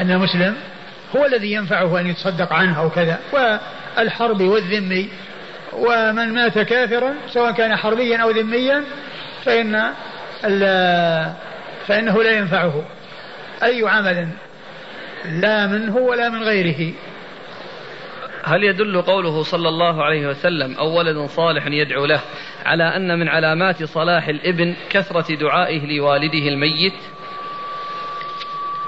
أن 0.00 0.10
المسلم 0.10 0.54
هو 1.16 1.26
الذي 1.26 1.52
ينفعه 1.52 2.00
أن 2.00 2.06
يتصدق 2.06 2.52
عنه 2.52 2.80
أو 2.80 2.90
كذا 2.90 3.18
والحرب 3.32 4.40
والذمي 4.40 5.08
ومن 5.72 6.34
مات 6.34 6.58
كافرا 6.58 7.14
سواء 7.28 7.52
كان 7.52 7.76
حربيا 7.76 8.18
أو 8.18 8.30
ذميا 8.30 8.84
فإن 9.44 9.92
فإنه 11.86 12.22
لا 12.22 12.30
ينفعه 12.30 12.84
أي 13.62 13.88
عمل 13.88 14.28
لا 15.24 15.66
منه 15.66 15.96
ولا 15.96 16.28
من 16.28 16.42
غيره. 16.42 16.92
هل 18.46 18.64
يدل 18.64 19.02
قوله 19.02 19.42
صلى 19.42 19.68
الله 19.68 20.04
عليه 20.04 20.26
وسلم 20.26 20.74
أو 20.74 20.98
ولد 20.98 21.26
صالح 21.26 21.66
يدعو 21.66 22.06
له 22.06 22.20
على 22.66 22.96
أن 22.96 23.18
من 23.18 23.28
علامات 23.28 23.84
صلاح 23.84 24.28
الإبن 24.28 24.74
كثرة 24.90 25.34
دعائه 25.34 25.98
لوالده 25.98 26.48
الميت؟ 26.48 26.94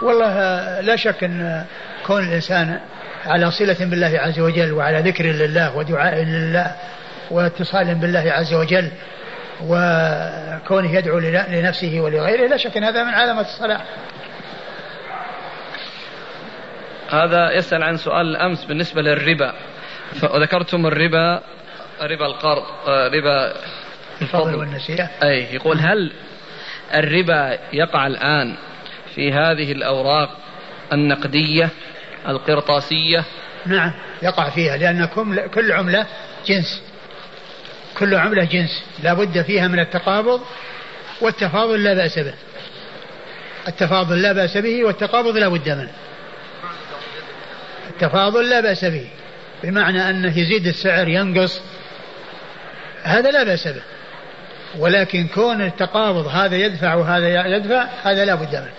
والله 0.02 0.80
لا 0.80 0.96
شك 0.96 1.24
أن 1.24 1.64
كون 2.06 2.28
الإنسان 2.28 2.80
على 3.26 3.50
صلة 3.50 3.76
بالله 3.80 4.18
عز 4.18 4.40
وجل 4.40 4.72
وعلى 4.72 5.10
ذكر 5.10 5.24
لله 5.24 5.76
ودعاء 5.76 6.22
لله 6.22 6.72
واتصال 7.30 7.94
بالله 7.94 8.32
عز 8.32 8.54
وجل 8.54 8.90
وكونه 9.62 10.94
يدعو 10.94 11.18
لنفسه 11.48 12.00
ولغيره 12.00 12.46
لا 12.46 12.56
شك 12.56 12.76
أن 12.76 12.84
هذا 12.84 13.04
من 13.04 13.14
علامة 13.14 13.40
الصلاح. 13.40 13.84
هذا 17.10 17.52
يسأل 17.52 17.82
عن 17.82 17.96
سؤال 17.96 18.26
الأمس 18.26 18.64
بالنسبة 18.64 19.02
للربا. 19.02 19.54
وذكرتم 20.22 20.86
الربا 20.86 21.42
ربا 22.00 22.26
القرض 22.26 22.62
آه، 22.86 23.08
ربا 23.08 23.54
الفضل 24.22 24.54
والنسيئة 24.54 25.10
أي 25.22 25.54
يقول 25.54 25.78
هل 25.78 26.12
الربا 26.94 27.58
يقع 27.72 28.06
الآن 28.06 28.56
في 29.14 29.32
هذه 29.32 29.72
الأوراق 29.72 30.38
النقدية 30.92 31.68
القرطاسية؟ 32.28 33.24
نعم 33.66 33.92
يقع 34.22 34.50
فيها 34.50 34.76
لأن 34.76 35.06
كل 35.54 35.72
عملة 35.72 36.06
جنس. 36.46 36.82
كل 37.98 38.14
عملة 38.14 38.44
جنس 38.44 38.84
لا 39.02 39.14
بد 39.14 39.42
فيها 39.42 39.68
من 39.68 39.78
التقابض 39.78 40.40
والتفاضل 41.20 41.84
لا 41.84 41.94
بأس 41.94 42.18
به. 42.18 42.34
التفاضل 43.68 44.22
لا 44.22 44.32
بأس 44.32 44.56
به 44.56 44.84
والتقابض 44.84 45.36
لا 45.36 45.48
بد 45.48 45.68
منه. 45.68 45.92
التفاضل 47.96 48.50
لا 48.50 48.60
بأس 48.60 48.84
به. 48.84 49.06
بمعنى 49.64 50.10
أنه 50.10 50.38
يزيد 50.38 50.66
السعر 50.66 51.08
ينقص. 51.08 51.60
هذا 53.02 53.30
لا 53.30 53.44
بأس 53.44 53.68
به. 53.68 53.82
ولكن 54.78 55.26
كون 55.26 55.62
التقابض 55.62 56.26
هذا 56.26 56.56
يدفع 56.56 56.94
وهذا 56.94 57.56
يدفع 57.56 57.86
هذا 58.02 58.24
لا 58.24 58.34
بد 58.34 58.56
منه. 58.56 58.72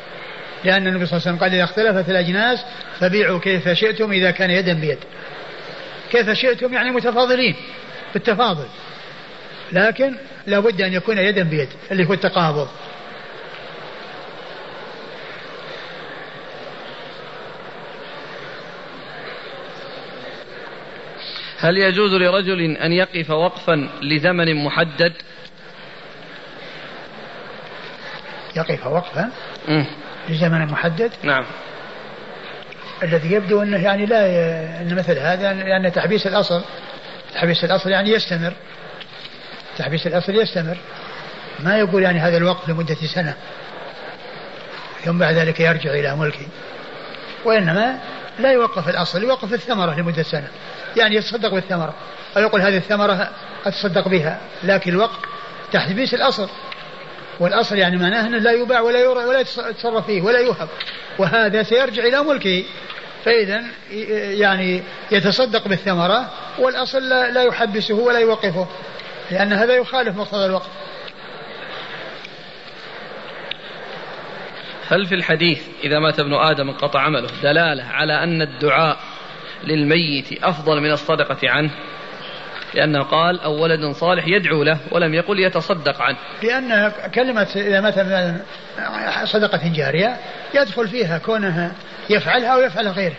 لأن 0.63 0.87
النبي 0.87 1.05
صلى 1.05 1.17
الله 1.17 1.27
عليه 1.27 1.37
وسلم 1.37 1.37
قال 1.37 1.53
إذا 1.53 1.63
اختلفت 1.63 2.09
الأجناس 2.09 2.65
فبيعوا 2.99 3.39
كيف 3.39 3.69
شئتم 3.69 4.11
إذا 4.11 4.31
كان 4.31 4.51
يدا 4.51 4.73
بيد. 4.73 4.97
كيف 6.11 6.29
شئتم 6.29 6.73
يعني 6.73 6.91
متفاضلين 6.91 7.55
بالتفاضل. 8.13 8.65
لكن 9.71 10.15
لابد 10.47 10.81
أن 10.81 10.93
يكون 10.93 11.17
يدا 11.17 11.43
بيد 11.43 11.69
اللي 11.91 12.05
هو 12.05 12.13
التقابض. 12.13 12.67
هل 21.59 21.77
يجوز 21.77 22.13
لرجل 22.13 22.61
أن 22.61 22.91
يقف 22.91 23.29
وقفا 23.29 23.89
لزمن 24.01 24.63
محدد؟ 24.63 25.13
يقف 28.55 28.87
وقفا 28.87 29.31
لزمن 30.29 30.65
محدد؟ 30.65 31.11
نعم. 31.23 31.45
الذي 33.03 33.31
يبدو 33.31 33.61
أنه 33.61 33.83
يعني 33.83 34.05
لا 34.05 34.27
ي... 34.27 34.39
أن 34.81 34.95
مثل 34.95 35.17
هذا 35.17 35.53
لأن 35.53 35.91
تحبيس 35.91 36.27
الأصل 36.27 36.63
تحبيس 37.33 37.63
الأصل 37.63 37.89
يعني 37.89 38.09
يستمر. 38.09 38.53
تحبيس 39.77 40.07
الأصل 40.07 40.35
يستمر. 40.35 40.77
ما 41.59 41.77
يقول 41.77 42.03
يعني 42.03 42.19
هذا 42.19 42.37
الوقف 42.37 42.69
لمدة 42.69 42.95
سنة 42.95 43.33
ثم 45.03 45.17
بعد 45.17 45.35
ذلك 45.35 45.59
يرجع 45.59 45.91
إلى 45.91 46.15
ملكه. 46.15 46.47
وإنما 47.45 47.99
لا 48.39 48.51
يوقف 48.51 48.89
الأصل 48.89 49.23
يوقف 49.23 49.53
الثمرة 49.53 49.99
لمدة 49.99 50.23
سنة. 50.23 50.47
يعني 50.97 51.15
يتصدق 51.15 51.53
بالثمرة. 51.53 51.93
أو 52.37 52.41
يقول 52.41 52.61
هذه 52.61 52.77
الثمرة 52.77 53.29
أتصدق 53.65 54.07
بها. 54.07 54.39
لكن 54.63 54.91
الوقف 54.91 55.17
تحبيس 55.71 56.13
الأصل. 56.13 56.49
والأصل 57.39 57.77
يعني 57.77 57.97
معناه 57.97 58.27
أنه 58.27 58.37
لا 58.37 58.51
يباع 58.51 58.79
ولا 58.79 58.99
يورى 58.99 59.25
ولا 59.25 59.39
يتصرف 59.39 60.05
فيه 60.05 60.21
ولا 60.21 60.39
يوهب. 60.39 60.69
وهذا 61.17 61.63
سيرجع 61.63 62.03
إلى 62.03 62.23
ملكه. 62.23 62.63
فاذا 63.25 63.63
يعني 64.31 64.83
يتصدق 65.11 65.67
بالثمرة 65.67 66.29
والأصل 66.59 67.09
لا, 67.09 67.43
يحبسه 67.43 67.95
ولا 67.95 68.19
يوقفه. 68.19 68.67
لأن 69.31 69.53
هذا 69.53 69.73
يخالف 69.73 70.17
مقتضى 70.17 70.45
الوقت. 70.45 70.69
هل 74.89 75.05
في 75.05 75.15
الحديث 75.15 75.61
إذا 75.83 75.99
مات 75.99 76.19
ابن 76.19 76.33
آدم 76.33 76.69
انقطع 76.69 77.01
عمله 77.01 77.27
دلالة 77.43 77.83
على 77.83 78.23
أن 78.23 78.41
الدعاء 78.41 78.97
للميت 79.63 80.43
أفضل 80.43 80.81
من 80.81 80.91
الصدقة 80.91 81.49
عنه؟ 81.49 81.71
لأنه 82.73 83.03
قال 83.03 83.39
أو 83.39 83.63
ولد 83.63 83.91
صالح 83.91 84.27
يدعو 84.27 84.63
له 84.63 84.79
ولم 84.91 85.13
يقل 85.13 85.39
يتصدق 85.39 86.01
عنه. 86.01 86.17
لأن 86.43 86.91
كلمة 87.15 87.47
إذا 87.55 87.81
مثلا 87.81 88.41
صدقة 89.23 89.73
جارية 89.75 90.17
يدخل 90.53 90.87
فيها 90.87 91.17
كونه 91.17 91.71
يفعلها 92.09 92.49
أو 92.49 92.61
يفعل 92.61 92.87
غيره. 92.87 93.15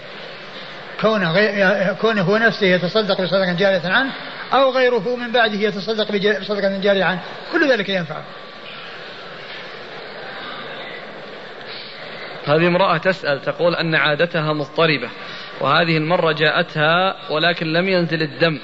كونه, 1.00 1.32
غير 1.32 1.94
كونه 2.00 2.22
هو 2.22 2.36
نفسه 2.36 2.66
يتصدق 2.66 3.20
بصدقة 3.20 3.52
جارية 3.52 3.82
عنه 3.84 4.12
أو 4.52 4.70
غيره 4.70 5.16
من 5.16 5.32
بعده 5.32 5.54
يتصدق 5.54 6.12
بصدقة 6.40 6.78
جارية 6.78 7.04
عنه. 7.04 7.20
كل 7.52 7.72
ذلك 7.72 7.88
ينفع 7.88 8.22
هذه 12.48 12.66
امرأة 12.66 12.96
تسأل 12.96 13.42
تقول 13.42 13.74
أن 13.74 13.94
عادتها 13.94 14.52
مضطربة 14.52 15.08
وهذه 15.60 15.96
المرة 15.96 16.32
جاءتها 16.32 17.16
ولكن 17.30 17.66
لم 17.72 17.88
ينزل 17.88 18.22
الدم 18.22 18.58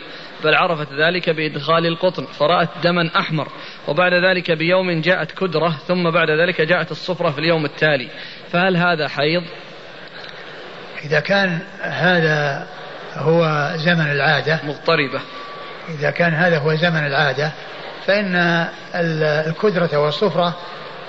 بل 0.45 0.55
عرفت 0.55 0.93
ذلك 0.93 1.31
بإدخال 1.31 1.87
القطن 1.87 2.25
فرأت 2.25 2.69
دما 2.83 3.11
أحمر 3.17 3.49
وبعد 3.89 4.13
ذلك 4.13 4.51
بيوم 4.51 5.01
جاءت 5.01 5.33
كدرة 5.33 5.69
ثم 5.69 6.11
بعد 6.11 6.31
ذلك 6.31 6.61
جاءت 6.61 6.91
الصفرة 6.91 7.31
في 7.31 7.39
اليوم 7.39 7.65
التالي. 7.65 8.09
فهل 8.53 8.77
هذا 8.77 9.09
حيض؟ 9.09 9.43
إذا 11.05 11.21
كان 11.21 11.59
هذا 11.81 12.67
هو 13.15 13.71
زمن 13.77 14.11
العادة 14.11 14.61
مضطربة. 14.65 15.21
إذا 15.89 16.11
كان 16.11 16.35
هذا 16.35 16.59
هو 16.59 16.75
زمن 16.75 17.07
العادة 17.07 17.53
فإن 18.07 18.67
الكدرة 19.47 19.99
والصفرة 19.99 20.57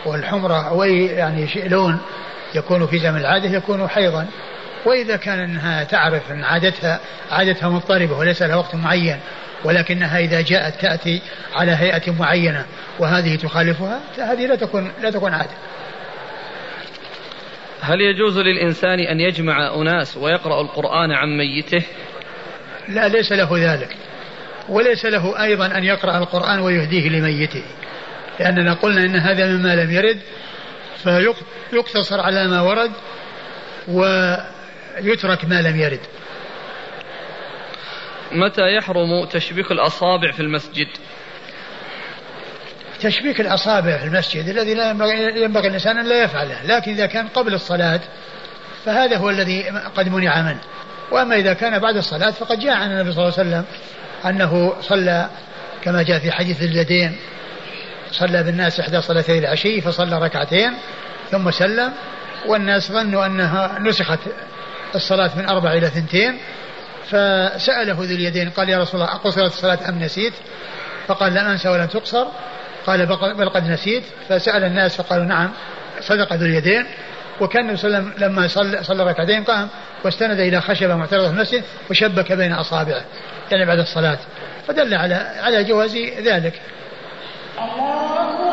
والحمرة 0.06 0.74
وي 0.74 1.06
يعني 1.06 1.68
لون 1.68 2.00
يكون 2.56 2.88
في 2.88 3.00
زمن 3.00 3.18
العادة 3.18 3.50
يكون 3.50 3.88
حيضا 3.88 4.28
وإذا 4.86 5.16
كان 5.16 5.40
أنها 5.40 5.84
تعرف 5.84 6.32
أن 6.32 6.44
عادتها 6.44 7.00
عادتها 7.32 7.70
مضطربة 7.70 8.18
وليس 8.18 8.42
لها 8.42 8.56
وقت 8.56 8.76
معين 8.76 9.20
ولكنها 9.64 10.20
إذا 10.20 10.42
جاءت 10.42 10.82
تأتي 10.82 11.22
على 11.56 11.72
هيئة 11.72 12.12
معينة 12.20 12.66
وهذه 13.00 13.36
تخالفها 13.36 14.00
فهذه 14.18 14.46
لا 14.46 14.56
تكون 14.56 14.92
لا 15.02 15.12
تكون 15.12 15.34
عادة. 15.34 15.56
هل 17.82 18.02
يجوز 18.02 18.38
للإنسان 18.38 19.00
أن 19.00 19.20
يجمع 19.20 19.76
أناس 19.76 20.18
ويقرأ 20.18 20.62
القرآن 20.62 21.12
عن 21.12 21.38
ميته؟ 21.38 21.84
لا 22.88 23.08
ليس 23.08 23.32
له 23.32 23.50
ذلك 23.54 23.96
وليس 24.70 25.06
له 25.06 25.44
أيضا 25.44 25.66
أن 25.66 25.84
يقرأ 25.84 26.18
القرآن 26.18 26.60
ويهديه 26.60 27.10
لميته 27.10 27.64
لأننا 28.40 28.74
قلنا 28.74 29.06
إن 29.06 29.16
هذا 29.16 29.48
مما 29.48 29.76
لم 29.76 29.92
يرد 29.92 30.20
فيقتصر 31.04 32.22
على 32.22 32.48
ما 32.48 32.62
ورد 32.62 32.92
ويترك 33.88 35.46
ما 35.46 35.62
لم 35.62 35.80
يرد. 35.80 36.00
متى 38.32 38.76
يحرم 38.78 39.26
تشبيك 39.26 39.72
الأصابع 39.72 40.32
في 40.32 40.40
المسجد؟ 40.40 40.88
تشبيك 43.00 43.42
الأصابع 43.42 43.98
في 43.98 44.06
المسجد 44.06 44.48
الذي 44.48 44.74
لا 44.74 44.90
ينبغي, 44.90 45.68
الإنسان 45.68 45.98
أن 45.98 46.06
لا 46.06 46.24
يفعله 46.24 46.64
لكن 46.64 46.92
إذا 46.92 47.06
كان 47.06 47.28
قبل 47.28 47.54
الصلاة 47.54 48.00
فهذا 48.86 49.18
هو 49.18 49.30
الذي 49.30 49.70
قد 49.96 50.10
منع 50.10 50.42
منه. 50.42 50.62
وأما 51.12 51.36
إذا 51.36 51.54
كان 51.54 51.80
بعد 51.80 51.96
الصلاة 51.98 52.32
فقد 52.32 52.60
جاء 52.60 52.74
عن 52.74 52.92
النبي 52.92 53.12
صلى 53.12 53.24
الله 53.24 53.40
عليه 53.40 53.50
وسلم 53.50 53.66
أنه 54.26 54.82
صلى 54.82 55.30
كما 55.82 56.04
جاء 56.04 56.20
في 56.20 56.32
حديث 56.32 56.62
اليدين 56.62 57.18
صلى 58.12 58.44
بالناس 58.44 58.80
إحدى 58.80 59.02
صلاتي 59.02 59.38
العشي 59.38 59.82
فصلى 59.82 60.20
ركعتين 60.20 60.74
ثم 61.32 61.52
سلم 61.52 61.94
والناس 62.48 62.92
ظنوا 62.92 63.26
أنها 63.26 63.80
نسخت 63.80 64.20
الصلاة 64.96 65.32
من 65.38 65.50
أربع 65.50 65.74
إلى 65.74 65.88
ثنتين 65.88 66.38
فسأله 67.06 67.94
ذو 67.94 68.04
اليدين 68.04 68.50
قال 68.50 68.70
يا 68.70 68.78
رسول 68.78 69.02
الله 69.02 69.14
أقصرت 69.14 69.52
الصلاة 69.52 69.90
أم 69.90 70.00
نسيت؟ 70.00 70.34
فقال 71.08 71.34
لم 71.34 71.38
أنسى 71.38 71.70
ولم 71.70 71.86
تقصر. 71.86 72.26
قال 72.86 73.06
بل 73.36 73.50
قد 73.50 73.70
نسيت. 73.70 74.04
فسأل 74.30 74.64
الناس 74.64 74.96
فقالوا 74.96 75.26
نعم 75.26 75.52
صدق 76.02 76.34
ذو 76.34 76.46
اليدين. 76.46 76.86
وكان 77.42 77.62
النبي 77.62 77.78
صلى 77.78 77.88
الله 77.88 77.98
عليه 77.98 78.16
وسلم 78.16 78.32
لما 78.32 78.48
صلى, 78.48 78.84
صلى 78.84 79.04
ركعتين 79.04 79.44
قام 79.44 79.68
واستند 80.04 80.40
إلى 80.40 80.62
خشبة 80.62 80.96
معترضة 80.96 81.28
في 81.28 81.34
المسجد 81.34 81.64
وشبك 81.90 82.32
بين 82.32 82.54
أصابعه 82.54 83.02
يعني 83.52 83.66
بعد 83.66 83.80
الصلاة. 83.80 84.18
فدل 84.68 84.94
على 84.94 85.16
على 85.16 85.64
جواز 85.64 85.98
ذلك. 86.20 86.62
Allah 87.58 88.45